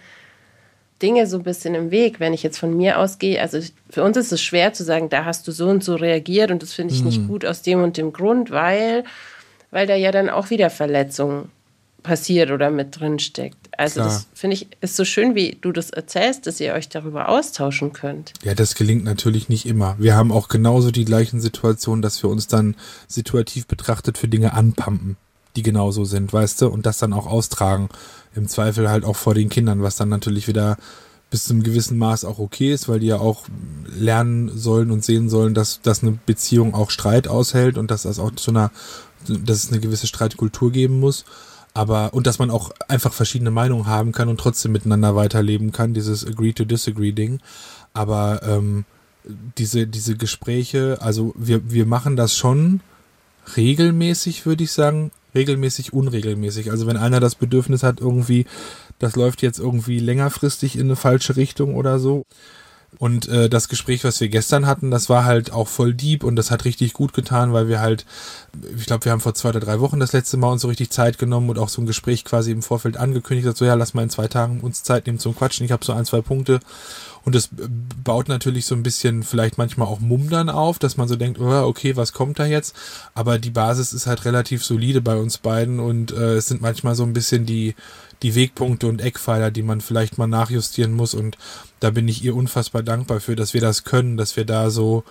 Dinge 1.02 1.28
so 1.28 1.38
ein 1.38 1.44
bisschen 1.44 1.76
im 1.76 1.92
Weg, 1.92 2.20
wenn 2.20 2.34
ich 2.34 2.44
jetzt 2.44 2.58
von 2.58 2.76
mir 2.76 3.00
ausgehe. 3.00 3.42
Also 3.42 3.60
für 3.90 4.04
uns 4.04 4.18
ist 4.18 4.32
es 4.32 4.42
schwer 4.42 4.74
zu 4.74 4.84
sagen, 4.84 5.10
da 5.10 5.26
hast 5.26 5.48
du 5.48 5.52
so 5.52 5.68
und 5.68 5.84
so 5.84 5.96
reagiert 5.96 6.52
und 6.52 6.62
das 6.62 6.74
finde 6.74 6.94
ich 6.94 7.02
mhm. 7.02 7.08
nicht 7.08 7.28
gut 7.28 7.46
aus 7.46 7.62
dem 7.62 7.84
und 7.84 7.98
dem 7.98 8.14
Grund, 8.14 8.52
weil, 8.52 9.04
weil 9.72 9.88
da 9.88 9.96
ja 9.96 10.12
dann 10.12 10.30
auch 10.30 10.50
wieder 10.50 10.70
Verletzungen 10.70 11.50
passiert 12.04 12.52
oder 12.52 12.70
mit 12.70 13.00
drin 13.00 13.20
steckt. 13.20 13.61
Also 13.82 13.96
Klar. 13.96 14.10
das 14.10 14.28
finde 14.36 14.58
ich 14.58 14.68
ist 14.80 14.96
so 14.96 15.04
schön, 15.06 15.34
wie 15.34 15.58
du 15.60 15.72
das 15.72 15.90
erzählst, 15.90 16.46
dass 16.46 16.60
ihr 16.60 16.74
euch 16.74 16.88
darüber 16.88 17.30
austauschen 17.30 17.94
könnt. 17.94 18.34
Ja, 18.44 18.54
das 18.54 18.76
gelingt 18.76 19.04
natürlich 19.04 19.50
nicht 19.50 19.66
immer. 19.66 19.96
Wir 19.98 20.16
haben 20.16 20.32
auch 20.32 20.50
genauso 20.50 20.92
die 20.92 21.04
gleichen 21.04 21.42
Situationen, 21.42 22.04
dass 22.04 22.22
wir 22.22 22.30
uns 22.30 22.46
dann 22.46 22.76
situativ 23.08 23.66
betrachtet 23.66 24.20
für 24.20 24.28
Dinge 24.28 24.54
anpumpen, 24.54 25.18
die 25.56 25.64
genauso 25.64 26.06
sind, 26.06 26.32
weißt 26.32 26.62
du, 26.62 26.68
und 26.68 26.86
das 26.86 27.00
dann 27.00 27.12
auch 27.12 27.26
austragen. 27.26 27.90
Im 28.36 28.48
Zweifel 28.48 28.88
halt 28.88 29.04
auch 29.04 29.16
vor 29.16 29.34
den 29.34 29.50
Kindern, 29.50 29.82
was 29.82 29.96
dann 29.96 30.10
natürlich 30.10 30.48
wieder 30.48 30.78
bis 31.32 31.46
zu 31.46 31.54
einem 31.54 31.64
gewissen 31.64 31.98
Maß 31.98 32.24
auch 32.24 32.38
okay 32.38 32.72
ist, 32.72 32.88
weil 32.88 33.00
die 33.00 33.08
ja 33.08 33.18
auch 33.18 33.46
lernen 33.98 34.56
sollen 34.56 34.92
und 34.92 35.04
sehen 35.04 35.28
sollen, 35.28 35.56
dass, 35.56 35.82
dass 35.82 36.04
eine 36.04 36.20
Beziehung 36.24 36.76
auch 36.76 36.92
Streit 36.92 37.28
aushält 37.28 37.80
und 37.80 37.90
dass 37.90 38.04
das 38.04 38.20
auch 38.20 38.30
zu 38.36 38.52
einer, 38.52 38.70
dass 39.28 39.64
es 39.64 39.72
eine 39.72 39.82
gewisse 39.82 40.06
Streitkultur 40.06 40.72
geben 40.72 41.00
muss. 41.00 41.26
Aber, 41.74 42.14
und 42.14 42.28
dass 42.28 42.40
man 42.40 42.50
auch 42.50 42.72
einfach 42.88 43.14
verschiedene 43.14 43.52
Meinungen 43.52 43.88
haben 43.88 44.12
kann 44.12 44.28
und 44.28 44.40
trotzdem 44.40 44.74
miteinander 44.74 45.16
weiterleben 45.16 45.72
kann, 45.72 45.94
dieses 45.94 46.26
Agree 46.26 46.52
to 46.52 46.66
Disagree 46.66 47.14
Ding. 47.14 47.40
Aber 47.94 48.42
ähm, 48.44 48.86
diese, 49.58 49.88
diese 49.88 50.16
Gespräche, 50.16 50.98
also 51.02 51.34
wir, 51.38 51.72
wir 51.72 51.86
machen 51.86 52.16
das 52.16 52.36
schon 52.36 52.82
regelmäßig, 53.56 54.46
würde 54.46 54.64
ich 54.64 54.72
sagen, 54.72 55.12
regelmäßig, 55.34 55.94
unregelmäßig. 55.94 56.72
Also 56.72 56.88
wenn 56.88 56.98
einer 56.98 57.20
das 57.20 57.36
Bedürfnis 57.36 57.84
hat, 57.84 58.02
irgendwie, 58.02 58.46
das 59.00 59.16
läuft 59.16 59.42
jetzt 59.42 59.60
irgendwie 59.60 60.00
längerfristig 60.00 60.76
in 60.76 60.88
eine 60.88 60.96
falsche 60.96 61.36
Richtung 61.38 61.76
oder 61.76 62.00
so, 62.00 62.26
Und 63.00 63.28
äh, 63.30 63.50
das 63.50 63.70
Gespräch, 63.70 64.04
was 64.04 64.20
wir 64.20 64.28
gestern 64.28 64.68
hatten, 64.68 64.92
das 64.92 65.10
war 65.10 65.24
halt 65.24 65.54
auch 65.54 65.68
voll 65.68 65.94
deep 65.94 66.24
und 66.24 66.36
das 66.36 66.52
hat 66.52 66.66
richtig 66.66 66.94
gut 66.94 67.14
getan, 67.14 67.54
weil 67.54 67.68
wir 67.68 67.80
halt, 67.80 68.06
ich 68.78 68.86
glaube, 68.86 69.06
wir 69.06 69.12
haben 69.14 69.22
vor 69.22 69.34
zwei 69.34 69.50
oder 69.50 69.62
drei 69.62 69.80
Wochen 69.80 70.00
das 70.00 70.14
letzte 70.14 70.38
Mal 70.38 70.52
uns 70.52 70.62
so 70.62 70.68
richtig 70.68 70.92
Zeit 70.92 71.18
genommen 71.18 71.50
und 71.50 71.58
auch 71.58 71.70
so 71.70 71.82
ein 71.82 71.86
Gespräch 71.86 72.26
quasi 72.26 72.52
im 72.52 72.62
Vorfeld 72.62 72.98
angekündigt, 72.98 73.48
hat 73.48 73.58
so, 73.58 73.66
ja, 73.66 73.76
lass 73.76 73.94
mal 73.94 74.04
in 74.04 74.10
zwei 74.10 74.28
Tagen 74.28 74.60
uns 74.60 74.84
Zeit 74.84 75.08
nehmen 75.08 75.20
zum 75.20 75.36
Quatschen. 75.36 75.66
Ich 75.66 75.72
habe 75.72 75.86
so 75.86 75.94
ein, 75.94 76.06
zwei 76.06 76.22
Punkte. 76.22 76.60
Und 77.24 77.36
das 77.36 77.50
baut 78.04 78.28
natürlich 78.28 78.66
so 78.66 78.76
ein 78.76 78.84
bisschen 78.84 79.24
vielleicht 79.24 79.58
manchmal 79.58 79.88
auch 79.88 80.00
Mumm 80.00 80.30
dann 80.30 80.50
auf, 80.50 80.80
dass 80.80 80.98
man 80.98 81.08
so 81.08 81.16
denkt, 81.16 81.40
oh, 81.40 81.64
okay, 81.64 81.96
was 81.96 82.14
kommt 82.14 82.40
da 82.40 82.46
jetzt? 82.46 82.76
Aber 83.14 83.40
die 83.40 83.52
Basis 83.52 83.94
ist 83.94 84.08
halt 84.08 84.26
relativ 84.26 84.66
solide 84.66 85.02
bei 85.02 85.16
uns 85.16 85.38
beiden 85.38 85.80
und 85.80 86.12
äh, 86.12 86.36
es 86.36 86.48
sind 86.48 86.62
manchmal 86.62 86.96
so 86.96 87.04
ein 87.04 87.14
bisschen 87.14 87.46
die, 87.46 87.76
die 88.22 88.36
Wegpunkte 88.36 88.88
und 88.88 89.02
Eckpfeiler, 89.02 89.52
die 89.52 89.64
man 89.64 89.82
vielleicht 89.82 90.18
mal 90.18 90.28
nachjustieren 90.28 90.94
muss. 90.94 91.14
Und 91.14 91.38
da 91.80 91.90
bin 91.90 92.08
ich 92.08 92.24
ihr 92.24 92.36
unfassbar 92.36 92.84
dankbar 92.84 93.20
für, 93.20 93.36
dass 93.36 93.54
wir 93.54 93.62
das 93.62 93.84
können, 93.84 94.18
dass 94.18 94.36
wir 94.36 94.46
da 94.46 94.70
so, 94.70 95.04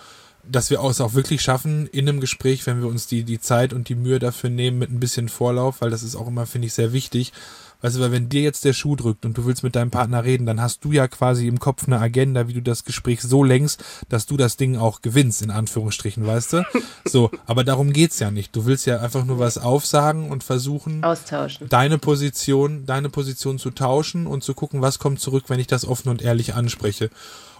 dass 0.49 0.69
wir 0.69 0.81
es 0.83 1.01
auch 1.01 1.13
wirklich 1.13 1.41
schaffen 1.41 1.87
in 1.87 2.07
einem 2.07 2.19
Gespräch, 2.19 2.65
wenn 2.65 2.81
wir 2.81 2.87
uns 2.87 3.07
die, 3.07 3.23
die 3.23 3.39
Zeit 3.39 3.73
und 3.73 3.89
die 3.89 3.95
Mühe 3.95 4.19
dafür 4.19 4.49
nehmen 4.49 4.79
mit 4.79 4.91
ein 4.91 4.99
bisschen 4.99 5.29
Vorlauf, 5.29 5.81
weil 5.81 5.89
das 5.89 6.03
ist 6.03 6.15
auch 6.15 6.27
immer, 6.27 6.45
finde 6.45 6.67
ich, 6.67 6.73
sehr 6.73 6.93
wichtig. 6.93 7.33
Weißt 7.81 7.95
du, 7.95 7.99
weil 8.01 8.11
wenn 8.11 8.29
dir 8.29 8.41
jetzt 8.41 8.65
der 8.65 8.73
Schuh 8.73 8.95
drückt 8.95 9.25
und 9.25 9.37
du 9.37 9.45
willst 9.45 9.63
mit 9.63 9.75
deinem 9.75 9.91
Partner 9.91 10.23
reden, 10.23 10.45
dann 10.45 10.61
hast 10.61 10.83
du 10.83 10.91
ja 10.91 11.07
quasi 11.07 11.47
im 11.47 11.59
Kopf 11.59 11.87
eine 11.87 11.99
Agenda, 11.99 12.47
wie 12.47 12.53
du 12.53 12.61
das 12.61 12.85
Gespräch 12.85 13.21
so 13.21 13.43
lenkst, 13.43 13.83
dass 14.09 14.25
du 14.25 14.37
das 14.37 14.57
Ding 14.57 14.77
auch 14.77 15.01
gewinnst, 15.01 15.41
in 15.41 15.51
Anführungsstrichen, 15.51 16.25
weißt 16.25 16.53
du? 16.53 16.63
So, 17.05 17.31
aber 17.45 17.63
darum 17.63 17.93
geht's 17.93 18.19
ja 18.19 18.31
nicht. 18.31 18.55
Du 18.55 18.65
willst 18.65 18.85
ja 18.85 18.99
einfach 18.99 19.25
nur 19.25 19.39
was 19.39 19.57
aufsagen 19.57 20.29
und 20.29 20.43
versuchen, 20.43 21.03
austauschen. 21.03 21.67
Deine 21.69 21.97
Position, 21.97 22.85
deine 22.85 23.09
Position 23.09 23.59
zu 23.59 23.71
tauschen 23.71 24.27
und 24.27 24.43
zu 24.43 24.53
gucken, 24.53 24.81
was 24.81 24.99
kommt 24.99 25.19
zurück, 25.19 25.45
wenn 25.47 25.59
ich 25.59 25.67
das 25.67 25.85
offen 25.85 26.09
und 26.09 26.21
ehrlich 26.21 26.53
anspreche. 26.53 27.09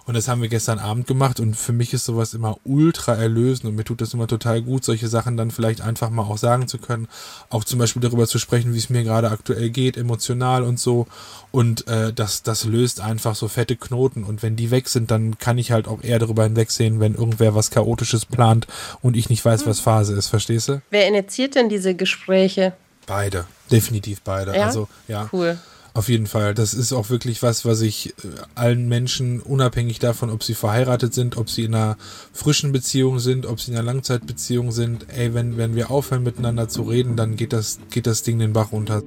Und 0.04 0.14
das 0.14 0.26
haben 0.26 0.42
wir 0.42 0.48
gestern 0.48 0.78
Abend 0.78 1.06
gemacht 1.06 1.38
und 1.38 1.56
für 1.56 1.72
mich 1.72 1.94
ist 1.94 2.04
sowas 2.04 2.34
immer 2.34 2.56
ultra 2.64 3.14
erlösend 3.14 3.70
und 3.70 3.76
mir 3.76 3.84
tut 3.84 4.00
das 4.00 4.14
immer 4.14 4.26
total 4.26 4.60
gut, 4.60 4.84
solche 4.84 5.06
Sachen 5.06 5.36
dann 5.36 5.50
vielleicht 5.50 5.80
einfach 5.80 6.10
mal 6.10 6.22
auch 6.22 6.38
sagen 6.38 6.66
zu 6.66 6.78
können. 6.78 7.06
Auch 7.50 7.62
zum 7.62 7.78
Beispiel 7.78 8.02
darüber 8.02 8.26
zu 8.26 8.38
sprechen, 8.38 8.74
wie 8.74 8.78
es 8.78 8.90
mir 8.90 9.04
gerade 9.04 9.30
aktuell 9.30 9.70
geht, 9.70 9.96
emotional 9.96 10.64
und 10.64 10.80
so. 10.80 11.06
Und 11.52 11.86
äh, 11.86 12.12
das, 12.12 12.42
das 12.42 12.64
löst 12.64 13.00
einfach 13.00 13.36
so 13.36 13.46
fette 13.46 13.76
Knoten. 13.76 14.24
Und 14.24 14.42
wenn 14.42 14.56
die 14.56 14.70
weg 14.72 14.88
sind, 14.88 15.10
dann 15.10 15.38
kann 15.38 15.58
ich 15.58 15.70
halt 15.70 15.86
auch 15.86 16.02
eher 16.02 16.18
darüber 16.18 16.44
hinwegsehen, 16.44 16.98
wenn 16.98 17.14
irgendwer 17.14 17.54
was 17.54 17.70
Chaotisches 17.70 18.26
plant 18.26 18.66
und 19.02 19.16
ich 19.16 19.28
nicht 19.28 19.44
weiß, 19.44 19.66
was 19.66 19.78
Phase 19.78 20.14
ist. 20.14 20.28
Verstehst 20.28 20.68
du? 20.68 20.82
Wer 20.90 21.06
initiiert 21.06 21.54
denn 21.54 21.68
diese 21.68 21.94
Gespräche? 21.94 22.72
Beide, 23.06 23.46
definitiv 23.70 24.20
beide. 24.22 24.56
Ja? 24.56 24.66
Also 24.66 24.88
ja. 25.06 25.28
Cool. 25.32 25.58
Auf 25.94 26.08
jeden 26.08 26.26
Fall. 26.26 26.54
Das 26.54 26.72
ist 26.72 26.92
auch 26.92 27.10
wirklich 27.10 27.42
was, 27.42 27.64
was 27.66 27.82
ich 27.82 28.14
äh, 28.24 28.28
allen 28.54 28.88
Menschen, 28.88 29.40
unabhängig 29.40 29.98
davon, 29.98 30.30
ob 30.30 30.42
sie 30.42 30.54
verheiratet 30.54 31.12
sind, 31.12 31.36
ob 31.36 31.50
sie 31.50 31.64
in 31.64 31.74
einer 31.74 31.98
frischen 32.32 32.72
Beziehung 32.72 33.18
sind, 33.18 33.44
ob 33.44 33.60
sie 33.60 33.72
in 33.72 33.76
einer 33.76 33.86
Langzeitbeziehung 33.86 34.72
sind, 34.72 35.06
ey, 35.10 35.34
wenn, 35.34 35.58
wenn 35.58 35.74
wir 35.74 35.90
aufhören 35.90 36.22
miteinander 36.22 36.68
zu 36.68 36.82
reden, 36.82 37.16
dann 37.16 37.36
geht 37.36 37.52
das, 37.52 37.78
geht 37.90 38.06
das 38.06 38.22
Ding 38.22 38.38
den 38.38 38.54
Bach 38.54 38.72
runter. 38.72 39.02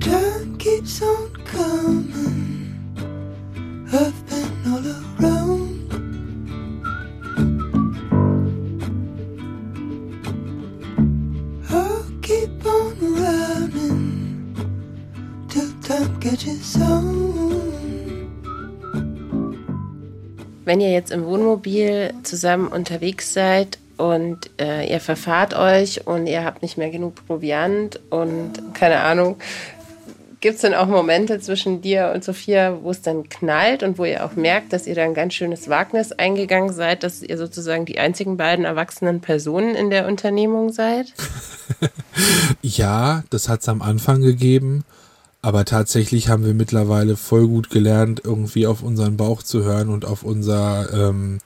Time 0.00 0.56
keeps 0.58 1.02
on 1.02 1.32
coming. 1.44 2.76
I've 3.92 4.12
been 4.28 4.72
all 4.72 5.24
around. 5.24 5.55
Wenn 20.64 20.80
ihr 20.80 20.90
jetzt 20.90 21.12
im 21.12 21.24
Wohnmobil 21.24 22.14
zusammen 22.24 22.66
unterwegs 22.66 23.32
seid 23.32 23.78
und 23.96 24.50
äh, 24.60 24.90
ihr 24.90 24.98
verfahrt 24.98 25.54
euch 25.54 26.08
und 26.08 26.26
ihr 26.26 26.44
habt 26.44 26.62
nicht 26.62 26.78
mehr 26.78 26.90
genug 26.90 27.24
Proviant 27.28 28.00
und 28.10 28.74
keine 28.74 29.02
Ahnung, 29.02 29.36
gibt 30.40 30.56
es 30.56 30.62
dann 30.62 30.74
auch 30.74 30.88
Momente 30.88 31.38
zwischen 31.38 31.80
dir 31.80 32.10
und 32.12 32.24
Sophia, 32.24 32.76
wo 32.82 32.90
es 32.90 33.02
dann 33.02 33.28
knallt 33.28 33.84
und 33.84 33.96
wo 33.96 34.04
ihr 34.04 34.24
auch 34.24 34.34
merkt, 34.34 34.72
dass 34.72 34.88
ihr 34.88 34.96
da 34.96 35.04
ein 35.04 35.14
ganz 35.14 35.34
schönes 35.34 35.68
Wagnis 35.68 36.10
eingegangen 36.10 36.72
seid, 36.72 37.04
dass 37.04 37.22
ihr 37.22 37.38
sozusagen 37.38 37.84
die 37.84 38.00
einzigen 38.00 38.36
beiden 38.36 38.64
erwachsenen 38.64 39.20
Personen 39.20 39.76
in 39.76 39.90
der 39.90 40.08
Unternehmung 40.08 40.72
seid? 40.72 41.12
Ja, 42.62 43.22
das 43.28 43.48
hat's 43.50 43.68
am 43.68 43.82
Anfang 43.82 44.22
gegeben, 44.22 44.84
aber 45.46 45.64
tatsächlich 45.64 46.28
haben 46.28 46.44
wir 46.44 46.54
mittlerweile 46.54 47.16
voll 47.16 47.46
gut 47.46 47.70
gelernt, 47.70 48.20
irgendwie 48.24 48.66
auf 48.66 48.82
unseren 48.82 49.16
Bauch 49.16 49.44
zu 49.44 49.62
hören 49.62 49.90
und 49.90 50.04
auf 50.04 50.24
unser 50.24 50.92
ähm, 50.92 51.38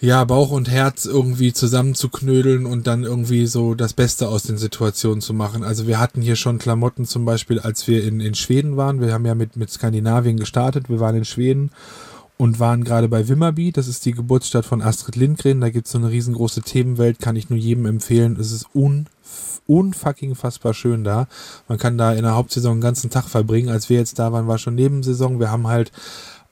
ja, 0.00 0.24
Bauch 0.24 0.52
und 0.52 0.70
Herz 0.70 1.04
irgendwie 1.04 1.52
zusammenzuknödeln 1.52 2.64
und 2.64 2.86
dann 2.86 3.04
irgendwie 3.04 3.46
so 3.46 3.74
das 3.74 3.92
Beste 3.92 4.28
aus 4.28 4.44
den 4.44 4.56
Situationen 4.56 5.20
zu 5.20 5.34
machen. 5.34 5.64
Also 5.64 5.86
wir 5.86 6.00
hatten 6.00 6.22
hier 6.22 6.34
schon 6.34 6.56
Klamotten 6.56 7.04
zum 7.04 7.26
Beispiel, 7.26 7.60
als 7.60 7.86
wir 7.88 8.02
in, 8.02 8.20
in 8.20 8.34
Schweden 8.34 8.78
waren. 8.78 9.02
Wir 9.02 9.12
haben 9.12 9.26
ja 9.26 9.34
mit, 9.34 9.56
mit 9.56 9.70
Skandinavien 9.70 10.38
gestartet. 10.38 10.88
Wir 10.88 10.98
waren 10.98 11.16
in 11.16 11.26
Schweden 11.26 11.72
und 12.38 12.58
waren 12.58 12.84
gerade 12.84 13.08
bei 13.08 13.28
Wimmerby. 13.28 13.70
Das 13.70 13.86
ist 13.86 14.06
die 14.06 14.12
Geburtsstadt 14.12 14.64
von 14.64 14.80
Astrid 14.80 15.16
Lindgren. 15.16 15.60
Da 15.60 15.68
gibt's 15.68 15.90
so 15.90 15.98
eine 15.98 16.10
riesengroße 16.10 16.62
Themenwelt, 16.62 17.18
kann 17.18 17.36
ich 17.36 17.50
nur 17.50 17.58
jedem 17.58 17.84
empfehlen. 17.84 18.38
Es 18.40 18.50
ist 18.50 18.64
un 18.74 19.08
unfucking 19.66 20.34
fassbar 20.34 20.74
schön 20.74 21.04
da. 21.04 21.26
Man 21.68 21.78
kann 21.78 21.98
da 21.98 22.12
in 22.12 22.22
der 22.22 22.34
Hauptsaison 22.34 22.72
einen 22.72 22.80
ganzen 22.80 23.10
Tag 23.10 23.24
verbringen. 23.24 23.68
Als 23.68 23.88
wir 23.88 23.98
jetzt 23.98 24.18
da 24.18 24.32
waren, 24.32 24.46
war 24.46 24.58
schon 24.58 24.74
Nebensaison. 24.74 25.40
Wir 25.40 25.50
haben 25.50 25.66
halt 25.66 25.92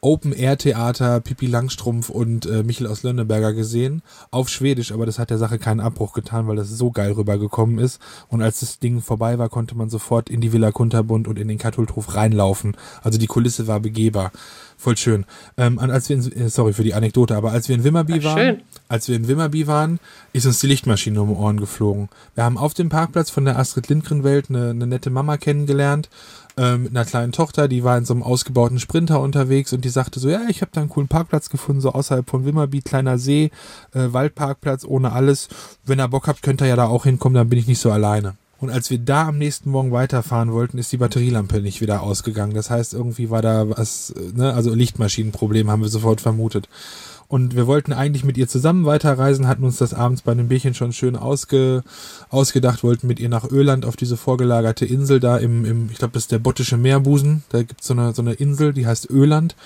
Open-Air-Theater, 0.05 1.21
Pippi 1.21 1.47
Langstrumpf 1.47 2.11
und 2.11 2.45
äh, 2.45 2.63
Michel 2.63 2.87
aus 2.87 3.03
Lönneberger 3.03 3.55
gesehen. 3.55 4.03
Auf 4.31 4.51
Schwedisch, 4.51 4.93
aber 4.93 5.07
das 5.07 5.19
hat 5.19 5.31
der 5.31 5.39
Sache 5.39 5.59
keinen 5.59 5.81
Abbruch 5.81 6.13
getan, 6.13 6.47
weil 6.47 6.57
das 6.57 6.69
so 6.69 6.91
geil 6.91 7.13
rübergekommen 7.13 7.79
ist. 7.79 8.01
Und 8.29 8.43
als 8.43 8.61
das 8.61 8.79
Ding 8.79 9.01
vorbei 9.01 9.39
war, 9.39 9.49
konnte 9.49 9.75
man 9.75 9.89
sofort 9.89 10.29
in 10.29 10.43
die 10.43 10.53
Villa 10.53 10.73
Kunterbund 10.73 11.27
und 11.27 11.39
in 11.39 11.49
den 11.49 11.57
Katulthof 11.57 12.15
reinlaufen. 12.15 12.77
Also 13.03 13.19
die 13.19 13.27
Kulisse 13.27 13.67
war 13.67 13.81
begehbar. 13.81 14.31
Voll 14.77 14.97
schön. 14.99 15.25
Ähm, 15.57 15.79
und 15.79 15.91
als 15.91 16.09
wir 16.11 16.17
in, 16.17 16.33
äh, 16.33 16.49
sorry 16.51 16.75
für 16.75 16.85
die 16.85 16.95
Anekdote, 16.95 17.35
aber 17.35 17.53
als 17.53 17.69
wir 17.69 17.77
in 17.77 17.85
Wimmerby 17.85 18.19
Ach, 18.21 18.25
waren, 18.25 18.39
schön. 18.39 18.63
als 18.89 19.09
wir 19.09 19.17
in 19.17 19.27
Wimmerby 19.29 19.67
waren, 19.67 20.01
ist 20.35 20.45
uns 20.45 20.61
die 20.61 20.67
Lichtmaschine 20.67 21.23
um 21.23 21.29
die 21.29 21.35
Ohren 21.35 21.59
geflogen. 21.59 22.11
Wir 22.35 22.45
haben 22.45 22.59
auf 22.59 22.75
dem 22.75 22.91
Parkplatz 22.91 23.31
von 23.31 23.47
der 23.47 23.59
Astrid 23.59 23.89
Lindgren 23.89 24.25
Welt 24.25 24.51
eine, 24.51 24.71
eine 24.71 24.87
nette 24.87 25.09
Mama 25.09 25.39
kennengelernt 25.39 26.11
ähm, 26.57 26.85
mit 26.85 26.91
einer 26.93 27.05
kleinen 27.05 27.33
Tochter, 27.33 27.69
die 27.69 27.85
war 27.85 27.99
in 27.99 28.05
so 28.05 28.15
einem 28.15 28.23
ausgebauten 28.23 28.79
Sprinter 28.79 29.21
unterwegs 29.21 29.73
und 29.73 29.85
die 29.85 29.89
sagte 29.89 30.21
so, 30.21 30.29
ja, 30.29 30.43
ich 30.49 30.61
habe 30.61 30.71
da 30.73 30.81
einen 30.81 30.91
coolen 30.91 31.09
Parkplatz 31.09 31.51
gefunden, 31.51 31.81
so 31.81 31.93
außerhalb 31.93 32.29
von 32.29 32.45
Wimmerby, 32.45 32.81
kleiner 32.83 33.19
See, 33.19 33.51
äh, 33.93 34.13
Waldparkplatz 34.13 34.85
ohne 34.85 35.13
alles. 35.13 35.49
Wenn 35.85 36.01
ihr 36.01 36.09
Bock 36.09 36.29
habt, 36.29 36.43
könnt 36.43 36.61
ihr 36.61 36.69
ja 36.69 36.77
da 36.77 36.87
auch 36.87 37.05
hinkommen, 37.05 37.35
dann 37.35 37.49
bin 37.49 37.59
ich 37.59 37.67
nicht 37.67 37.81
so 37.81 37.91
alleine. 37.91 38.35
Und 38.61 38.71
als 38.71 38.89
wir 38.89 38.99
da 38.99 39.29
am 39.29 39.37
nächsten 39.37 39.71
Morgen 39.71 39.93
weiterfahren 39.93 40.53
wollten, 40.53 40.79
ist 40.79 40.93
die 40.93 40.97
Batterielampe 40.97 41.61
nicht 41.61 41.81
wieder 41.81 42.03
ausgegangen. 42.03 42.55
Das 42.55 42.71
heißt, 42.71 42.95
irgendwie 42.95 43.29
war 43.29 43.43
da 43.43 43.69
was, 43.69 44.11
äh, 44.11 44.33
ne, 44.35 44.55
also 44.55 44.73
Lichtmaschinenproblem 44.73 45.71
haben 45.71 45.83
wir 45.83 45.89
sofort 45.89 46.21
vermutet. 46.21 46.69
Und 47.29 47.57
wir 47.57 47.67
wollten 47.67 47.93
eigentlich 47.93 48.25
mit 48.25 48.37
ihr 48.37 48.49
zusammen 48.49 48.85
weiterreisen, 48.87 49.49
hatten 49.49 49.65
uns 49.65 49.79
das 49.79 49.95
abends 49.95 50.23
bei 50.23 50.33
einem 50.33 50.49
Bierchen 50.49 50.75
schon 50.75 50.93
schön 50.93 51.17
ausge, 51.17 51.83
ausgedacht, 52.29 52.85
wollten 52.85 53.07
mit 53.07 53.19
ihr 53.19 53.29
nach 53.29 53.51
Öland 53.51 53.85
auf 53.85 53.97
diese 53.97 54.17
vorgelagerte 54.17 54.85
Insel 54.85 55.21
da 55.21 55.39
im, 55.39 55.65
im 55.65 55.89
ich 55.91 55.99
glaube, 55.99 56.13
das 56.13 56.25
ist 56.25 56.33
der 56.33 56.39
Bottische 56.39 56.77
Meerbusen. 56.77 57.43
Da 57.49 57.63
gibt's 57.63 57.87
so 57.87 57.95
eine, 57.95 58.13
so 58.13 58.23
eine 58.23 58.35
Insel, 58.35 58.73
die 58.73 58.87
heißt 58.87 59.11
Öland. 59.11 59.57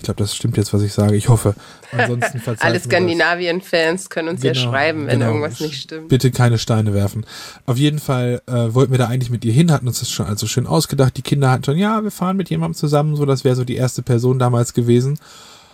Ich 0.00 0.04
glaube, 0.04 0.16
das 0.16 0.34
stimmt 0.34 0.56
jetzt, 0.56 0.72
was 0.72 0.80
ich 0.80 0.94
sage. 0.94 1.14
Ich 1.14 1.28
hoffe. 1.28 1.54
Ansonsten 1.92 2.40
Alle. 2.60 2.80
Skandinavien-Fans 2.80 4.08
können 4.08 4.28
uns 4.28 4.42
ja 4.42 4.54
Genau, 4.54 4.70
schreiben, 4.70 5.06
wenn 5.06 5.18
genau. 5.20 5.32
irgendwas 5.32 5.60
nicht 5.60 5.82
stimmt. 5.82 6.08
Bitte 6.08 6.30
keine 6.30 6.56
Steine 6.56 6.94
werfen. 6.94 7.26
Auf 7.66 7.76
jeden 7.76 7.98
Fall 7.98 8.40
äh, 8.46 8.72
wollten 8.72 8.92
wir 8.92 8.98
da 8.98 9.08
eigentlich 9.08 9.28
mit 9.28 9.44
ihr 9.44 9.52
hin, 9.52 9.70
hatten 9.70 9.86
uns 9.86 10.00
das 10.00 10.10
schon 10.10 10.24
also 10.24 10.46
schön 10.46 10.66
ausgedacht. 10.66 11.18
Die 11.18 11.22
Kinder 11.22 11.50
hatten 11.50 11.64
schon, 11.64 11.76
ja, 11.76 12.02
wir 12.02 12.10
fahren 12.10 12.38
mit 12.38 12.48
jemandem 12.48 12.76
zusammen, 12.78 13.14
so 13.14 13.26
das 13.26 13.44
wäre 13.44 13.56
so 13.56 13.64
die 13.64 13.76
erste 13.76 14.00
Person 14.00 14.38
damals 14.38 14.72
gewesen. 14.72 15.18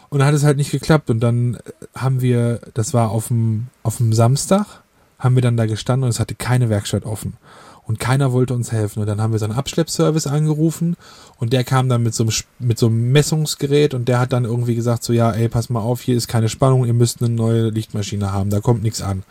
Und 0.08 0.18
dann 0.18 0.28
hat 0.28 0.34
es 0.34 0.44
halt 0.44 0.56
nicht 0.56 0.70
geklappt. 0.70 1.10
Und 1.10 1.20
dann 1.20 1.54
äh, 1.54 1.58
haben 1.94 2.20
wir, 2.20 2.60
das 2.74 2.94
war 2.94 3.10
auf 3.10 3.28
dem, 3.28 3.68
auf 3.82 3.98
dem 3.98 4.12
Samstag, 4.12 4.82
haben 5.18 5.34
wir 5.34 5.42
dann 5.42 5.56
da 5.56 5.66
gestanden 5.66 6.04
und 6.04 6.10
es 6.10 6.20
hatte 6.20 6.34
keine 6.34 6.68
Werkstatt 6.68 7.04
offen. 7.04 7.34
Und 7.86 8.00
keiner 8.00 8.32
wollte 8.32 8.54
uns 8.54 8.72
helfen. 8.72 9.00
Und 9.00 9.06
dann 9.06 9.20
haben 9.20 9.32
wir 9.32 9.38
so 9.38 9.44
einen 9.44 9.54
Abschleppservice 9.54 10.26
angerufen 10.26 10.96
und 11.38 11.52
der 11.52 11.62
kam 11.62 11.88
dann 11.88 12.02
mit 12.02 12.14
so 12.14 12.24
einem, 12.24 12.32
mit 12.58 12.78
so 12.78 12.86
einem 12.86 13.12
Messungsgerät 13.12 13.94
und 13.94 14.08
der 14.08 14.18
hat 14.18 14.32
dann 14.32 14.44
irgendwie 14.44 14.74
gesagt 14.74 15.04
so, 15.04 15.12
ja, 15.12 15.30
ey, 15.30 15.48
pass 15.48 15.70
mal 15.70 15.80
auf, 15.80 16.00
hier 16.00 16.16
ist 16.16 16.26
keine 16.26 16.48
Spannung, 16.48 16.84
ihr 16.84 16.94
müsst 16.94 17.22
eine 17.22 17.32
neue 17.32 17.70
Lichtmaschine 17.70 18.32
haben, 18.32 18.50
da 18.50 18.60
kommt 18.60 18.82
nichts 18.82 19.02
an. 19.02 19.22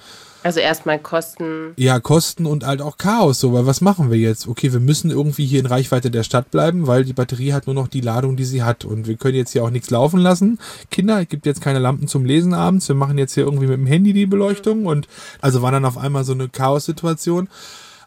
Also 0.46 0.60
erstmal 0.60 1.00
Kosten. 1.00 1.74
Ja, 1.76 2.00
Kosten 2.00 2.46
und 2.46 2.68
halt 2.68 2.80
auch 2.80 3.00
Chaos, 3.00 3.40
so, 3.40 3.52
weil 3.54 3.66
was 3.66 3.82
machen 3.82 4.12
wir 4.12 4.20
jetzt? 4.20 4.48
Okay, 4.48 4.72
wir 4.72 4.80
müssen 4.80 5.10
irgendwie 5.10 5.48
hier 5.48 5.60
in 5.60 5.66
Reichweite 5.66 6.12
der 6.12 6.22
Stadt 6.22 6.52
bleiben, 6.52 6.86
weil 6.86 7.04
die 7.04 7.14
Batterie 7.14 7.52
hat 7.52 7.66
nur 7.66 7.74
noch 7.74 7.88
die 7.88 8.02
Ladung, 8.02 8.36
die 8.36 8.46
sie 8.46 8.62
hat 8.62 8.86
und 8.86 9.08
wir 9.08 9.16
können 9.16 9.34
jetzt 9.34 9.54
hier 9.54 9.64
auch 9.64 9.72
nichts 9.72 9.90
laufen 9.90 10.20
lassen. 10.20 10.60
Kinder, 10.92 11.20
es 11.20 11.30
gibt 11.30 11.48
jetzt 11.48 11.62
keine 11.62 11.80
Lampen 11.80 12.08
zum 12.08 12.26
Lesen 12.26 12.54
abends, 12.54 12.88
wir 12.88 12.96
machen 12.96 13.18
jetzt 13.18 13.34
hier 13.34 13.44
irgendwie 13.44 13.66
mit 13.66 13.78
dem 13.78 13.88
Handy 13.88 14.14
die 14.14 14.28
Beleuchtung 14.28 14.86
und 14.86 15.08
also 15.42 15.64
war 15.64 15.72
dann 15.72 15.84
auf 15.84 15.98
einmal 15.98 16.24
so 16.24 16.34
eine 16.34 16.48
Chaos-Situation. 16.48 17.50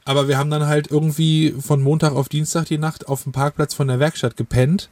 Aber 0.04 0.28
wir 0.28 0.38
haben 0.38 0.50
dann 0.50 0.68
halt 0.68 0.92
irgendwie 0.92 1.56
von 1.60 1.82
Montag 1.82 2.12
auf 2.12 2.28
Dienstag 2.28 2.66
die 2.66 2.78
Nacht 2.78 3.08
auf 3.08 3.24
dem 3.24 3.32
Parkplatz 3.32 3.74
von 3.74 3.88
der 3.88 3.98
Werkstatt 3.98 4.36
gepennt 4.36 4.90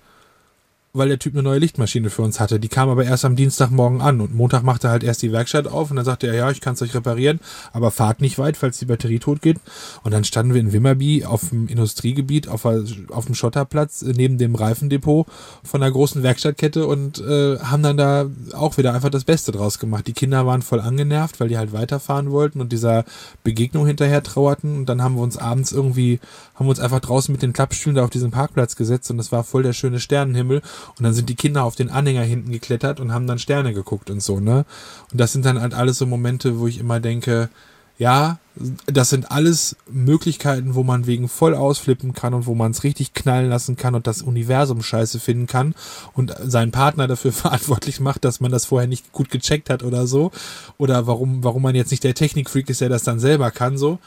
weil 0.97 1.09
der 1.09 1.19
Typ 1.19 1.35
eine 1.35 1.43
neue 1.43 1.59
Lichtmaschine 1.59 2.11
für 2.11 2.23
uns 2.23 2.41
hatte. 2.41 2.59
Die 2.61 2.69
kam 2.69 2.89
aber 2.89 3.05
erst 3.05 3.25
am 3.25 3.37
Dienstagmorgen 3.37 4.01
an 4.01 4.21
und 4.21 4.35
Montag 4.35 4.63
machte 4.63 4.89
er 4.89 4.91
halt 4.93 5.05
erst 5.05 5.23
die 5.23 5.33
Werkstatt 5.33 5.67
auf 5.67 5.91
und 5.91 5.97
dann 5.97 6.05
sagte 6.05 6.27
er, 6.27 6.35
ja, 6.35 6.51
ich 6.51 6.61
kann 6.61 6.75
es 6.75 6.83
euch 6.83 6.95
reparieren, 6.95 7.41
aber 7.73 7.91
fahrt 7.91 8.21
nicht 8.21 8.39
weit, 8.39 8.57
falls 8.57 8.79
die 8.79 8.85
Batterie 8.87 9.19
tot 9.19 9.43
geht. 9.43 9.59
Und 10.03 10.13
dann 10.13 10.25
standen 10.25 10.55
wir 10.55 10.61
in 10.61 10.73
Wimmerby 10.73 11.25
auf 11.25 11.49
dem 11.51 11.69
Industriegebiet, 11.69 12.49
auf, 12.49 12.63
der- 12.63 12.85
auf 13.11 13.27
dem 13.27 13.35
Schotterplatz 13.35 14.03
äh, 14.03 14.13
neben 14.17 14.39
dem 14.39 14.55
Reifendepot 14.55 15.27
von 15.65 15.83
einer 15.83 15.93
großen 15.93 16.23
Werkstattkette 16.23 16.87
und 16.87 17.19
äh, 17.21 17.59
haben 17.59 17.83
dann 17.83 17.97
da 17.97 18.27
auch 18.55 18.77
wieder 18.79 18.95
einfach 18.95 19.11
das 19.11 19.25
Beste 19.25 19.53
draus 19.53 19.79
gemacht. 19.79 20.07
Die 20.07 20.13
Kinder 20.13 20.47
waren 20.47 20.63
voll 20.63 20.81
angenervt, 20.81 21.41
weil 21.41 21.49
die 21.49 21.59
halt 21.59 21.73
weiterfahren 21.73 22.31
wollten 22.31 22.61
und 22.61 22.73
dieser 22.73 23.05
Begegnung 23.45 23.87
hinterher 23.87 24.23
trauerten. 24.23 24.77
Und 24.77 24.89
dann 24.89 25.03
haben 25.03 25.17
wir 25.17 25.23
uns 25.23 25.37
abends 25.37 25.73
irgendwie, 25.73 26.21
haben 26.57 26.67
wir 26.67 26.71
uns 26.71 26.81
einfach 26.81 27.01
draußen 27.01 27.33
mit 27.33 27.43
den 27.43 27.53
Klappstühlen 27.53 27.97
da 27.97 28.05
auf 28.05 28.11
diesen 28.11 28.31
Parkplatz 28.31 28.77
gesetzt 28.77 29.11
und 29.11 29.19
das 29.19 29.31
war 29.31 29.45
voll 29.45 29.63
der 29.63 29.75
schöne 29.75 30.01
Sternenhimmel. 30.01 30.63
Und 30.99 31.05
dann 31.05 31.15
sind 31.15 31.29
die 31.29 31.37
Kinder 31.37 31.65
auf 31.65 31.77
den 31.77 31.91
Anhänger 31.91 32.23
hinten 32.23 32.51
geklettert 32.51 32.99
und 32.99 33.13
haben 33.13 33.27
dann 33.27 33.39
Sterne 33.39 33.75
geguckt 33.75 34.11
und 34.11 34.23
so, 34.23 34.41
ne? 34.41 34.65
Und 35.13 35.21
das 35.21 35.33
sind 35.33 35.45
dann 35.45 35.61
halt 35.61 35.75
alles 35.75 35.99
so 35.99 36.07
Momente, 36.07 36.59
wo 36.59 36.67
ich 36.67 36.79
immer 36.79 36.99
denke, 36.99 37.51
ja, 37.99 38.39
das 38.87 39.11
sind 39.11 39.31
alles 39.31 39.77
Möglichkeiten, 39.91 40.75
wo 40.75 40.83
man 40.83 41.07
wegen 41.07 41.29
voll 41.29 41.55
ausflippen 41.55 42.13
kann 42.13 42.35
und 42.35 42.47
wo 42.47 42.55
man 42.55 42.73
es 42.73 42.85
richtig 42.85 43.15
knallen 43.15 43.49
lassen 43.49 43.77
kann 43.77 43.95
und 43.95 44.07
das 44.07 44.23
Universum 44.23 44.83
scheiße 44.83 45.19
finden 45.19 45.47
kann 45.47 45.75
und 46.15 46.35
seinen 46.43 46.73
Partner 46.73 47.07
dafür 47.07 47.33
verantwortlich 47.35 48.01
macht, 48.01 48.25
dass 48.25 48.41
man 48.41 48.51
das 48.51 48.67
vorher 48.67 48.89
nicht 48.89 49.13
gut 49.13 49.31
gecheckt 49.31 49.71
hat 49.71 49.83
oder 49.83 50.07
so. 50.07 50.31
Oder 50.79 51.07
warum, 51.07 51.43
warum 51.43 51.63
man 51.63 51.75
jetzt 51.75 51.91
nicht 51.91 52.05
der 52.05 52.15
Technikfreak 52.15 52.69
ist, 52.69 52.81
der 52.81 52.89
das 52.89 53.03
dann 53.03 53.21
selber 53.21 53.51
kann, 53.51 53.79
so. 53.79 53.99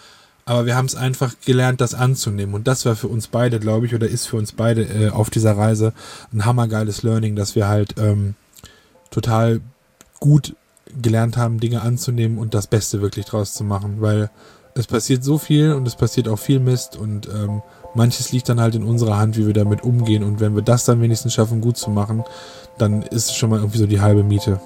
Aber 0.49 0.65
wir 0.65 0.75
haben 0.75 0.87
es 0.87 0.95
einfach 0.95 1.35
gelernt, 1.45 1.79
das 1.79 1.93
anzunehmen. 1.93 2.55
Und 2.55 2.67
das 2.67 2.83
war 2.83 2.95
für 2.95 3.07
uns 3.07 3.27
beide, 3.27 3.59
glaube 3.59 3.85
ich, 3.85 3.93
oder 3.93 4.07
ist 4.07 4.25
für 4.25 4.37
uns 4.37 4.51
beide 4.51 4.81
äh, 4.81 5.09
auf 5.11 5.29
dieser 5.29 5.55
Reise 5.55 5.93
ein 6.33 6.43
hammergeiles 6.43 7.03
Learning, 7.03 7.35
dass 7.35 7.55
wir 7.55 7.67
halt 7.67 7.99
ähm, 7.99 8.33
total 9.11 9.61
gut 10.19 10.55
gelernt 10.99 11.37
haben, 11.37 11.59
Dinge 11.59 11.83
anzunehmen 11.83 12.39
und 12.39 12.55
das 12.55 12.65
Beste 12.65 12.99
wirklich 12.99 13.27
draus 13.27 13.53
zu 13.53 13.63
machen. 13.63 13.97
Weil 13.99 14.31
es 14.73 14.87
passiert 14.87 15.23
so 15.23 15.37
viel 15.37 15.73
und 15.73 15.87
es 15.87 15.95
passiert 15.95 16.27
auch 16.27 16.39
viel 16.39 16.59
Mist 16.59 16.95
und 16.95 17.27
ähm, 17.27 17.61
manches 17.93 18.31
liegt 18.31 18.49
dann 18.49 18.59
halt 18.59 18.73
in 18.73 18.83
unserer 18.83 19.17
Hand, 19.17 19.37
wie 19.37 19.45
wir 19.45 19.53
damit 19.53 19.83
umgehen. 19.83 20.23
Und 20.23 20.39
wenn 20.39 20.55
wir 20.55 20.63
das 20.63 20.83
dann 20.83 20.99
wenigstens 20.99 21.35
schaffen, 21.35 21.61
gut 21.61 21.77
zu 21.77 21.91
machen, 21.91 22.23
dann 22.79 23.03
ist 23.03 23.25
es 23.29 23.35
schon 23.35 23.51
mal 23.51 23.59
irgendwie 23.59 23.77
so 23.77 23.85
die 23.85 24.01
halbe 24.01 24.23
Miete. 24.23 24.59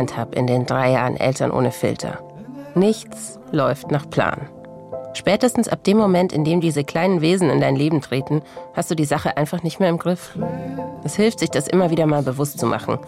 Gelernt 0.00 0.16
habe 0.16 0.36
in 0.36 0.46
den 0.46 0.66
drei 0.66 0.92
Jahren 0.92 1.16
Eltern 1.16 1.50
ohne 1.50 1.72
Filter, 1.72 2.18
nichts 2.74 3.38
läuft 3.52 3.90
nach 3.90 4.08
Plan. 4.08 4.48
Spätestens 5.12 5.68
ab 5.68 5.82
dem 5.84 5.98
Moment, 5.98 6.32
in 6.32 6.44
dem 6.44 6.60
diese 6.60 6.84
kleinen 6.84 7.20
Wesen 7.20 7.50
in 7.50 7.60
dein 7.60 7.74
Leben 7.74 8.00
treten, 8.00 8.42
hast 8.74 8.90
du 8.90 8.94
die 8.94 9.04
Sache 9.04 9.36
einfach 9.36 9.62
nicht 9.64 9.80
mehr 9.80 9.88
im 9.88 9.98
Griff. 9.98 10.38
Es 11.02 11.16
hilft, 11.16 11.40
sich 11.40 11.50
das 11.50 11.66
immer 11.66 11.90
wieder 11.90 12.06
mal 12.06 12.22
bewusst 12.22 12.60
zu 12.60 12.66
machen. 12.66 12.98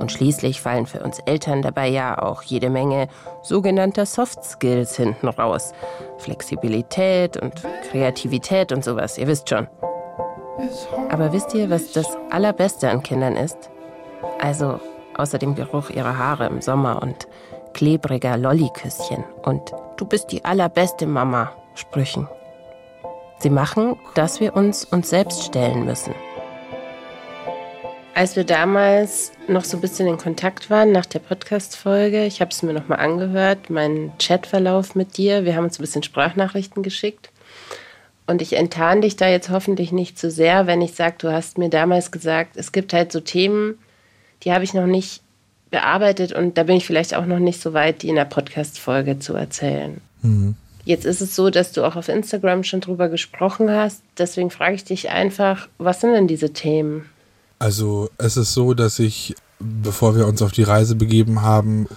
Und 0.00 0.10
schließlich 0.10 0.60
fallen 0.60 0.86
für 0.86 1.00
uns 1.00 1.20
Eltern 1.20 1.62
dabei 1.62 1.88
ja 1.88 2.20
auch 2.20 2.42
jede 2.42 2.70
Menge 2.70 3.08
sogenannter 3.42 4.04
Soft 4.04 4.44
Skills 4.44 4.96
hinten 4.96 5.28
raus. 5.28 5.72
Flexibilität 6.18 7.36
und 7.36 7.62
Kreativität 7.90 8.72
und 8.72 8.84
sowas, 8.84 9.16
ihr 9.16 9.28
wisst 9.28 9.48
schon. 9.48 9.68
Aber 11.08 11.32
wisst 11.32 11.54
ihr, 11.54 11.70
was 11.70 11.92
das 11.92 12.08
Allerbeste 12.30 12.90
an 12.90 13.02
Kindern 13.02 13.36
ist? 13.36 13.70
Also 14.40 14.80
außer 15.18 15.38
dem 15.38 15.54
Geruch 15.54 15.90
ihrer 15.90 16.16
Haare 16.16 16.46
im 16.46 16.62
Sommer 16.62 17.02
und 17.02 17.28
klebriger 17.74 18.36
Lolliküsschen 18.36 19.24
und 19.42 19.72
du 19.96 20.06
bist 20.06 20.32
die 20.32 20.44
allerbeste 20.44 21.06
Mama 21.06 21.52
Sprüchen. 21.74 22.26
Sie 23.40 23.50
machen, 23.50 23.96
dass 24.14 24.40
wir 24.40 24.56
uns 24.56 24.84
uns 24.84 25.10
selbst 25.10 25.44
stellen 25.44 25.84
müssen. 25.84 26.14
Als 28.14 28.34
wir 28.34 28.42
damals 28.42 29.30
noch 29.46 29.62
so 29.62 29.76
ein 29.76 29.80
bisschen 29.80 30.08
in 30.08 30.18
Kontakt 30.18 30.70
waren 30.70 30.90
nach 30.90 31.06
der 31.06 31.20
Podcast-Folge, 31.20 32.24
ich 32.24 32.40
habe 32.40 32.50
es 32.50 32.64
mir 32.64 32.72
nochmal 32.72 32.98
angehört, 32.98 33.70
meinen 33.70 34.12
Chatverlauf 34.18 34.96
mit 34.96 35.16
dir, 35.18 35.44
wir 35.44 35.54
haben 35.54 35.64
uns 35.64 35.78
ein 35.78 35.82
bisschen 35.82 36.02
Sprachnachrichten 36.02 36.82
geschickt. 36.82 37.30
Und 38.26 38.42
ich 38.42 38.54
enttarn 38.54 39.02
dich 39.02 39.14
da 39.14 39.28
jetzt 39.28 39.50
hoffentlich 39.50 39.92
nicht 39.92 40.18
zu 40.18 40.32
sehr, 40.32 40.66
wenn 40.66 40.82
ich 40.82 40.94
sage, 40.94 41.14
du 41.18 41.32
hast 41.32 41.58
mir 41.58 41.70
damals 41.70 42.10
gesagt, 42.10 42.56
es 42.56 42.72
gibt 42.72 42.92
halt 42.92 43.12
so 43.12 43.20
Themen, 43.20 43.78
die 44.44 44.52
habe 44.52 44.64
ich 44.64 44.74
noch 44.74 44.86
nicht 44.86 45.22
bearbeitet 45.70 46.32
und 46.32 46.56
da 46.56 46.62
bin 46.62 46.76
ich 46.76 46.86
vielleicht 46.86 47.14
auch 47.14 47.26
noch 47.26 47.38
nicht 47.38 47.60
so 47.60 47.72
weit, 47.74 48.02
die 48.02 48.08
in 48.08 48.14
der 48.14 48.24
Podcast-Folge 48.24 49.18
zu 49.18 49.34
erzählen. 49.34 50.00
Jetzt 50.84 51.04
ist 51.04 51.20
es 51.20 51.36
so, 51.36 51.50
dass 51.50 51.72
du 51.72 51.84
auch 51.84 51.96
auf 51.96 52.08
Instagram 52.08 52.64
schon 52.64 52.80
drüber 52.80 53.08
gesprochen 53.10 53.70
hast. 53.70 54.00
Deswegen 54.16 54.50
frage 54.50 54.74
ich 54.74 54.84
dich 54.84 55.10
einfach, 55.10 55.68
was 55.76 56.00
sind 56.00 56.12
denn 56.12 56.26
diese 56.26 56.54
Themen? 56.54 57.04
Also 57.58 58.08
es 58.16 58.38
ist 58.38 58.54
so, 58.54 58.72
dass 58.72 58.98
ich, 58.98 59.34
bevor 59.58 60.16
wir 60.16 60.26
uns 60.26 60.40
auf 60.40 60.52
die 60.52 60.62
Reise 60.62 60.94
begeben 60.94 61.42
haben, 61.42 61.88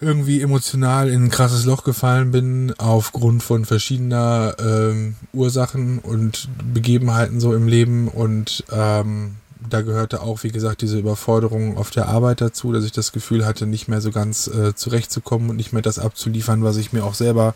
irgendwie 0.00 0.40
emotional 0.42 1.08
in 1.08 1.24
ein 1.24 1.30
krasses 1.30 1.64
Loch 1.64 1.82
gefallen 1.82 2.30
bin, 2.30 2.74
aufgrund 2.78 3.42
von 3.42 3.64
verschiedener 3.64 4.54
ähm, 4.60 5.16
Ursachen 5.32 5.98
und 5.98 6.48
Begebenheiten 6.72 7.40
so 7.40 7.54
im 7.54 7.66
Leben. 7.66 8.06
Und 8.08 8.64
ähm, 8.70 9.36
da 9.68 9.82
gehörte 9.82 10.22
auch, 10.22 10.42
wie 10.42 10.50
gesagt, 10.50 10.82
diese 10.82 10.98
Überforderung 10.98 11.76
auf 11.76 11.90
der 11.90 12.08
Arbeit 12.08 12.40
dazu, 12.40 12.72
dass 12.72 12.84
ich 12.84 12.92
das 12.92 13.12
Gefühl 13.12 13.46
hatte, 13.46 13.66
nicht 13.66 13.88
mehr 13.88 14.00
so 14.00 14.10
ganz 14.10 14.46
äh, 14.46 14.74
zurechtzukommen 14.74 15.50
und 15.50 15.56
nicht 15.56 15.72
mehr 15.72 15.82
das 15.82 15.98
abzuliefern, 15.98 16.62
was 16.62 16.76
ich 16.76 16.92
mir 16.92 17.04
auch 17.04 17.14
selber 17.14 17.54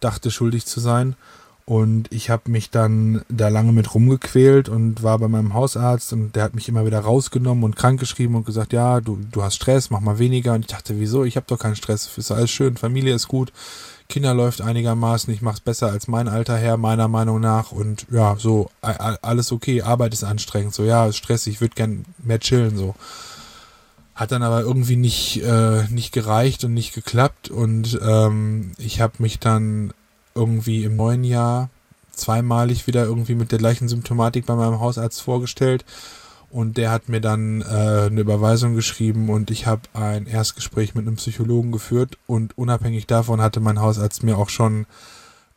dachte, 0.00 0.30
schuldig 0.30 0.66
zu 0.66 0.80
sein. 0.80 1.16
Und 1.64 2.12
ich 2.12 2.28
habe 2.28 2.50
mich 2.50 2.70
dann 2.70 3.22
da 3.28 3.48
lange 3.48 3.72
mit 3.72 3.94
rumgequält 3.94 4.68
und 4.68 5.02
war 5.04 5.18
bei 5.18 5.28
meinem 5.28 5.54
Hausarzt 5.54 6.12
und 6.12 6.34
der 6.34 6.42
hat 6.42 6.54
mich 6.54 6.68
immer 6.68 6.84
wieder 6.84 6.98
rausgenommen 6.98 7.62
und 7.62 7.76
krankgeschrieben 7.76 8.34
und 8.34 8.44
gesagt, 8.44 8.72
ja, 8.72 9.00
du, 9.00 9.18
du 9.30 9.42
hast 9.44 9.54
Stress, 9.54 9.88
mach 9.90 10.00
mal 10.00 10.18
weniger. 10.18 10.54
Und 10.54 10.62
ich 10.62 10.66
dachte, 10.66 10.98
wieso? 10.98 11.24
Ich 11.24 11.36
habe 11.36 11.46
doch 11.48 11.58
keinen 11.58 11.76
Stress, 11.76 12.10
ist 12.16 12.32
alles 12.32 12.50
schön, 12.50 12.76
Familie 12.76 13.14
ist 13.14 13.28
gut, 13.28 13.52
Kinder 14.12 14.34
läuft 14.34 14.60
einigermaßen, 14.60 15.32
ich 15.32 15.40
mach's 15.40 15.60
besser 15.60 15.90
als 15.90 16.06
mein 16.06 16.28
alter 16.28 16.58
Herr, 16.58 16.76
meiner 16.76 17.08
Meinung 17.08 17.40
nach. 17.40 17.72
Und 17.72 18.04
ja, 18.10 18.36
so, 18.36 18.70
alles 18.82 19.52
okay, 19.52 19.80
Arbeit 19.80 20.12
ist 20.12 20.22
anstrengend, 20.22 20.74
so 20.74 20.84
ja, 20.84 21.06
ist 21.06 21.16
stressig, 21.16 21.54
ich 21.54 21.60
würde 21.62 21.74
gern 21.74 22.04
mehr 22.18 22.38
chillen, 22.38 22.76
so. 22.76 22.94
Hat 24.14 24.30
dann 24.30 24.42
aber 24.42 24.60
irgendwie 24.60 24.96
nicht, 24.96 25.42
äh, 25.42 25.84
nicht 25.88 26.12
gereicht 26.12 26.62
und 26.62 26.74
nicht 26.74 26.92
geklappt. 26.92 27.48
Und 27.48 27.98
ähm, 28.06 28.72
ich 28.76 29.00
habe 29.00 29.14
mich 29.16 29.38
dann 29.38 29.94
irgendwie 30.34 30.84
im 30.84 30.94
neuen 30.94 31.24
Jahr 31.24 31.70
zweimalig 32.10 32.86
wieder 32.86 33.04
irgendwie 33.04 33.34
mit 33.34 33.50
der 33.50 33.58
gleichen 33.58 33.88
Symptomatik 33.88 34.44
bei 34.44 34.54
meinem 34.54 34.78
Hausarzt 34.78 35.22
vorgestellt. 35.22 35.86
Und 36.52 36.76
der 36.76 36.90
hat 36.90 37.08
mir 37.08 37.22
dann 37.22 37.62
äh, 37.62 37.64
eine 37.64 38.20
Überweisung 38.20 38.74
geschrieben 38.74 39.30
und 39.30 39.50
ich 39.50 39.66
habe 39.66 39.82
ein 39.94 40.26
Erstgespräch 40.26 40.94
mit 40.94 41.06
einem 41.06 41.16
Psychologen 41.16 41.72
geführt. 41.72 42.18
Und 42.26 42.56
unabhängig 42.58 43.06
davon 43.06 43.40
hatte 43.40 43.60
mein 43.60 43.80
Hausarzt 43.80 44.22
mir 44.22 44.36
auch 44.36 44.50
schon 44.50 44.84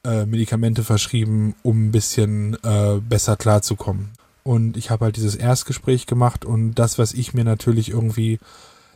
äh, 0.06 0.26
Medikamente 0.26 0.86
verschrieben, 0.86 1.54
um 1.64 1.88
ein 1.88 1.91
bisschen 1.91 2.58
äh, 2.64 3.02
besser 3.02 3.36
klarzukommen. 3.36 4.12
Und 4.43 4.78
ich 4.78 4.89
habe 4.89 5.06
halt 5.06 5.18
dieses 5.18 5.36
Erstgespräch 5.36 6.06
gemacht 6.06 6.46
und 6.46 6.76
das, 6.76 6.98
was 6.98 7.14
ich 7.14 7.34
mir 7.34 7.43
natürlich 7.43 7.89
irgendwie 7.89 8.39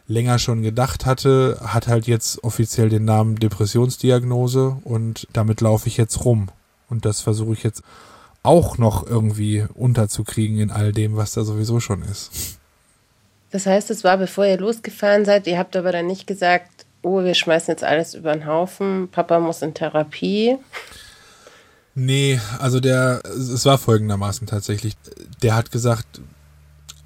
länger 0.07 0.39
schon 0.39 0.61
gedacht 0.61 1.05
hatte, 1.05 1.59
hat 1.63 1.87
halt 1.87 2.07
jetzt 2.07 2.43
offiziell 2.43 2.89
den 2.89 3.03
Namen 3.03 3.35
Depressionsdiagnose 3.35 4.77
und 4.83 5.27
damit 5.33 5.61
laufe 5.61 5.87
ich 5.87 5.97
jetzt 5.97 6.23
rum. 6.23 6.49
Und 6.89 7.05
das 7.05 7.21
versuche 7.21 7.53
ich 7.53 7.63
jetzt 7.63 7.83
auch 8.49 8.79
noch 8.79 9.05
irgendwie 9.05 9.63
unterzukriegen 9.75 10.57
in 10.57 10.71
all 10.71 10.91
dem, 10.91 11.15
was 11.15 11.33
da 11.33 11.43
sowieso 11.43 11.79
schon 11.79 12.01
ist. 12.01 12.57
Das 13.51 13.67
heißt, 13.67 13.91
es 13.91 14.03
war 14.03 14.17
bevor 14.17 14.45
ihr 14.47 14.57
losgefahren 14.57 15.23
seid, 15.23 15.45
ihr 15.45 15.59
habt 15.59 15.75
aber 15.75 15.91
dann 15.91 16.07
nicht 16.07 16.25
gesagt, 16.25 16.71
oh, 17.03 17.23
wir 17.23 17.35
schmeißen 17.35 17.71
jetzt 17.71 17.83
alles 17.83 18.15
über 18.15 18.33
den 18.33 18.47
Haufen, 18.47 19.07
Papa 19.11 19.39
muss 19.39 19.61
in 19.61 19.75
Therapie. 19.75 20.57
Nee, 21.93 22.39
also 22.57 22.79
der, 22.79 23.21
es 23.25 23.65
war 23.65 23.77
folgendermaßen 23.77 24.47
tatsächlich. 24.47 24.95
Der 25.43 25.55
hat 25.55 25.71
gesagt, 25.71 26.19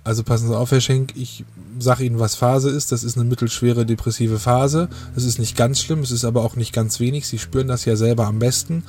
also 0.05 0.23
passen 0.23 0.47
Sie 0.47 0.57
auf, 0.57 0.71
Herr 0.71 0.81
Schenk, 0.81 1.13
ich 1.15 1.43
sage 1.77 2.05
Ihnen, 2.05 2.19
was 2.19 2.35
Phase 2.35 2.69
ist. 2.69 2.91
Das 2.91 3.03
ist 3.03 3.17
eine 3.17 3.25
mittelschwere 3.25 3.85
depressive 3.85 4.39
Phase. 4.39 4.87
Es 5.15 5.25
ist 5.25 5.39
nicht 5.39 5.57
ganz 5.57 5.81
schlimm, 5.81 5.99
es 5.99 6.11
ist 6.11 6.25
aber 6.25 6.43
auch 6.43 6.55
nicht 6.55 6.73
ganz 6.73 6.99
wenig. 6.99 7.27
Sie 7.27 7.39
spüren 7.39 7.67
das 7.67 7.85
ja 7.85 7.97
selber 7.97 8.27
am 8.27 8.39
besten. 8.39 8.83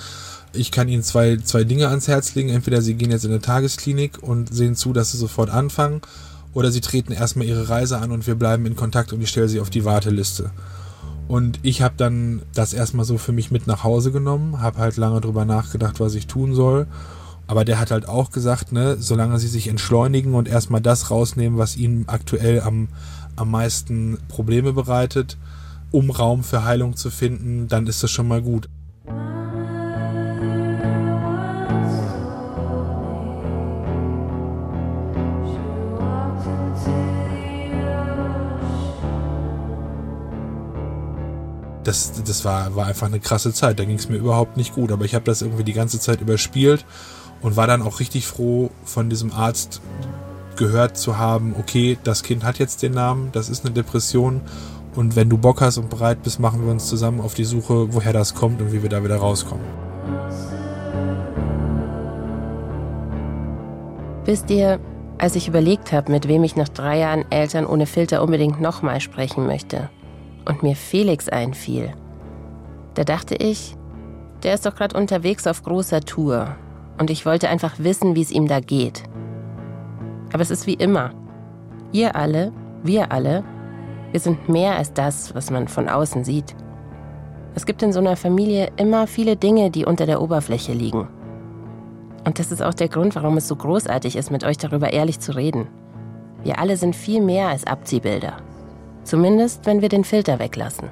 Ich 0.55 0.71
kann 0.71 0.89
Ihnen 0.89 1.03
zwei, 1.03 1.37
zwei 1.39 1.65
Dinge 1.65 1.89
ans 1.89 2.09
Herz 2.09 2.35
legen. 2.35 2.49
Entweder 2.49 2.83
Sie 2.83 2.95
gehen 2.95 3.11
jetzt 3.11 3.25
in 3.25 3.31
eine 3.31 3.41
Tagesklinik 3.41 4.23
und 4.23 4.55
sehen 4.55 4.77
zu, 4.77 4.93
dass 4.93 5.13
Sie 5.13 5.19
sofort 5.19 5.51
anfangen, 5.51 6.01
oder 6.53 6.71
Sie 6.71 6.81
treten 6.81 7.13
erstmal 7.13 7.47
Ihre 7.47 7.69
Reise 7.69 7.99
an 7.99 8.13
und 8.13 8.27
wir 8.27 8.37
bleiben 8.37 8.65
in 8.67 8.77
Kontakt 8.77 9.13
und 9.13 9.21
ich 9.21 9.29
stelle 9.29 9.49
Sie 9.49 9.61
auf 9.61 9.71
die 9.71 9.85
Warteliste. 9.85 10.51
Und 11.27 11.59
ich 11.63 11.83
habe 11.83 11.95
dann 11.97 12.43
das 12.55 12.73
erstmal 12.73 13.05
so 13.05 13.19
für 13.19 13.33
mich 13.33 13.51
mit 13.51 13.67
nach 13.67 13.83
Hause 13.83 14.13
genommen, 14.13 14.61
habe 14.61 14.79
halt 14.79 14.97
lange 14.97 15.21
drüber 15.21 15.45
nachgedacht, 15.45 15.99
was 15.99 16.15
ich 16.15 16.27
tun 16.27 16.55
soll. 16.55 16.87
Aber 17.47 17.65
der 17.65 17.79
hat 17.79 17.91
halt 17.91 18.09
auch 18.09 18.31
gesagt, 18.31 18.73
ne, 18.73 18.97
solange 18.99 19.39
sie 19.39 19.49
sich 19.49 19.69
entschleunigen 19.69 20.35
und 20.35 20.49
erstmal 20.49 20.81
das 20.81 21.11
rausnehmen, 21.11 21.59
was 21.59 21.77
ihnen 21.77 22.05
aktuell 22.09 22.61
am, 22.61 22.89
am 23.37 23.51
meisten 23.51 24.19
Probleme 24.29 24.73
bereitet, 24.73 25.37
um 25.91 26.11
Raum 26.11 26.43
für 26.43 26.65
Heilung 26.65 26.97
zu 26.97 27.11
finden, 27.11 27.69
dann 27.69 27.87
ist 27.87 28.03
das 28.03 28.11
schon 28.11 28.29
mal 28.29 28.43
gut. 28.43 28.69
Das, 41.85 42.12
das 42.24 42.45
war, 42.45 42.74
war 42.74 42.87
einfach 42.87 43.07
eine 43.07 43.20
krasse 43.20 43.53
Zeit. 43.53 43.78
Da 43.78 43.85
ging 43.85 43.97
es 43.97 44.09
mir 44.09 44.16
überhaupt 44.16 44.57
nicht 44.57 44.74
gut. 44.74 44.91
Aber 44.91 45.05
ich 45.05 45.14
habe 45.14 45.24
das 45.24 45.43
irgendwie 45.43 45.64
die 45.64 45.72
ganze 45.72 46.01
Zeit 46.01 46.20
überspielt 46.20 46.85
und 47.43 47.57
war 47.57 47.66
dann 47.66 47.82
auch 47.82 48.01
richtig 48.01 48.26
froh, 48.26 48.70
von 48.85 49.11
diesem 49.11 49.32
Arzt 49.32 49.80
gehört 50.57 50.97
zu 50.97 51.18
haben, 51.18 51.55
okay, 51.59 51.99
das 52.05 52.22
Kind 52.22 52.45
hat 52.45 52.59
jetzt 52.59 52.82
den 52.82 52.93
Namen, 52.93 53.30
das 53.32 53.49
ist 53.49 53.64
eine 53.64 53.74
Depression. 53.74 54.41
Und 54.95 55.16
wenn 55.16 55.28
du 55.28 55.37
Bock 55.37 55.61
hast 55.61 55.78
und 55.78 55.91
bereit 55.91 56.22
bist, 56.22 56.39
machen 56.39 56.64
wir 56.64 56.70
uns 56.70 56.87
zusammen 56.87 57.20
auf 57.20 57.35
die 57.35 57.45
Suche, 57.45 57.93
woher 57.93 58.12
das 58.12 58.35
kommt 58.35 58.61
und 58.61 58.72
wie 58.72 58.82
wir 58.82 58.91
da 58.91 59.03
wieder 59.03 59.16
rauskommen. 59.16 59.64
Wisst 64.24 64.51
ihr, 64.51 64.80
als 65.18 65.37
ich 65.37 65.49
überlegt 65.49 65.93
habe, 65.93 66.11
mit 66.11 66.28
wem 66.28 66.45
ich 66.45 66.57
nach 66.57 66.68
drei 66.68 66.99
Jahren 66.99 67.24
Eltern 67.30 67.66
ohne 67.66 67.87
Filter 67.87 68.22
unbedingt 68.22 68.61
nochmal 68.61 69.01
sprechen 69.01 69.47
möchte, 69.47 69.91
und 70.45 70.63
mir 70.63 70.77
Felix 70.77 71.29
einfiel, 71.29 71.93
da 72.95 73.05
dachte 73.05 73.35
ich, 73.35 73.77
der 74.43 74.55
ist 74.55 74.67
doch 74.67 74.75
gerade 74.75 74.97
unterwegs 74.97 75.47
auf 75.47 75.63
großer 75.63 76.01
Tour 76.01 76.57
und 76.99 77.11
ich 77.11 77.27
wollte 77.27 77.49
einfach 77.49 77.79
wissen, 77.79 78.15
wie 78.15 78.23
es 78.23 78.31
ihm 78.31 78.47
da 78.47 78.61
geht. 78.61 79.03
Aber 80.33 80.43
es 80.43 80.51
ist 80.51 80.67
wie 80.67 80.75
immer. 80.75 81.11
Ihr 81.93 82.17
alle, 82.17 82.53
wir 82.83 83.13
alle, 83.13 83.45
wir 84.13 84.21
sind 84.21 84.49
mehr 84.49 84.77
als 84.77 84.93
das, 84.93 85.35
was 85.35 85.51
man 85.51 85.69
von 85.69 85.89
außen 85.89 86.25
sieht. 86.25 86.55
Es 87.55 87.67
gibt 87.67 87.83
in 87.83 87.93
so 87.93 88.01
einer 88.01 88.17
Familie 88.17 88.71
immer 88.77 89.07
viele 89.07 89.37
Dinge, 89.37 89.71
die 89.71 89.85
unter 89.85 90.07
der 90.07 90.21
Oberfläche 90.21 90.73
liegen. 90.73 91.09
Und 92.25 92.39
das 92.39 92.51
ist 92.51 92.63
auch 92.63 92.75
der 92.75 92.89
Grund, 92.89 93.15
warum 93.17 93.37
es 93.37 93.49
so 93.49 93.57
großartig 93.57 94.17
ist, 94.17 94.31
mit 94.31 94.45
euch 94.45 94.57
darüber 94.57 94.93
ehrlich 94.93 95.21
zu 95.21 95.37
reden. 95.37 95.69
Wir 96.43 96.59
alle 96.59 96.77
sind 96.77 96.97
viel 96.97 97.21
mehr 97.21 97.49
als 97.49 97.67
Abziehbilder. 97.67 98.37
Zumindest, 99.05 99.67
wenn 99.67 99.83
wir 99.83 99.91
den 99.91 100.05
Filter 100.05 100.39
weglassen. 100.39 100.89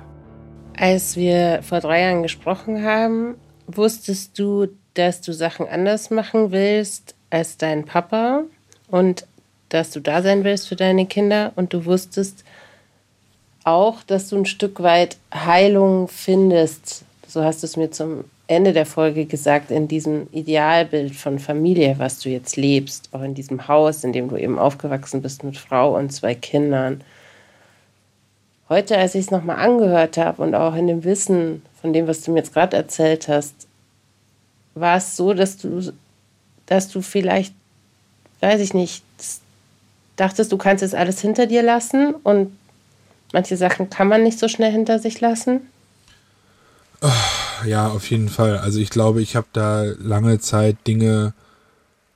Als 0.77 1.17
wir 1.17 1.61
vor 1.63 1.81
drei 1.81 2.03
Jahren 2.03 2.23
gesprochen 2.23 2.85
haben, 2.85 3.37
wusstest 3.67 4.39
du, 4.39 4.69
dass 4.95 5.23
du 5.23 5.33
Sachen 5.33 5.67
anders 5.67 6.11
machen 6.11 6.53
willst 6.53 7.15
als 7.31 7.57
dein 7.57 7.85
Papa 7.85 8.43
und 8.89 9.27
dass 9.71 9.91
du 9.91 10.01
da 10.01 10.23
sein 10.23 10.45
willst 10.45 10.69
für 10.69 10.77
deine 10.77 11.07
Kinder 11.07 11.53
und 11.57 11.73
du 11.73 11.87
wusstest 11.87 12.45
auch, 13.65 14.03
dass 14.03 14.29
du 14.29 14.37
ein 14.37 14.47
Stück 14.47 14.83
weit 14.83 15.17
Heilung 15.35 16.09
findest. 16.09 17.05
So 17.27 17.43
hast 17.43 17.63
du 17.63 17.67
es 17.67 17.77
mir 17.79 17.91
zum 17.91 18.25
Ende 18.47 18.75
der 18.75 18.85
Folge 18.85 19.25
gesagt, 19.25 19.71
in 19.71 19.89
diesem 19.89 20.27
Idealbild 20.33 21.15
von 21.15 21.39
Familie, 21.39 21.95
was 21.97 22.19
du 22.19 22.29
jetzt 22.29 22.57
lebst, 22.57 23.09
auch 23.13 23.23
in 23.23 23.35
diesem 23.35 23.69
Haus, 23.69 24.05
in 24.05 24.13
dem 24.13 24.29
du 24.29 24.37
eben 24.37 24.59
aufgewachsen 24.59 25.23
bist 25.23 25.43
mit 25.43 25.57
Frau 25.57 25.97
und 25.97 26.13
zwei 26.13 26.35
Kindern 26.35 27.03
heute, 28.73 28.97
als 28.97 29.15
ich 29.15 29.27
es 29.27 29.31
nochmal 29.31 29.57
angehört 29.57 30.17
habe 30.17 30.43
und 30.43 30.55
auch 30.55 30.75
in 30.75 30.87
dem 30.87 31.05
Wissen 31.05 31.63
von 31.81 31.93
dem, 31.93 32.07
was 32.07 32.23
du 32.23 32.31
mir 32.31 32.39
jetzt 32.39 32.55
gerade 32.55 32.77
erzählt 32.77 33.29
hast, 33.29 33.55
war 34.75 34.97
es 34.97 35.15
so, 35.15 35.35
dass 35.35 35.59
du, 35.59 35.93
dass 36.65 36.89
du 36.89 37.03
vielleicht, 37.03 37.55
weiß 38.41 38.61
ich 38.63 38.73
nicht, 38.73 39.05
dachtest, 40.17 40.51
du 40.53 40.57
kannst 40.57 40.81
jetzt 40.81 40.95
alles 40.95 41.21
hinter 41.21 41.47
dir 41.47 41.63
lassen 41.63 42.15
und 42.15 42.57
manche 43.33 43.59
Sachen 43.59 43.91
kann 43.91 44.09
man 44.09 44.23
nicht 44.23 44.39
so 44.39 44.49
schnell 44.49 44.73
hinter 44.73 44.99
sich 44.99 45.21
lassen? 45.21 45.61
Ja, 47.67 47.89
auf 47.89 48.11
jeden 48.11 48.31
Fall. 48.31 48.59
Also 48.59 48.79
ich 48.79 48.89
glaube, 48.89 49.21
ich 49.21 49.37
habe 49.37 49.49
da 49.53 49.85
lange 49.99 50.41
Zeit 50.41 50.77
Dinge 50.87 51.35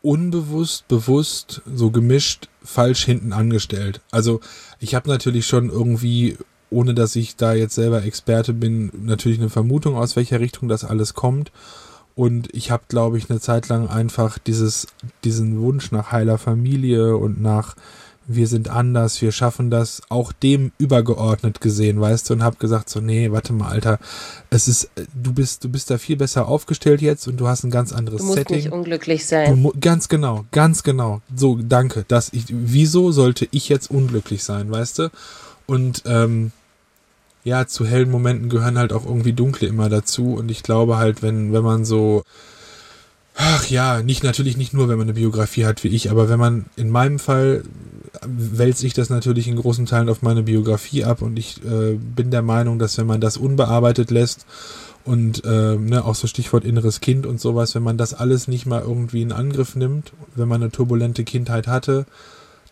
unbewusst, 0.07 0.87
bewusst, 0.87 1.63
so 1.75 1.91
gemischt, 1.91 2.49
falsch 2.63 3.05
hinten 3.05 3.33
angestellt. 3.33 4.01
Also 4.13 4.41
ich 4.79 4.95
habe 4.95 5.09
natürlich 5.09 5.49
schon 5.49 5.69
irgendwie, 5.69 6.39
ohne 6.71 6.95
dass 6.95 7.17
ich 7.17 7.35
da 7.35 7.55
jetzt 7.55 7.75
selber 7.75 8.05
Experte 8.05 8.53
bin, 8.53 8.93
natürlich 9.03 9.41
eine 9.41 9.51
Vermutung, 9.51 9.97
aus 9.97 10.15
welcher 10.15 10.39
Richtung 10.39 10.69
das 10.69 10.85
alles 10.85 11.15
kommt. 11.15 11.51
Und 12.15 12.55
ich 12.55 12.71
habe, 12.71 12.85
glaube 12.87 13.19
ich, 13.19 13.29
eine 13.29 13.41
Zeit 13.41 13.69
lang 13.69 13.89
einfach 13.89 14.39
dieses, 14.39 14.87
diesen 15.25 15.61
Wunsch 15.61 15.91
nach 15.91 16.13
heiler 16.13 16.39
Familie 16.39 17.17
und 17.17 17.43
nach 17.43 17.75
wir 18.29 18.49
sind 18.49 18.69
anders, 18.69 19.23
wir 19.23 19.31
schaffen 19.31 19.71
das, 19.71 20.03
auch 20.09 20.33
dem 20.33 20.73
übergeordnet 20.79 21.61
gesehen, 21.61 22.01
weißt 22.01 22.29
du, 22.29 22.35
und 22.35 22.43
habe 22.43 22.57
gesagt 22.57 22.91
so, 22.91 23.01
nee, 23.01 23.31
warte 23.31 23.53
mal, 23.53 23.69
Alter, 23.69 23.99
es 24.51 24.67
ist, 24.67 24.91
du 25.15 25.33
bist, 25.33 25.63
du 25.63 25.69
bist 25.69 25.91
da 25.91 25.99
viel 25.99 26.17
besser 26.17 26.49
aufgestellt 26.49 27.01
jetzt 27.03 27.29
und 27.29 27.37
du 27.39 27.47
hast 27.47 27.65
ein 27.65 27.71
ganz 27.71 27.93
anderes 27.93 28.21
du 28.21 28.27
musst 28.27 28.39
Setting. 28.39 28.57
nicht 28.57 28.73
unglücklich 28.73 29.27
sein. 29.27 29.63
Du, 29.63 29.73
ganz 29.81 30.09
genau, 30.09 30.45
ganz 30.51 30.83
genau. 30.83 31.21
So, 31.35 31.59
danke. 31.63 32.05
Dass 32.09 32.33
ich, 32.33 32.45
wieso 32.49 33.13
sollte 33.13 33.47
ich 33.53 33.69
jetzt 33.69 33.91
unglücklich 33.91 34.43
sein, 34.43 34.71
weißt 34.71 34.99
du? 34.99 35.11
Und 35.67 36.03
ähm, 36.07 36.51
ja, 37.45 37.67
zu 37.67 37.87
hellen 37.87 38.11
Momenten 38.11 38.49
gehören 38.49 38.77
halt 38.77 38.93
auch 38.93 39.07
irgendwie 39.07 39.33
dunkle 39.33 39.69
immer 39.69 39.89
dazu. 39.89 40.35
Und 40.35 40.51
ich 40.51 40.65
glaube 40.65 40.97
halt, 40.97 41.23
wenn, 41.23 41.53
wenn 41.53 41.63
man 41.63 41.85
so 41.85 42.25
Ach 43.39 43.67
ja, 43.67 44.03
nicht 44.03 44.25
natürlich 44.25 44.57
nicht 44.57 44.73
nur, 44.73 44.89
wenn 44.89 44.97
man 44.97 45.07
eine 45.07 45.13
Biografie 45.13 45.67
hat 45.67 45.85
wie 45.85 45.89
ich, 45.89 46.11
aber 46.11 46.31
wenn 46.31 46.39
man 46.39 46.65
in 46.77 46.89
meinem 46.89 47.19
Fall 47.19 47.65
wälze 48.25 48.87
ich 48.87 48.95
das 48.95 49.11
natürlich 49.11 49.49
in 49.49 49.57
großen 49.57 49.87
Teilen 49.87 50.09
auf 50.09 50.23
meine 50.23 50.43
Biografie 50.43 51.05
ab 51.05 51.23
und 51.23 51.39
ich 51.39 51.63
äh, 51.65 51.95
bin 51.95 52.31
der 52.31 52.43
Meinung, 52.43 52.79
dass 52.79 52.99
wenn 52.99 53.07
man 53.07 53.21
das 53.21 53.37
unbearbeitet 53.37 54.11
lässt 54.11 54.47
und 55.05 55.45
äh, 55.45 55.77
ne, 55.77 56.05
auch 56.05 56.15
so 56.15 56.27
Stichwort 56.27 56.65
inneres 56.65 57.01
Kind 57.01 57.27
und 57.27 57.41
sowas, 57.41 57.75
wenn 57.75 57.83
man 57.83 57.97
das 57.97 58.15
alles 58.15 58.49
nicht 58.49 58.67
mal 58.67 58.83
irgendwie 58.83 59.23
in 59.23 59.33
Angriff 59.33 59.77
nimmt, 59.77 60.13
wenn 60.35 60.49
man 60.49 60.63
eine 60.63 60.73
turbulente 60.73 61.25
Kindheit 61.25 61.69
hatte, 61.69 62.07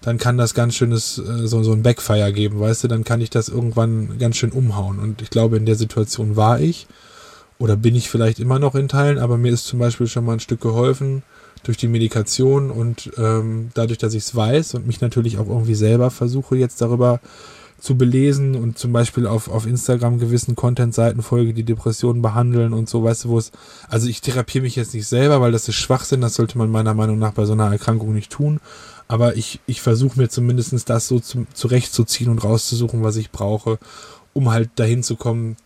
dann 0.00 0.18
kann 0.18 0.36
das 0.36 0.52
ganz 0.52 0.74
schönes 0.74 1.18
äh, 1.18 1.46
so, 1.46 1.62
so 1.62 1.72
ein 1.72 1.82
Backfire 1.82 2.32
geben, 2.32 2.60
weißt 2.60 2.84
du, 2.84 2.88
dann 2.88 3.04
kann 3.04 3.20
ich 3.20 3.30
das 3.30 3.48
irgendwann 3.48 4.18
ganz 4.18 4.36
schön 4.36 4.52
umhauen. 4.52 4.98
Und 4.98 5.22
ich 5.22 5.30
glaube, 5.30 5.56
in 5.56 5.66
der 5.66 5.76
Situation 5.76 6.36
war 6.36 6.60
ich 6.60 6.86
oder 7.58 7.76
bin 7.76 7.94
ich 7.94 8.10
vielleicht 8.10 8.40
immer 8.40 8.58
noch 8.58 8.74
in 8.74 8.88
Teilen, 8.88 9.18
aber 9.18 9.38
mir 9.38 9.52
ist 9.52 9.66
zum 9.66 9.78
Beispiel 9.78 10.08
schon 10.08 10.24
mal 10.24 10.34
ein 10.34 10.40
Stück 10.40 10.60
geholfen 10.60 11.22
durch 11.64 11.76
die 11.76 11.88
Medikation 11.88 12.70
und 12.70 13.10
ähm, 13.18 13.70
dadurch, 13.74 13.98
dass 13.98 14.14
ich 14.14 14.22
es 14.22 14.34
weiß 14.34 14.74
und 14.74 14.86
mich 14.86 15.00
natürlich 15.00 15.38
auch 15.38 15.48
irgendwie 15.48 15.74
selber 15.74 16.10
versuche 16.10 16.56
jetzt 16.56 16.80
darüber 16.80 17.20
zu 17.80 17.98
belesen 17.98 18.54
und 18.54 18.78
zum 18.78 18.92
Beispiel 18.92 19.26
auf, 19.26 19.48
auf 19.48 19.66
Instagram 19.66 20.18
gewissen 20.18 20.56
Content-Seiten 20.56 21.22
folge, 21.22 21.52
die 21.52 21.64
Depressionen 21.64 22.22
behandeln 22.22 22.72
und 22.72 22.88
so, 22.88 23.04
weißt 23.04 23.24
du, 23.24 23.28
wo 23.30 23.38
es, 23.38 23.52
also 23.88 24.08
ich 24.08 24.22
therapiere 24.22 24.62
mich 24.62 24.76
jetzt 24.76 24.94
nicht 24.94 25.06
selber, 25.06 25.40
weil 25.40 25.52
das 25.52 25.68
ist 25.68 25.74
Schwachsinn, 25.74 26.22
das 26.22 26.34
sollte 26.34 26.56
man 26.56 26.70
meiner 26.70 26.94
Meinung 26.94 27.18
nach 27.18 27.32
bei 27.32 27.44
so 27.44 27.52
einer 27.52 27.70
Erkrankung 27.70 28.14
nicht 28.14 28.32
tun, 28.32 28.60
aber 29.06 29.36
ich, 29.36 29.60
ich 29.66 29.82
versuche 29.82 30.18
mir 30.18 30.28
zumindestens 30.28 30.86
das 30.86 31.08
so 31.08 31.20
zu, 31.20 31.46
zurechtzuziehen 31.52 32.30
und 32.30 32.42
rauszusuchen, 32.42 33.02
was 33.02 33.16
ich 33.16 33.30
brauche, 33.30 33.78
um 34.32 34.50
halt 34.50 34.70
dahin 34.76 35.02
zu 35.02 35.16
kommen, 35.16 35.56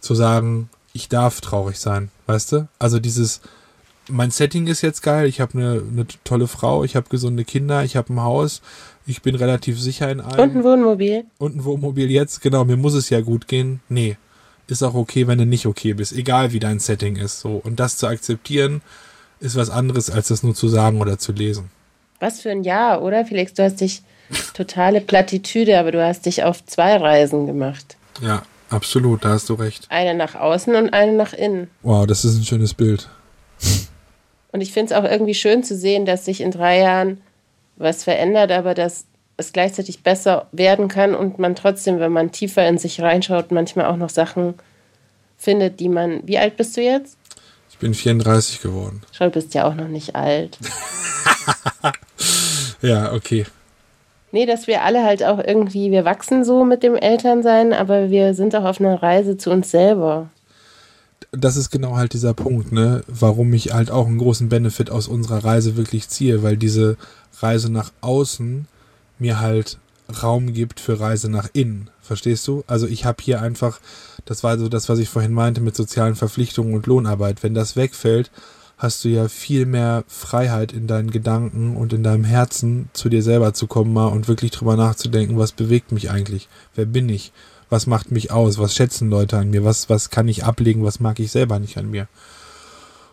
zu 0.00 0.14
sagen, 0.14 0.70
ich 0.94 1.08
darf 1.08 1.40
traurig 1.40 1.78
sein, 1.78 2.10
weißt 2.26 2.52
du? 2.52 2.68
Also 2.78 2.98
dieses, 2.98 3.40
mein 4.08 4.30
Setting 4.30 4.66
ist 4.66 4.82
jetzt 4.82 5.02
geil, 5.02 5.26
ich 5.26 5.40
habe 5.40 5.58
eine, 5.58 5.82
eine 5.90 6.06
tolle 6.24 6.48
Frau, 6.48 6.84
ich 6.84 6.96
habe 6.96 7.08
gesunde 7.08 7.44
Kinder, 7.44 7.84
ich 7.84 7.96
habe 7.96 8.12
ein 8.12 8.20
Haus, 8.20 8.62
ich 9.06 9.22
bin 9.22 9.34
relativ 9.34 9.80
sicher 9.80 10.10
in 10.10 10.20
allem. 10.20 10.40
Und 10.40 10.56
ein 10.56 10.64
Wohnmobil. 10.64 11.24
Und 11.38 11.56
ein 11.56 11.64
Wohnmobil 11.64 12.10
jetzt, 12.10 12.40
genau, 12.40 12.64
mir 12.64 12.76
muss 12.76 12.94
es 12.94 13.10
ja 13.10 13.20
gut 13.20 13.48
gehen. 13.48 13.80
Nee, 13.88 14.16
ist 14.66 14.82
auch 14.82 14.94
okay, 14.94 15.26
wenn 15.26 15.38
du 15.38 15.46
nicht 15.46 15.66
okay 15.66 15.94
bist, 15.94 16.12
egal 16.12 16.52
wie 16.52 16.58
dein 16.58 16.78
Setting 16.78 17.16
ist. 17.16 17.40
So. 17.40 17.60
Und 17.62 17.78
das 17.78 17.96
zu 17.96 18.06
akzeptieren, 18.06 18.82
ist 19.40 19.56
was 19.56 19.70
anderes, 19.70 20.10
als 20.10 20.28
das 20.28 20.42
nur 20.42 20.54
zu 20.54 20.68
sagen 20.68 21.00
oder 21.00 21.18
zu 21.18 21.32
lesen. 21.32 21.70
Was 22.20 22.40
für 22.40 22.50
ein 22.50 22.62
Jahr, 22.62 23.02
oder 23.02 23.24
Felix? 23.24 23.54
Du 23.54 23.64
hast 23.64 23.80
dich 23.80 24.02
totale 24.54 25.00
Plattitüde, 25.00 25.78
aber 25.78 25.92
du 25.92 26.04
hast 26.04 26.26
dich 26.26 26.44
auf 26.44 26.64
zwei 26.64 26.96
Reisen 26.96 27.46
gemacht. 27.46 27.96
Ja, 28.20 28.42
absolut, 28.70 29.24
da 29.24 29.30
hast 29.30 29.48
du 29.48 29.54
recht. 29.54 29.86
Eine 29.90 30.14
nach 30.14 30.34
außen 30.34 30.74
und 30.74 30.90
eine 30.90 31.12
nach 31.12 31.32
innen. 31.32 31.68
Wow, 31.82 32.06
das 32.06 32.24
ist 32.24 32.36
ein 32.36 32.44
schönes 32.44 32.74
Bild. 32.74 33.08
Und 34.52 34.60
ich 34.60 34.72
finde 34.72 34.94
es 34.94 34.98
auch 35.00 35.08
irgendwie 35.08 35.34
schön 35.34 35.64
zu 35.64 35.76
sehen, 35.76 36.06
dass 36.06 36.26
sich 36.26 36.40
in 36.40 36.50
drei 36.50 36.78
Jahren 36.78 37.20
was 37.76 38.04
verändert, 38.04 38.52
aber 38.52 38.74
dass 38.74 39.06
es 39.36 39.52
gleichzeitig 39.52 40.02
besser 40.02 40.46
werden 40.52 40.88
kann 40.88 41.14
und 41.14 41.38
man 41.38 41.54
trotzdem, 41.54 41.98
wenn 41.98 42.12
man 42.12 42.32
tiefer 42.32 42.66
in 42.68 42.78
sich 42.78 43.00
reinschaut, 43.00 43.50
manchmal 43.50 43.86
auch 43.86 43.96
noch 43.96 44.10
Sachen 44.10 44.54
findet, 45.38 45.80
die 45.80 45.88
man. 45.88 46.20
Wie 46.26 46.38
alt 46.38 46.56
bist 46.56 46.76
du 46.76 46.82
jetzt? 46.82 47.16
Ich 47.70 47.78
bin 47.78 47.94
34 47.94 48.60
geworden. 48.60 49.02
Schau, 49.10 49.24
du 49.24 49.30
bist 49.32 49.54
ja 49.54 49.66
auch 49.66 49.74
noch 49.74 49.88
nicht 49.88 50.14
alt. 50.14 50.58
ja, 52.82 53.12
okay. 53.12 53.46
Nee, 54.30 54.46
dass 54.46 54.66
wir 54.66 54.82
alle 54.82 55.04
halt 55.04 55.22
auch 55.22 55.38
irgendwie, 55.38 55.90
wir 55.90 56.04
wachsen 56.04 56.44
so 56.44 56.64
mit 56.64 56.82
dem 56.82 56.94
Elternsein, 56.94 57.72
aber 57.72 58.10
wir 58.10 58.34
sind 58.34 58.54
auch 58.54 58.64
auf 58.64 58.80
einer 58.80 59.02
Reise 59.02 59.36
zu 59.36 59.50
uns 59.50 59.70
selber. 59.70 60.30
Das 61.32 61.56
ist 61.56 61.70
genau 61.70 61.96
halt 61.96 62.12
dieser 62.12 62.34
Punkt, 62.34 62.72
ne, 62.72 63.02
warum 63.08 63.52
ich 63.54 63.72
halt 63.72 63.90
auch 63.90 64.06
einen 64.06 64.18
großen 64.18 64.50
Benefit 64.50 64.90
aus 64.90 65.08
unserer 65.08 65.44
Reise 65.44 65.76
wirklich 65.76 66.08
ziehe, 66.08 66.42
weil 66.42 66.58
diese 66.58 66.96
Reise 67.40 67.72
nach 67.72 67.90
außen 68.02 68.66
mir 69.18 69.40
halt 69.40 69.78
Raum 70.22 70.52
gibt 70.52 70.78
für 70.78 71.00
Reise 71.00 71.30
nach 71.30 71.48
innen. 71.54 71.88
Verstehst 72.02 72.46
du? 72.46 72.64
Also 72.66 72.86
ich 72.86 73.06
habe 73.06 73.22
hier 73.22 73.40
einfach, 73.40 73.80
das 74.26 74.44
war 74.44 74.58
so 74.58 74.68
das, 74.68 74.90
was 74.90 74.98
ich 74.98 75.08
vorhin 75.08 75.32
meinte 75.32 75.62
mit 75.62 75.74
sozialen 75.74 76.16
Verpflichtungen 76.16 76.74
und 76.74 76.86
Lohnarbeit. 76.86 77.42
Wenn 77.42 77.54
das 77.54 77.76
wegfällt, 77.76 78.30
hast 78.76 79.02
du 79.04 79.08
ja 79.08 79.28
viel 79.28 79.64
mehr 79.64 80.04
Freiheit 80.08 80.72
in 80.72 80.86
deinen 80.86 81.10
Gedanken 81.10 81.76
und 81.76 81.94
in 81.94 82.02
deinem 82.02 82.24
Herzen 82.24 82.90
zu 82.92 83.08
dir 83.08 83.22
selber 83.22 83.54
zu 83.54 83.66
kommen 83.68 83.94
mal 83.94 84.08
und 84.08 84.28
wirklich 84.28 84.50
drüber 84.50 84.76
nachzudenken, 84.76 85.38
was 85.38 85.52
bewegt 85.52 85.92
mich 85.92 86.10
eigentlich? 86.10 86.48
Wer 86.74 86.86
bin 86.86 87.08
ich? 87.08 87.32
Was 87.72 87.86
macht 87.86 88.10
mich 88.10 88.30
aus? 88.30 88.58
Was 88.58 88.74
schätzen 88.74 89.08
Leute 89.08 89.38
an 89.38 89.48
mir? 89.48 89.64
Was, 89.64 89.88
was 89.88 90.10
kann 90.10 90.28
ich 90.28 90.44
ablegen? 90.44 90.84
Was 90.84 91.00
mag 91.00 91.18
ich 91.20 91.32
selber 91.32 91.58
nicht 91.58 91.78
an 91.78 91.90
mir? 91.90 92.06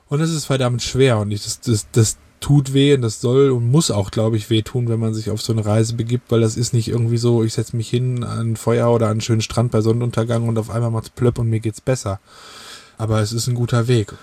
Und 0.09 0.19
es 0.19 0.31
ist 0.31 0.43
verdammt 0.43 0.83
schwer 0.83 1.17
und 1.19 1.31
ich, 1.31 1.45
das, 1.45 1.61
das, 1.61 1.87
das 1.93 2.17
tut 2.41 2.73
weh 2.73 2.93
und 2.93 3.01
das 3.01 3.21
soll 3.21 3.51
und 3.51 3.71
muss 3.71 3.89
auch, 3.89 4.11
glaube 4.11 4.35
ich, 4.35 4.49
wehtun, 4.49 4.89
wenn 4.89 4.99
man 4.99 5.13
sich 5.13 5.29
auf 5.29 5.41
so 5.41 5.53
eine 5.53 5.65
Reise 5.65 5.93
begibt, 5.93 6.29
weil 6.29 6.41
das 6.41 6.57
ist 6.57 6.73
nicht 6.73 6.89
irgendwie 6.89 7.17
so, 7.17 7.41
ich 7.45 7.53
setze 7.53 7.77
mich 7.77 7.89
hin 7.89 8.25
an 8.25 8.57
Feuer 8.57 8.91
oder 8.91 9.05
an 9.05 9.11
einen 9.13 9.21
schönen 9.21 9.39
Strand 9.39 9.71
bei 9.71 9.79
Sonnenuntergang 9.79 10.45
und 10.45 10.57
auf 10.57 10.69
einmal 10.69 10.91
macht's 10.91 11.09
plöpp 11.09 11.39
und 11.39 11.49
mir 11.49 11.61
geht's 11.61 11.79
besser. 11.79 12.19
Aber 12.97 13.21
es 13.21 13.31
ist 13.31 13.47
ein 13.47 13.55
guter 13.55 13.87
Weg. 13.87 14.13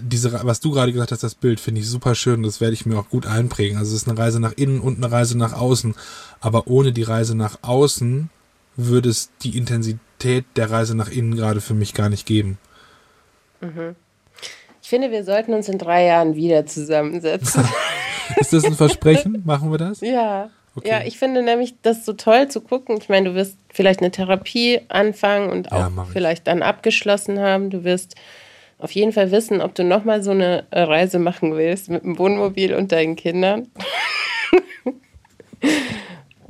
Diese, 0.00 0.44
was 0.44 0.60
du 0.60 0.70
gerade 0.70 0.92
gesagt 0.92 1.10
hast, 1.10 1.24
das 1.24 1.34
Bild 1.34 1.58
finde 1.58 1.80
ich 1.80 1.88
super 1.88 2.14
schön, 2.14 2.44
das 2.44 2.60
werde 2.60 2.74
ich 2.74 2.86
mir 2.86 2.96
auch 3.00 3.08
gut 3.08 3.26
einprägen. 3.26 3.78
Also 3.78 3.96
es 3.96 4.02
ist 4.02 4.08
eine 4.08 4.16
Reise 4.16 4.38
nach 4.38 4.52
innen 4.52 4.78
und 4.78 4.98
eine 4.98 5.10
Reise 5.10 5.36
nach 5.36 5.54
außen. 5.54 5.96
Aber 6.40 6.68
ohne 6.68 6.92
die 6.92 7.02
Reise 7.02 7.34
nach 7.34 7.58
außen 7.62 8.30
würde 8.76 9.08
es 9.08 9.30
die 9.42 9.56
Intensität 9.56 10.44
der 10.56 10.70
Reise 10.70 10.96
nach 10.96 11.10
innen 11.10 11.36
gerade 11.36 11.60
für 11.60 11.74
mich 11.74 11.94
gar 11.94 12.08
nicht 12.08 12.26
geben. 12.26 12.58
Ich 14.82 14.88
finde, 14.88 15.10
wir 15.10 15.24
sollten 15.24 15.54
uns 15.54 15.68
in 15.68 15.78
drei 15.78 16.04
Jahren 16.04 16.34
wieder 16.36 16.66
zusammensetzen. 16.66 17.64
Ist 18.36 18.52
das 18.52 18.64
ein 18.64 18.74
Versprechen? 18.74 19.42
Machen 19.46 19.70
wir 19.70 19.78
das? 19.78 20.00
ja. 20.00 20.50
Okay. 20.76 20.88
Ja, 20.88 21.02
ich 21.04 21.20
finde 21.20 21.44
nämlich 21.44 21.76
das 21.82 22.04
so 22.04 22.14
toll 22.14 22.48
zu 22.48 22.60
gucken. 22.60 22.96
Ich 23.00 23.08
meine, 23.08 23.28
du 23.30 23.36
wirst 23.36 23.56
vielleicht 23.72 24.00
eine 24.00 24.10
Therapie 24.10 24.80
anfangen 24.88 25.48
und 25.50 25.70
Ja, 25.70 25.86
auch 25.86 26.06
ich. 26.08 26.12
vielleicht 26.12 26.48
dann 26.48 26.62
abgeschlossen 26.62 27.38
haben. 27.38 27.70
Du 27.70 27.84
wirst 27.84 28.16
auf 28.78 28.90
jeden 28.90 29.12
Fall 29.12 29.30
wissen, 29.30 29.60
ob 29.60 29.76
du 29.76 29.84
nochmal 29.84 30.24
so 30.24 30.32
eine 30.32 30.66
äh, 30.72 30.80
Reise 30.80 31.20
machen 31.20 31.54
willst 31.54 31.90
mit 31.90 32.02
dem 32.02 32.18
Wohnmobil 32.18 32.74
und 32.74 32.90
deinen 32.90 33.14
Kindern. 33.14 33.68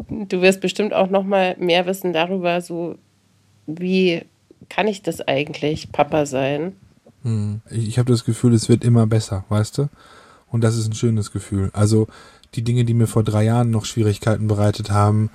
du 0.09 0.43
wirst 0.43 0.61
bestimmt 0.61 0.93
auch 0.93 1.11
nochmal 1.11 1.57
mehr 1.59 1.87
wissen 1.87 2.13
darüber, 2.13 2.61
so 2.61 2.97
wie 3.67 4.23
kann 4.69 4.89
ich 4.89 5.03
das 5.03 5.21
eigentlich, 5.21 5.93
Papa 5.93 6.27
sein? 6.27 6.75
Ich, 7.71 7.89
ich 7.89 7.99
habe 7.99 8.13
das 8.13 8.25
Gefühl, 8.25 8.55
es 8.55 8.69
wird 8.69 8.85
immer 8.85 9.07
besser, 9.07 9.45
weißt 9.49 9.79
du? 9.79 9.89
Und 10.49 10.63
das 10.63 10.77
ist 10.77 10.89
ein 10.89 10.95
schönes 10.95 11.33
Gefühl. 11.33 11.71
Also 11.73 12.07
die 12.55 12.63
Dinge, 12.63 12.85
die 12.85 12.95
mir 12.95 13.07
vor 13.07 13.25
drei 13.25 13.45
Jahren 13.45 13.71
noch 13.71 13.85
Schwierigkeiten 13.85 14.47
bereitet 14.47 14.91
haben, 14.91 15.31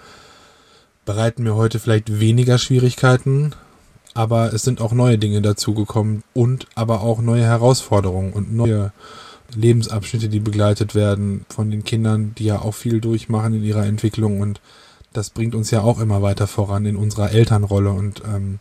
bereiten 1.05 1.43
mir 1.43 1.55
heute 1.55 1.79
vielleicht 1.79 2.19
weniger 2.19 2.57
Schwierigkeiten, 2.57 3.53
aber 4.13 4.53
es 4.53 4.63
sind 4.63 4.81
auch 4.81 4.93
neue 4.93 5.17
Dinge 5.17 5.41
dazugekommen 5.41 6.23
und 6.33 6.67
aber 6.75 7.01
auch 7.01 7.21
neue 7.21 7.43
Herausforderungen 7.43 8.33
und 8.33 8.53
neue 8.53 8.91
Lebensabschnitte, 9.55 10.29
die 10.29 10.39
begleitet 10.39 10.95
werden 10.95 11.45
von 11.49 11.71
den 11.71 11.83
Kindern, 11.83 12.33
die 12.37 12.45
ja 12.45 12.61
auch 12.61 12.73
viel 12.73 13.01
durchmachen 13.01 13.53
in 13.53 13.63
ihrer 13.63 13.85
Entwicklung 13.85 14.41
und 14.41 14.61
das 15.13 15.31
bringt 15.31 15.55
uns 15.55 15.71
ja 15.71 15.81
auch 15.81 15.99
immer 15.99 16.21
weiter 16.21 16.47
voran 16.47 16.85
in 16.85 16.95
unserer 16.95 17.31
Elternrolle 17.31 17.91
und 17.91 18.21
ähm, 18.25 18.59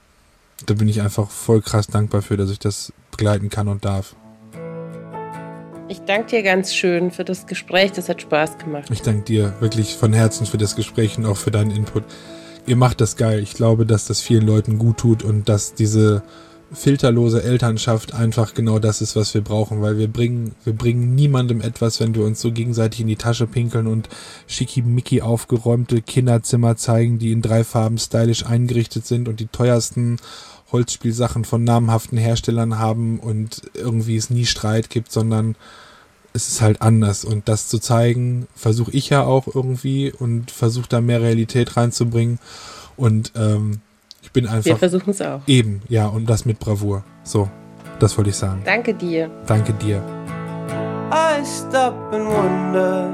da 0.67 0.75
bin 0.75 0.89
ich 0.89 1.03
einfach 1.03 1.31
voll 1.31 1.61
krass 1.61 1.87
dankbar 1.87 2.23
für, 2.23 2.37
dass 2.37 2.51
ich 2.51 2.59
das 2.59 2.93
begleiten 3.11 3.49
kann 3.49 3.69
und 3.69 3.85
darf. 3.85 4.15
Ich 5.89 6.01
danke 6.01 6.29
dir 6.29 6.43
ganz 6.43 6.75
schön 6.75 7.11
für 7.11 7.25
das 7.25 7.47
Gespräch. 7.47 7.93
Das 7.93 8.11
hat 8.11 8.21
Spaß 8.21 8.59
gemacht. 8.59 8.91
Ich 8.91 9.01
danke 9.01 9.23
dir 9.23 9.55
wirklich 9.61 9.95
von 9.95 10.13
Herzen 10.13 10.47
für 10.47 10.59
das 10.59 10.77
Gespräch 10.77 11.17
und 11.17 11.25
auch 11.25 11.37
für 11.37 11.51
deinen 11.51 11.71
Input. 11.71 12.05
Ihr 12.67 12.77
macht 12.77 13.01
das 13.01 13.17
geil. 13.17 13.41
Ich 13.43 13.55
glaube, 13.55 13.87
dass 13.87 14.05
das 14.07 14.21
vielen 14.21 14.47
Leuten 14.47 14.79
gut 14.79 14.99
tut 14.99 15.23
und 15.23 15.49
dass 15.49 15.73
diese 15.73 16.23
filterlose 16.73 17.43
Elternschaft 17.43 18.13
einfach 18.13 18.53
genau 18.53 18.79
das 18.79 19.01
ist, 19.01 19.17
was 19.17 19.33
wir 19.33 19.41
brauchen, 19.41 19.81
weil 19.81 19.97
wir 19.97 20.09
bringen, 20.09 20.55
wir 20.65 20.75
bringen 20.75 21.15
niemandem 21.15 21.61
etwas, 21.63 21.99
wenn 22.01 22.15
wir 22.15 22.25
uns 22.25 22.41
so 22.41 22.53
gegenseitig 22.53 23.01
in 23.01 23.07
die 23.07 23.17
Tasche 23.17 23.47
pinkeln 23.47 23.87
und 23.87 24.09
schickimicki 24.47 25.23
aufgeräumte 25.23 26.03
Kinderzimmer 26.03 26.77
zeigen, 26.77 27.19
die 27.19 27.33
in 27.33 27.43
drei 27.43 27.65
Farben 27.65 27.97
stylisch 27.97 28.45
eingerichtet 28.45 29.07
sind 29.07 29.29
und 29.29 29.41
die 29.41 29.47
teuersten 29.47 30.19
Holzspielsachen 30.71 31.45
von 31.45 31.65
namhaften 31.65 32.19
Herstellern 32.19 32.79
haben 32.79 33.19
und 33.19 33.63
irgendwie 33.73 34.17
es 34.17 34.29
nie 34.29 34.45
Streit 34.45 34.91
gibt, 34.91 35.11
sondern 35.11 35.57
es 36.35 36.49
ist 36.49 36.61
halt 36.61 36.83
anders. 36.83 37.25
Und 37.25 37.49
das 37.49 37.69
zu 37.69 37.79
zeigen, 37.79 38.47
versuche 38.55 38.91
ich 38.91 39.09
ja 39.09 39.25
auch 39.25 39.47
irgendwie 39.53 40.13
und 40.13 40.51
versuche 40.51 40.89
da 40.89 41.01
mehr 41.01 41.23
Realität 41.23 41.79
reinzubringen. 41.79 42.39
Und 42.97 43.33
ähm, 43.37 43.81
ich 44.23 44.33
bin 44.33 44.45
Wir 44.45 44.53
einfach 44.53 44.79
versuchen 44.79 45.11
es 45.11 45.23
auch. 45.23 45.41
eben, 45.47 45.83
ja, 45.89 46.07
und 46.07 46.27
das 46.29 46.45
mit 46.45 46.59
Bravour. 46.59 47.03
So, 47.25 47.49
das 47.99 48.17
wollte 48.17 48.31
ich 48.31 48.37
sagen. 48.37 48.63
Danke 48.65 48.95
dir. 48.95 49.31
Danke 49.47 49.73
dir. 49.75 50.03
I 51.11 51.43
stop 51.45 51.95
and 52.13 52.27
wonder 52.27 53.11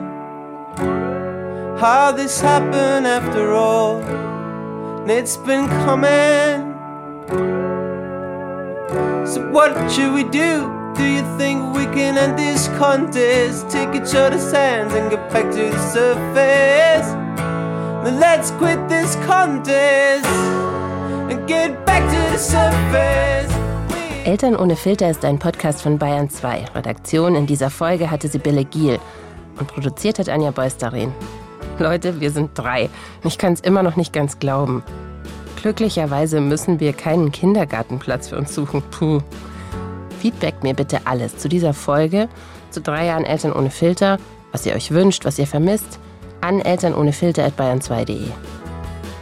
how 1.80 2.12
this 2.14 2.42
happened 2.42 3.06
after 3.06 3.52
all. 3.52 4.00
And 5.02 5.10
it's 5.10 5.36
been 5.36 5.68
coming. 5.84 6.72
So, 9.26 9.40
what 9.52 9.72
should 9.90 10.12
we 10.14 10.24
do? 10.24 10.70
Do 10.96 11.02
you 11.04 11.22
think 11.38 11.74
we 11.74 11.84
can 11.86 12.16
end 12.16 12.38
this 12.38 12.68
contest? 12.78 13.68
Take 13.68 13.94
each 13.94 14.14
other's 14.14 14.52
hands 14.52 14.94
and 14.94 15.10
get 15.10 15.28
back 15.32 15.50
to 15.50 15.70
the 15.70 15.78
surface. 15.92 17.08
Then 18.04 18.20
let's 18.20 18.50
quit 18.52 18.78
this 18.88 19.16
contest 19.26 20.26
Eltern 24.24 24.56
ohne 24.56 24.76
Filter 24.76 25.10
ist 25.10 25.24
ein 25.24 25.38
Podcast 25.38 25.82
von 25.82 25.98
Bayern 25.98 26.28
2. 26.28 26.66
Redaktion 26.74 27.34
in 27.34 27.46
dieser 27.46 27.70
Folge 27.70 28.10
hatte 28.10 28.28
Sibylle 28.28 28.64
Giel. 28.64 28.98
Und 29.58 29.68
produziert 29.68 30.18
hat 30.18 30.28
Anja 30.28 30.50
Beusterin. 30.50 31.12
Leute, 31.78 32.20
wir 32.20 32.30
sind 32.30 32.50
drei. 32.54 32.90
Ich 33.22 33.38
kann 33.38 33.52
es 33.52 33.60
immer 33.60 33.82
noch 33.82 33.96
nicht 33.96 34.12
ganz 34.12 34.38
glauben. 34.38 34.82
Glücklicherweise 35.60 36.40
müssen 36.40 36.80
wir 36.80 36.92
keinen 36.92 37.32
Kindergartenplatz 37.32 38.28
für 38.28 38.36
uns 38.36 38.54
suchen. 38.54 38.82
Puh. 38.90 39.20
Feedback 40.20 40.62
mir 40.62 40.74
bitte 40.74 41.06
alles 41.06 41.38
zu 41.38 41.48
dieser 41.48 41.74
Folge, 41.74 42.28
zu 42.70 42.80
drei 42.80 43.06
Jahren 43.06 43.24
Eltern 43.24 43.52
ohne 43.52 43.70
Filter, 43.70 44.18
was 44.52 44.66
ihr 44.66 44.74
euch 44.74 44.90
wünscht, 44.90 45.24
was 45.24 45.38
ihr 45.38 45.46
vermisst, 45.46 45.98
an 46.40 46.60
elternohnefilter.bayern2.de. 46.60 48.28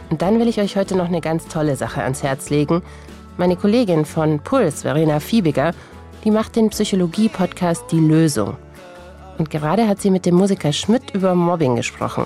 Und 0.09 0.21
dann 0.21 0.39
will 0.39 0.47
ich 0.47 0.59
euch 0.59 0.75
heute 0.75 0.95
noch 0.95 1.07
eine 1.07 1.21
ganz 1.21 1.47
tolle 1.47 1.75
Sache 1.75 2.03
ans 2.03 2.23
Herz 2.23 2.49
legen. 2.49 2.81
Meine 3.37 3.55
Kollegin 3.55 4.05
von 4.05 4.39
Puls, 4.39 4.83
Verena 4.83 5.19
Fiebiger, 5.19 5.73
die 6.23 6.31
macht 6.31 6.55
den 6.55 6.69
Psychologie-Podcast 6.69 7.85
Die 7.91 7.99
Lösung. 7.99 8.57
Und 9.37 9.49
gerade 9.49 9.87
hat 9.87 10.01
sie 10.01 10.11
mit 10.11 10.25
dem 10.25 10.35
Musiker 10.35 10.71
Schmidt 10.71 11.13
über 11.13 11.35
Mobbing 11.35 11.75
gesprochen. 11.75 12.25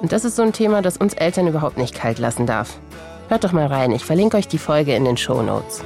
Und 0.00 0.12
das 0.12 0.24
ist 0.24 0.36
so 0.36 0.42
ein 0.42 0.52
Thema, 0.52 0.82
das 0.82 0.96
uns 0.96 1.14
Eltern 1.14 1.46
überhaupt 1.46 1.78
nicht 1.78 1.94
kalt 1.94 2.18
lassen 2.18 2.46
darf. 2.46 2.78
Hört 3.28 3.44
doch 3.44 3.52
mal 3.52 3.66
rein, 3.66 3.92
ich 3.92 4.04
verlinke 4.04 4.36
euch 4.36 4.48
die 4.48 4.58
Folge 4.58 4.94
in 4.94 5.04
den 5.04 5.16
Show 5.16 5.42
Notes. 5.42 5.82